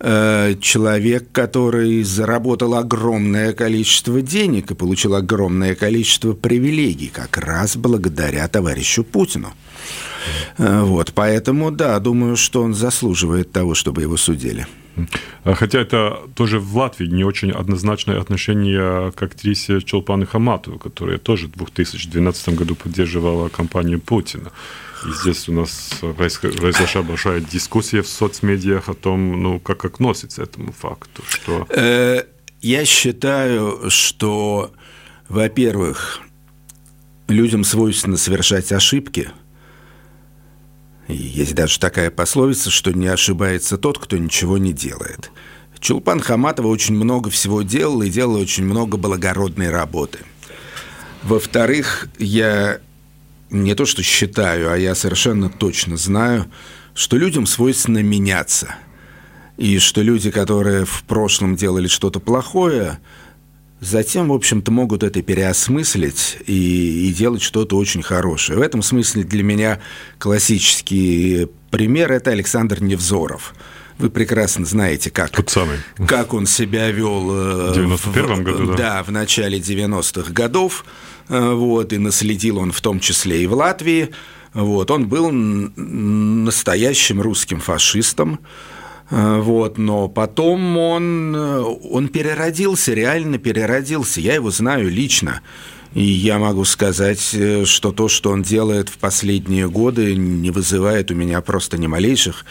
э, 0.00 0.54
человек, 0.60 1.30
который 1.32 2.02
заработал 2.02 2.74
огромное 2.74 3.52
количество 3.52 4.20
денег 4.20 4.70
и 4.70 4.74
получил 4.74 5.14
огромное 5.14 5.74
количество 5.74 6.32
привилегий, 6.32 7.08
как 7.08 7.36
раз 7.38 7.76
благодаря 7.76 8.48
товарищу 8.48 9.04
Путину. 9.04 9.52
Э, 10.58 10.82
вот, 10.82 11.12
поэтому, 11.14 11.70
да, 11.70 11.98
думаю, 11.98 12.36
что 12.36 12.62
он 12.62 12.74
заслуживает 12.74 13.52
того, 13.52 13.74
чтобы 13.74 14.02
его 14.02 14.16
судили. 14.16 14.66
А 15.44 15.54
хотя 15.54 15.80
это 15.80 16.18
тоже 16.34 16.58
в 16.58 16.76
Латвии 16.76 17.06
не 17.06 17.24
очень 17.24 17.50
однозначное 17.50 18.20
отношение 18.20 19.12
к 19.12 19.22
актрисе 19.22 19.80
Чолпаны 19.80 20.26
Хаматовой, 20.26 20.78
которая 20.78 21.18
тоже 21.18 21.46
в 21.46 21.52
2012 21.52 22.50
году 22.50 22.74
поддерживала 22.74 23.48
кампанию 23.48 24.00
Путина. 24.00 24.50
Здесь 25.04 25.48
у 25.48 25.52
нас 25.52 25.92
произошла 26.00 27.02
большая 27.02 27.40
дискуссия 27.40 28.02
в 28.02 28.08
соцмедиах 28.08 28.88
о 28.88 28.94
том, 28.94 29.42
ну, 29.42 29.58
как 29.60 29.84
относится 29.84 30.42
этому 30.42 30.72
факту. 30.72 31.22
Что... 31.26 31.66
Э, 31.70 32.24
я 32.60 32.84
считаю, 32.84 33.88
что, 33.88 34.72
во-первых, 35.28 36.20
людям 37.28 37.64
свойственно 37.64 38.16
совершать 38.16 38.72
ошибки. 38.72 39.30
И 41.08 41.14
есть 41.14 41.54
даже 41.54 41.80
такая 41.80 42.10
пословица, 42.10 42.70
что 42.70 42.92
не 42.92 43.08
ошибается 43.08 43.78
тот, 43.78 43.98
кто 43.98 44.18
ничего 44.18 44.58
не 44.58 44.72
делает. 44.72 45.30
Чулпан 45.78 46.20
Хаматова 46.20 46.68
очень 46.68 46.94
много 46.94 47.30
всего 47.30 47.62
делала 47.62 48.02
и 48.02 48.10
делала 48.10 48.38
очень 48.38 48.64
много 48.64 48.98
благородной 48.98 49.70
работы. 49.70 50.18
Во-вторых, 51.22 52.08
я 52.18 52.80
не 53.50 53.74
то 53.74 53.84
что 53.84 54.02
считаю, 54.02 54.72
а 54.72 54.76
я 54.76 54.94
совершенно 54.94 55.48
точно 55.48 55.96
знаю, 55.96 56.50
что 56.94 57.16
людям 57.16 57.46
свойственно 57.46 58.02
меняться. 58.02 58.76
И 59.56 59.78
что 59.78 60.00
люди, 60.02 60.30
которые 60.30 60.84
в 60.84 61.02
прошлом 61.04 61.54
делали 61.54 61.86
что-то 61.86 62.18
плохое, 62.18 62.98
затем, 63.80 64.28
в 64.28 64.32
общем-то, 64.32 64.70
могут 64.70 65.02
это 65.02 65.20
переосмыслить 65.20 66.38
и, 66.46 67.08
и 67.08 67.12
делать 67.12 67.42
что-то 67.42 67.76
очень 67.76 68.02
хорошее. 68.02 68.58
В 68.58 68.62
этом 68.62 68.82
смысле 68.82 69.24
для 69.24 69.42
меня 69.42 69.80
классический 70.18 71.48
пример– 71.70 72.10
это 72.12 72.30
Александр 72.30 72.82
Невзоров– 72.82 73.54
вы 74.00 74.08
прекрасно 74.08 74.64
знаете, 74.64 75.10
как, 75.10 75.30
Тот 75.30 75.50
самый. 75.50 75.76
как 76.08 76.32
он 76.32 76.46
себя 76.46 76.90
вел 76.90 77.30
э, 77.30 77.70
в 77.70 77.74
91 77.74 78.44
году, 78.44 78.66
да? 78.68 78.76
Да, 78.76 79.02
в 79.02 79.12
начале 79.12 79.58
90-х 79.58 80.32
годов. 80.32 80.84
Э, 81.30 81.54
вот, 81.54 81.92
и 81.92 81.98
наследил 81.98 82.58
он 82.58 82.72
в 82.72 82.80
том 82.80 82.98
числе 82.98 83.42
и 83.42 83.46
в 83.46 83.54
Латвии. 83.54 84.10
Вот, 84.52 84.90
он 84.90 85.08
был 85.08 85.30
настоящим 85.30 87.20
русским 87.20 87.60
фашистом. 87.60 88.40
Э, 89.10 89.40
вот, 89.40 89.78
но 89.78 90.08
потом 90.08 90.76
он, 90.76 91.34
он 91.36 92.08
переродился, 92.08 92.94
реально 92.94 93.38
переродился. 93.38 94.20
Я 94.20 94.34
его 94.34 94.50
знаю 94.50 94.90
лично. 94.90 95.40
И 95.94 96.02
я 96.02 96.38
могу 96.38 96.64
сказать, 96.64 97.36
что 97.64 97.92
то, 97.92 98.08
что 98.08 98.30
он 98.30 98.42
делает 98.42 98.88
в 98.88 98.98
последние 98.98 99.68
годы, 99.68 100.14
не 100.14 100.50
вызывает 100.50 101.10
у 101.10 101.14
меня 101.14 101.40
просто 101.40 101.78
ни 101.78 101.88
малейших 101.88 102.44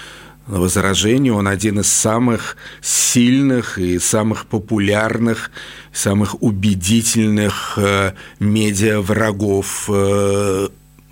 возражений. 0.50 1.32
Он 1.32 1.48
один 1.48 1.80
из 1.80 1.88
самых 1.88 2.58
сильных 2.82 3.78
и 3.78 4.00
самых 4.00 4.48
популярных, 4.48 5.52
самых 5.94 6.42
убедительных 6.42 7.74
э, 7.78 8.14
медиа-врагов 8.40 9.86
э, 9.90 10.68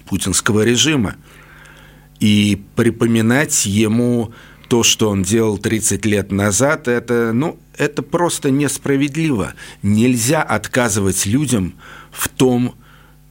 путинского 0.07 0.63
режима. 0.65 1.15
И 2.19 2.63
припоминать 2.75 3.65
ему 3.65 4.33
то, 4.69 4.83
что 4.83 5.09
он 5.09 5.23
делал 5.23 5.57
30 5.57 6.05
лет 6.05 6.31
назад, 6.31 6.88
это, 6.88 7.31
ну, 7.31 7.59
это 7.77 8.01
просто 8.01 8.49
несправедливо. 8.49 9.53
Нельзя 9.83 10.41
отказывать 10.41 11.25
людям 11.25 11.75
в 12.11 12.27
том, 12.27 12.75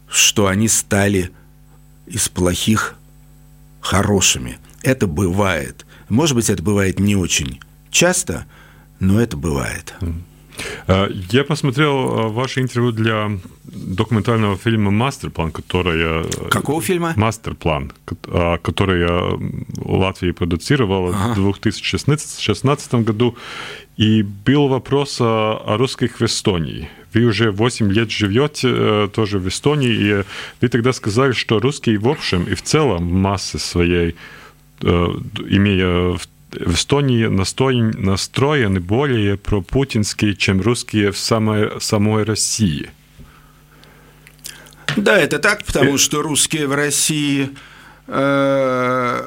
что 0.09 0.47
они 0.47 0.69
стали 0.69 1.33
из 2.07 2.29
плохих 2.29 2.95
хорошими. 3.81 4.59
Это 4.83 5.07
бывает. 5.07 5.86
Может 6.09 6.37
быть, 6.37 6.51
это 6.51 6.63
бывает 6.63 7.01
не 7.01 7.17
очень 7.17 7.61
часто, 7.91 8.47
но 9.01 9.21
это 9.21 9.37
бывает. 9.37 9.95
А, 10.87 11.09
я 11.31 11.45
посмотрел 11.45 11.95
а, 11.95 12.29
ваше 12.29 12.61
интервью 12.61 12.93
для 12.93 13.39
документального 13.65 14.57
фильма 14.57 14.91
«Мастерплан», 14.91 15.51
который 15.51 16.01
я... 16.01 16.49
Какого 16.49 16.81
фильма? 16.81 17.13
«Мастерплан», 17.17 17.93
который 18.63 19.01
я 19.01 19.37
в 19.77 19.99
Латвии 19.99 20.31
продуцировал 20.31 21.09
ага. 21.09 21.41
в 21.41 21.61
2016 21.61 22.95
году. 22.95 23.37
И 23.97 24.23
был 24.23 24.69
вопрос 24.69 25.19
о 25.21 25.77
русских 25.79 26.21
в 26.21 26.23
Эстонии. 26.23 26.89
Вы 27.15 27.25
уже 27.25 27.51
8 27.51 27.91
лет 27.91 28.11
живете 28.11 28.69
э, 28.71 29.09
тоже 29.13 29.39
в 29.39 29.49
Эстонии, 29.49 29.91
и 29.91 30.25
вы 30.61 30.69
тогда 30.69 30.93
сказали, 30.93 31.33
что 31.33 31.61
русские 31.61 31.97
в 31.99 32.07
общем 32.07 32.45
и 32.45 32.55
в 32.55 32.63
целом 32.63 33.09
в 33.09 33.13
массе 33.13 33.59
своей 33.59 34.11
Э, 34.11 34.13
имея 34.81 36.19
в 36.53 36.75
Эстонии 36.75 37.27
настроены 37.27 38.81
более 38.81 39.37
пропутинские, 39.37 40.35
чем 40.35 40.61
русские 40.61 41.13
в 41.13 41.19
самой, 41.19 41.81
самой 41.81 42.25
России. 42.25 42.91
Да, 44.97 45.19
это 45.19 45.39
так, 45.39 45.65
потому 45.65 45.97
э, 45.97 45.99
что 45.99 46.23
русские 46.23 46.67
в 46.67 46.75
России 46.75 47.51
э, 48.07 49.27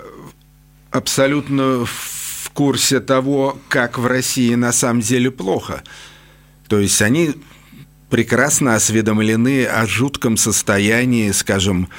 абсолютно 0.91 1.85
в 1.85 2.51
курсе 2.53 2.99
того, 2.99 3.59
как 3.67 3.99
в 3.99 4.07
России 4.07 4.55
на 4.55 4.71
самом 4.71 5.01
деле 5.01 5.29
плохо. 5.29 5.83
То 6.67 6.79
есть 6.79 7.01
они 7.01 7.35
прекрасно 8.09 8.75
осведомлены 8.75 9.65
о 9.65 9.85
жутком 9.85 10.37
состоянии, 10.37 11.31
скажем, 11.31 11.89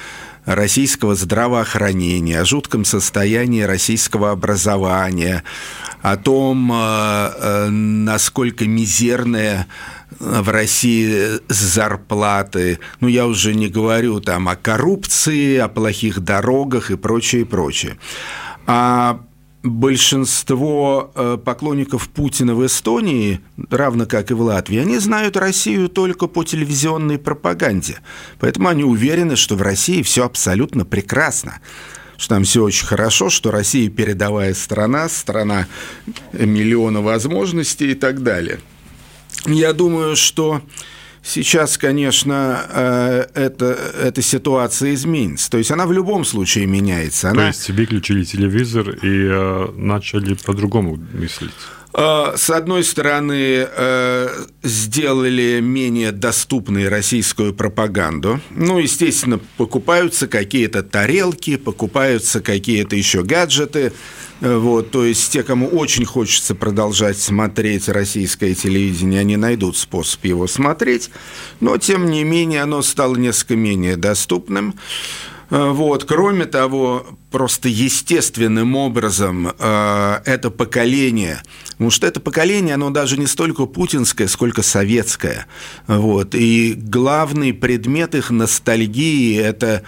российского 0.45 1.15
здравоохранения, 1.15 2.39
о 2.39 2.45
жутком 2.45 2.85
состоянии 2.85 3.61
российского 3.61 4.31
образования, 4.31 5.43
о 6.01 6.17
том, 6.17 6.71
э, 6.71 6.75
э, 6.75 7.69
насколько 7.69 8.65
мизерная 8.65 9.67
в 10.19 10.49
России 10.49 11.39
зарплаты. 11.47 12.79
Ну, 12.99 13.07
я 13.07 13.25
уже 13.25 13.55
не 13.55 13.67
говорю 13.69 14.19
там 14.19 14.49
о 14.49 14.55
коррупции, 14.55 15.57
о 15.57 15.67
плохих 15.67 16.19
дорогах 16.19 16.91
и 16.91 16.97
прочее, 16.97 17.41
и 17.41 17.45
прочее. 17.45 17.97
А 18.67 19.21
большинство 19.63 21.11
э, 21.13 21.37
поклонников 21.43 22.09
Путина 22.09 22.55
в 22.55 22.65
Эстонии, 22.65 23.41
равно 23.69 24.05
как 24.05 24.31
и 24.31 24.33
в 24.33 24.41
Латвии, 24.41 24.79
они 24.79 24.97
знают 24.97 25.37
Россию 25.37 25.89
только 25.89 26.27
по 26.27 26.43
телевизионной 26.43 27.17
пропаганде. 27.17 27.99
Поэтому 28.39 28.69
они 28.69 28.83
уверены, 28.83 29.35
что 29.35 29.55
в 29.55 29.61
России 29.61 30.01
все 30.01 30.25
абсолютно 30.25 30.85
прекрасно 30.85 31.59
что 32.17 32.35
там 32.35 32.43
все 32.43 32.63
очень 32.63 32.85
хорошо, 32.85 33.31
что 33.31 33.49
Россия 33.49 33.89
передовая 33.89 34.53
страна, 34.53 35.09
страна 35.09 35.65
миллиона 36.31 37.01
возможностей 37.01 37.93
и 37.93 37.95
так 37.95 38.21
далее. 38.21 38.59
Я 39.47 39.73
думаю, 39.73 40.15
что 40.15 40.61
Сейчас, 41.23 41.77
конечно, 41.77 42.65
э, 42.69 43.25
это, 43.35 43.65
эта 43.65 44.21
ситуация 44.21 44.93
изменится. 44.95 45.51
То 45.51 45.57
есть 45.59 45.71
она 45.71 45.85
в 45.85 45.91
любом 45.91 46.25
случае 46.25 46.65
меняется. 46.65 47.29
Она... 47.29 47.41
То 47.41 47.47
есть 47.47 47.69
выключили 47.69 48.23
телевизор 48.23 48.89
и 48.89 49.27
э, 49.29 49.67
начали 49.75 50.33
по-другому 50.33 50.97
мыслить? 51.13 51.51
Э, 51.93 52.33
с 52.35 52.49
одной 52.49 52.83
стороны, 52.83 53.67
сделали 54.63 55.59
менее 55.61 56.11
доступной 56.11 56.87
российскую 56.87 57.53
пропаганду. 57.53 58.39
Ну, 58.51 58.79
естественно, 58.79 59.39
покупаются 59.57 60.27
какие-то 60.27 60.83
тарелки, 60.83 61.57
покупаются 61.57 62.41
какие-то 62.41 62.95
еще 62.95 63.23
гаджеты. 63.23 63.93
Вот, 64.41 64.89
то 64.89 65.05
есть 65.05 65.31
те, 65.31 65.43
кому 65.43 65.67
очень 65.67 66.03
хочется 66.03 66.55
продолжать 66.55 67.19
смотреть 67.19 67.87
российское 67.87 68.55
телевидение, 68.55 69.19
они 69.19 69.37
найдут 69.37 69.77
способ 69.77 70.25
его 70.25 70.47
смотреть, 70.47 71.11
но 71.59 71.77
тем 71.77 72.07
не 72.07 72.23
менее 72.23 72.63
оно 72.63 72.81
стало 72.81 73.15
несколько 73.17 73.55
менее 73.55 73.97
доступным. 73.97 74.73
Э, 75.51 75.69
вот. 75.71 76.05
Кроме 76.05 76.45
того, 76.45 77.05
просто 77.29 77.67
естественным 77.67 78.75
образом 78.75 79.53
э, 79.59 80.21
это 80.25 80.49
поколение, 80.49 81.43
потому 81.71 81.91
что 81.91 82.07
это 82.07 82.19
поколение, 82.19 82.75
оно 82.75 82.89
даже 82.89 83.19
не 83.19 83.27
столько 83.27 83.65
путинское, 83.65 84.27
сколько 84.27 84.63
советское. 84.63 85.45
Вот. 85.87 86.33
И 86.33 86.73
главный 86.73 87.53
предмет 87.53 88.15
их 88.15 88.31
ностальгии– 88.31 89.37
это 89.37 89.83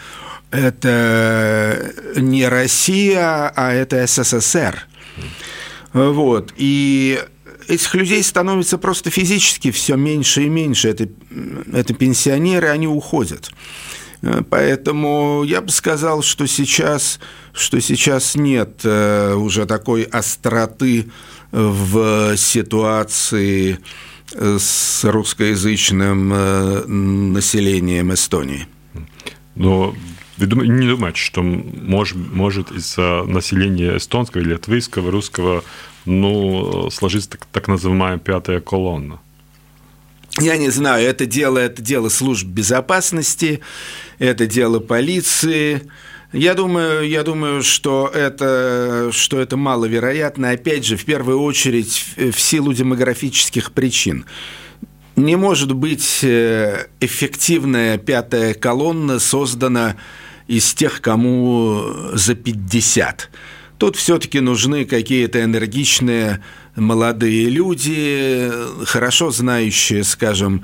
это 0.51 1.91
не 2.15 2.47
Россия, 2.47 3.51
а 3.55 3.73
это 3.73 4.05
СССР. 4.05 4.85
Вот. 5.93 6.53
И 6.57 7.19
этих 7.67 7.95
людей 7.95 8.21
становится 8.21 8.77
просто 8.77 9.09
физически 9.09 9.71
все 9.71 9.95
меньше 9.95 10.43
и 10.43 10.49
меньше. 10.49 10.89
Это, 10.89 11.07
это 11.71 11.95
пенсионеры, 11.95 12.67
они 12.67 12.87
уходят. 12.87 13.49
Поэтому 14.49 15.43
я 15.43 15.61
бы 15.61 15.69
сказал, 15.69 16.21
что 16.21 16.47
сейчас, 16.47 17.19
что 17.53 17.81
сейчас 17.81 18.35
нет 18.35 18.85
уже 18.85 19.65
такой 19.65 20.03
остроты 20.03 21.11
в 21.51 22.37
ситуации 22.37 23.79
с 24.33 25.03
русскоязычным 25.03 27.33
населением 27.33 28.13
Эстонии. 28.13 28.67
Но 29.55 29.93
вы 30.37 30.67
не 30.67 30.87
думаете, 30.87 31.19
что 31.19 31.43
может, 31.43 32.15
может 32.15 32.71
из-за 32.71 33.23
населения 33.25 33.97
эстонского 33.97 34.41
или 34.41 34.53
латвийского, 34.53 35.11
русского 35.11 35.63
ну, 36.05 36.89
сложиться 36.91 37.31
так, 37.31 37.45
так 37.51 37.67
называемая 37.67 38.17
пятая 38.17 38.59
колонна? 38.59 39.19
Я 40.39 40.57
не 40.57 40.71
знаю, 40.71 41.07
это 41.07 41.27
дело, 41.27 41.59
это 41.59 41.83
дело 41.83 42.09
служб 42.09 42.47
безопасности, 42.47 43.59
это 44.23 44.47
дело 44.47 44.79
полиции. 44.79 45.83
Я 46.31 46.53
думаю, 46.53 47.07
я 47.07 47.23
думаю, 47.23 47.61
что 47.61 48.09
это, 48.13 49.09
что 49.11 49.39
это 49.39 49.57
маловероятно, 49.57 50.51
опять 50.51 50.85
же, 50.85 50.97
в 50.97 51.05
первую 51.05 51.41
очередь, 51.41 52.05
в 52.15 52.39
силу 52.39 52.73
демографических 52.73 53.73
причин. 53.73 54.25
Не 55.15 55.35
может 55.35 55.73
быть 55.73 56.21
э, 56.23 56.87
эффективная 57.01 57.97
пятая 57.97 58.55
колонна 58.55 59.19
создана 59.19 59.97
из 60.47 60.73
тех, 60.73 61.01
кому 61.01 61.83
за 62.13 62.33
50. 62.33 63.29
Тут 63.77 63.95
все-таки 63.95 64.39
нужны 64.39 64.85
какие-то 64.85 65.43
энергичные 65.43 66.41
молодые 66.75 67.49
люди, 67.49 68.49
хорошо 68.85 69.29
знающие, 69.29 70.03
скажем, 70.03 70.63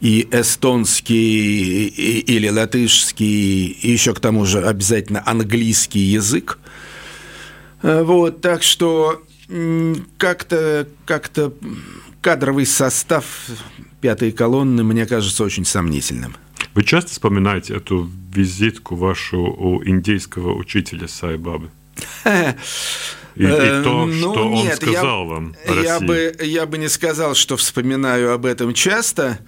и 0.00 0.28
эстонский, 0.30 1.86
или 1.86 2.48
латышский, 2.48 3.66
и 3.66 3.90
еще 3.90 4.14
к 4.14 4.20
тому 4.20 4.44
же 4.46 4.64
обязательно 4.64 5.22
английский 5.26 6.00
язык. 6.00 6.58
Вот, 7.82 8.40
так 8.40 8.62
что 8.62 9.22
как-то 10.18 10.88
как 11.04 11.30
кадровый 12.20 12.66
состав 12.66 13.24
пятой 14.00 14.32
колонны 14.32 14.84
мне 14.84 15.06
кажется 15.06 15.44
очень 15.44 15.64
сомнительным. 15.64 16.36
Вы 16.74 16.84
часто 16.84 17.10
вспоминаете 17.10 17.74
эту 17.74 18.08
визитку 18.32 18.94
вашу 18.94 19.38
у 19.38 19.82
индейского 19.84 20.54
учителя 20.54 21.08
Сайбабы? 21.08 21.70
И, 22.24 23.42
и 23.42 23.46
э, 23.46 23.82
то, 23.84 24.06
ну, 24.06 24.32
что 24.32 24.48
нет, 24.48 24.70
он 24.70 24.76
сказал 24.76 25.22
я, 25.22 25.28
вам 25.28 25.54
я 25.82 26.00
бы, 26.00 26.36
я 26.40 26.66
бы 26.66 26.76
не 26.76 26.88
сказал, 26.88 27.34
что 27.34 27.56
вспоминаю 27.56 28.32
об 28.32 28.44
этом 28.44 28.74
часто. 28.74 29.38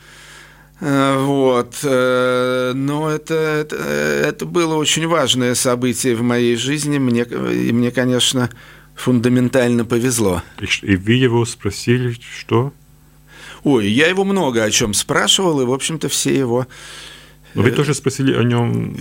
Э, 0.80 1.18
вот. 1.18 1.78
Э, 1.82 2.72
но 2.74 3.10
это, 3.10 3.34
это, 3.34 3.76
это 3.76 4.46
было 4.46 4.74
очень 4.74 5.06
важное 5.06 5.54
событие 5.54 6.14
в 6.16 6.22
моей 6.22 6.56
жизни. 6.56 6.98
Мне, 6.98 7.22
и 7.22 7.72
мне, 7.72 7.90
конечно, 7.90 8.50
фундаментально 8.94 9.84
повезло. 9.84 10.42
И, 10.82 10.96
вы 10.96 11.12
его 11.12 11.44
спросили, 11.44 12.16
что? 12.38 12.72
Ой, 13.62 13.88
я 13.88 14.08
его 14.08 14.24
много 14.24 14.64
о 14.64 14.70
чем 14.70 14.94
спрашивал, 14.94 15.60
и, 15.60 15.66
в 15.66 15.72
общем-то, 15.72 16.08
все 16.08 16.34
его... 16.36 16.66
вы 17.54 17.70
тоже 17.72 17.92
спросили 17.92 18.32
о 18.32 18.42
нем, 18.42 18.94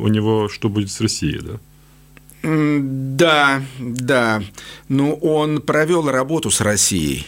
у 0.00 0.08
него, 0.08 0.48
что 0.48 0.70
будет 0.70 0.90
с 0.90 1.00
Россией, 1.02 1.40
да? 1.40 1.60
Да, 2.42 3.62
да. 3.78 4.42
Ну, 4.88 5.14
он 5.14 5.60
провел 5.60 6.08
работу 6.08 6.50
с 6.50 6.62
Россией. 6.62 7.26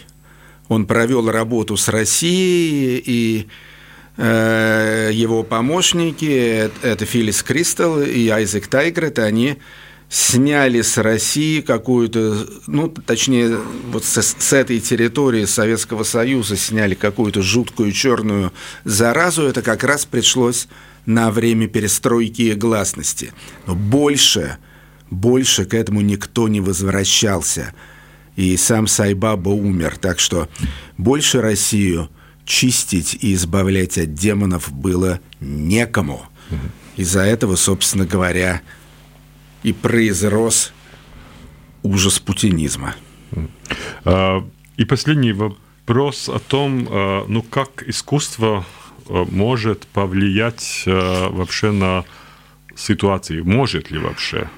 Он 0.68 0.86
провел 0.86 1.30
работу 1.30 1.76
с 1.76 1.88
Россией, 1.88 3.02
и 3.04 3.46
э, 3.46 3.48
его 4.20 5.44
помощники, 5.44 6.70
это 6.82 7.04
Филлис 7.04 7.42
Кристал 7.42 8.02
и 8.02 8.28
Айзек 8.28 8.66
Тайгрет, 8.66 9.20
они 9.20 9.58
сняли 10.08 10.80
с 10.82 10.98
России 10.98 11.60
какую-то, 11.60 12.46
ну, 12.66 12.88
точнее, 12.88 13.58
вот 13.92 14.04
с, 14.04 14.20
с 14.20 14.52
этой 14.52 14.80
территории 14.80 15.44
Советского 15.44 16.02
Союза 16.02 16.56
сняли 16.56 16.94
какую-то 16.94 17.42
жуткую 17.42 17.92
черную 17.92 18.52
заразу, 18.84 19.44
это 19.44 19.62
как 19.62 19.84
раз 19.84 20.04
пришлось 20.04 20.66
на 21.06 21.30
время 21.30 21.68
перестройки 21.68 22.42
и 22.42 22.54
гласности. 22.54 23.32
Но 23.66 23.74
больше 23.74 24.58
больше 25.10 25.64
к 25.64 25.74
этому 25.74 26.00
никто 26.00 26.48
не 26.48 26.60
возвращался. 26.60 27.74
И 28.36 28.56
сам 28.56 28.86
Сайбаба 28.86 29.50
умер. 29.50 29.96
Так 30.00 30.18
что 30.20 30.48
больше 30.96 31.40
Россию 31.40 32.10
чистить 32.49 33.14
и 33.20 33.34
избавлять 33.34 33.99
от 33.99 34.14
демонов 34.14 34.72
было 34.72 35.20
некому. 35.38 36.24
Из-за 36.96 37.20
этого, 37.20 37.57
собственно 37.57 38.07
говоря, 38.07 38.62
и 39.62 39.74
произрос 39.74 40.72
ужас 41.82 42.18
путинизма. 42.18 42.96
А, 44.05 44.42
и 44.78 44.84
последний 44.86 45.32
вопрос 45.32 46.30
о 46.30 46.38
том, 46.38 46.88
а, 46.90 47.26
ну 47.28 47.42
как 47.42 47.86
искусство 47.86 48.64
а, 49.09 49.26
может 49.30 49.86
повлиять 49.86 50.84
вообще 50.86 51.70
на 51.70 52.05
ситуации, 52.74 53.42
может 53.42 53.90
ли 53.90 53.99
вообще? 53.99 54.49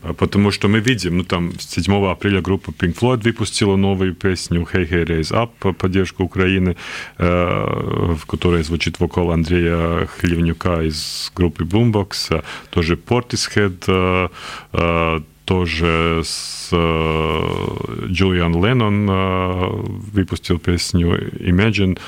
Потому 0.00 0.52
что 0.52 0.68
мы 0.68 0.78
видим, 0.80 1.18
ну 1.18 1.24
там 1.24 1.52
7 1.58 2.06
апреля 2.06 2.40
группа 2.40 2.70
Pink 2.70 2.94
Floyd 2.98 3.22
выпустила 3.24 3.76
новую 3.76 4.14
песню 4.14 4.66
«Hey 4.72 4.88
Hey 4.88 5.04
Raise 5.04 5.32
Up» 5.32 5.50
по 5.58 5.72
поддержку 5.72 6.22
Украины, 6.24 6.76
в 7.18 8.20
которой 8.26 8.62
звучит 8.62 9.00
вокал 9.00 9.32
Андрея 9.32 10.06
Хлевнюка 10.06 10.82
из 10.82 11.32
группы 11.34 11.64
Boombox, 11.64 12.44
тоже 12.70 12.94
Portishead, 12.94 14.30
тоже 15.44 16.22
с 16.24 16.68
Джулиан 16.70 18.64
Леннон 18.64 19.06
выпустил 20.12 20.58
песню 20.58 21.32
«Imagine». 21.40 21.98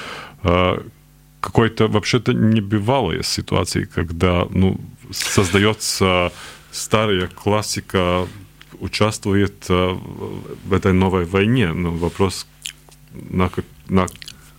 Какой-то 1.40 1.88
вообще-то 1.88 2.34
небывалая 2.34 3.22
ситуация, 3.22 3.86
когда 3.86 4.46
ну, 4.50 4.78
создается 5.10 6.32
старая 6.70 7.26
классика 7.28 8.26
участвует 8.78 9.66
э, 9.68 9.96
в 10.64 10.72
этой 10.72 10.92
новой 10.92 11.24
войне. 11.24 11.72
Но 11.72 11.92
вопрос, 11.92 12.46
на, 13.12 13.50
на 13.88 14.06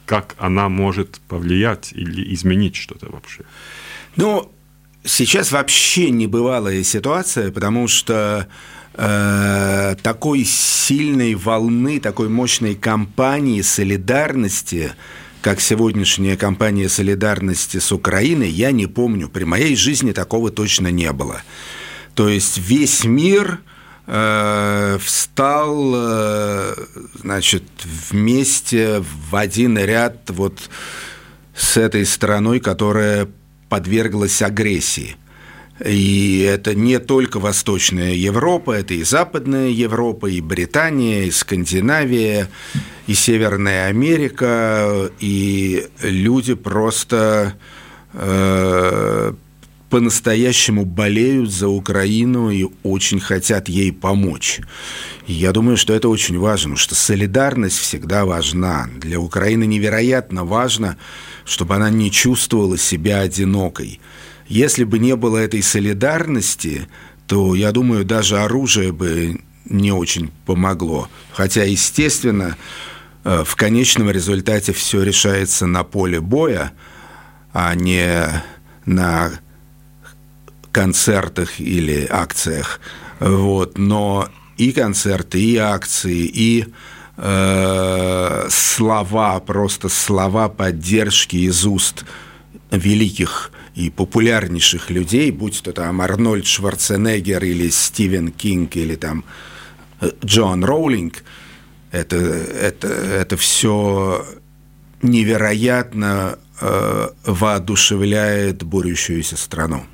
как 0.05 0.35
она 0.37 0.69
может 0.69 1.21
повлиять 1.27 1.93
или 1.93 2.33
изменить 2.33 2.75
что-то 2.75 3.09
вообще. 3.09 3.43
Ну, 4.17 4.51
сейчас 5.03 5.51
вообще 5.51 6.09
небывалая 6.09 6.83
ситуация, 6.83 7.51
потому 7.51 7.87
что 7.87 8.47
э, 8.93 9.95
такой 10.03 10.43
сильной 10.43 11.35
волны, 11.35 11.99
такой 11.99 12.29
мощной 12.29 12.75
кампании 12.75 13.61
солидарности, 13.61 14.91
как 15.41 15.59
сегодняшняя 15.61 16.37
кампания 16.37 16.89
солидарности 16.89 17.77
с 17.77 17.91
Украиной, 17.91 18.49
я 18.49 18.71
не 18.71 18.87
помню. 18.87 19.29
При 19.29 19.43
моей 19.43 19.75
жизни 19.75 20.11
такого 20.11 20.51
точно 20.51 20.91
не 20.91 21.11
было. 21.13 21.41
То 22.21 22.29
есть 22.29 22.59
весь 22.59 23.03
мир 23.03 23.61
э, 24.05 24.99
встал, 25.03 25.91
э, 25.95 26.75
значит, 27.15 27.63
вместе 28.11 29.03
в 29.29 29.35
один 29.35 29.75
ряд 29.75 30.29
вот 30.29 30.69
с 31.55 31.77
этой 31.77 32.05
страной, 32.05 32.59
которая 32.59 33.27
подверглась 33.69 34.39
агрессии. 34.43 35.15
И 35.83 36.47
это 36.47 36.75
не 36.75 36.99
только 36.99 37.39
Восточная 37.39 38.13
Европа, 38.13 38.73
это 38.73 38.93
и 38.93 39.01
Западная 39.01 39.69
Европа, 39.69 40.27
и 40.27 40.41
Британия, 40.41 41.23
и 41.23 41.31
Скандинавия, 41.31 42.49
и 43.07 43.15
Северная 43.15 43.87
Америка, 43.87 45.09
и 45.19 45.87
люди 46.03 46.53
просто 46.53 47.55
э, 48.13 49.33
по-настоящему 49.91 50.85
болеют 50.85 51.51
за 51.51 51.67
Украину 51.67 52.49
и 52.49 52.65
очень 52.81 53.19
хотят 53.19 53.67
ей 53.67 53.91
помочь. 53.91 54.61
И 55.27 55.33
я 55.33 55.51
думаю, 55.51 55.75
что 55.75 55.93
это 55.93 56.07
очень 56.07 56.39
важно, 56.39 56.77
что 56.77 56.95
солидарность 56.95 57.77
всегда 57.77 58.23
важна. 58.23 58.89
Для 58.95 59.19
Украины 59.19 59.65
невероятно 59.65 60.45
важно, 60.45 60.97
чтобы 61.43 61.75
она 61.75 61.89
не 61.89 62.09
чувствовала 62.09 62.77
себя 62.77 63.19
одинокой. 63.19 63.99
Если 64.47 64.85
бы 64.85 64.97
не 64.97 65.17
было 65.17 65.37
этой 65.37 65.61
солидарности, 65.61 66.87
то, 67.27 67.53
я 67.53 67.73
думаю, 67.73 68.05
даже 68.05 68.39
оружие 68.39 68.93
бы 68.93 69.41
не 69.65 69.91
очень 69.91 70.31
помогло. 70.45 71.09
Хотя, 71.33 71.65
естественно, 71.65 72.55
э, 73.25 73.43
в 73.45 73.55
конечном 73.57 74.09
результате 74.09 74.71
все 74.71 75.03
решается 75.03 75.65
на 75.65 75.83
поле 75.83 76.21
боя, 76.21 76.71
а 77.51 77.75
не 77.75 78.25
на 78.85 79.31
концертах 80.71 81.59
или 81.59 82.07
акциях. 82.09 82.79
Вот. 83.19 83.77
Но 83.77 84.29
и 84.57 84.71
концерты, 84.71 85.39
и 85.41 85.57
акции, 85.57 86.29
и 86.33 86.65
э, 87.17 88.47
слова, 88.49 89.39
просто 89.39 89.89
слова 89.89 90.49
поддержки 90.49 91.35
из 91.35 91.65
уст 91.65 92.05
великих 92.71 93.51
и 93.75 93.89
популярнейших 93.89 94.89
людей, 94.89 95.31
будь 95.31 95.61
то 95.63 95.71
там 95.71 96.01
Арнольд 96.01 96.45
Шварценеггер 96.45 97.43
или 97.43 97.69
Стивен 97.69 98.31
Кинг 98.31 98.75
или 98.75 98.95
там 98.95 99.23
э, 99.99 100.11
Джон 100.23 100.63
Роулинг, 100.63 101.23
это, 101.91 102.15
это, 102.15 102.87
это 102.87 103.37
все 103.37 104.25
невероятно 105.01 106.37
э, 106.59 107.09
воодушевляет 107.25 108.63
борющуюся 108.63 109.37
страну. 109.37 109.85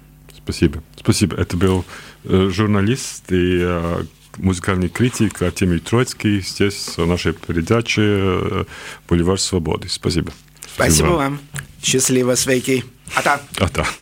Спасибо. 0.48 0.82
Спасибо. 0.96 1.36
Это 1.36 1.58
был 1.58 1.84
э, 2.24 2.50
журналист 2.54 3.30
и 3.34 3.60
э, 3.60 4.04
музыкальный 4.38 4.88
критик 4.88 5.42
Артемий 5.42 5.80
Троицкий 5.80 6.40
здесь 6.40 6.94
в 6.96 7.06
нашей 7.06 7.34
передаче 7.34 8.02
э, 8.02 8.64
«Боливар 9.10 9.42
свободы». 9.42 9.90
Спасибо. 9.90 10.32
Спасибо, 10.62 10.74
Спасибо 10.76 11.08
вам. 11.18 11.40
Счастливо, 11.84 12.36
свейки. 12.36 12.86
Ата. 13.14 13.42
Ата. 13.60 13.88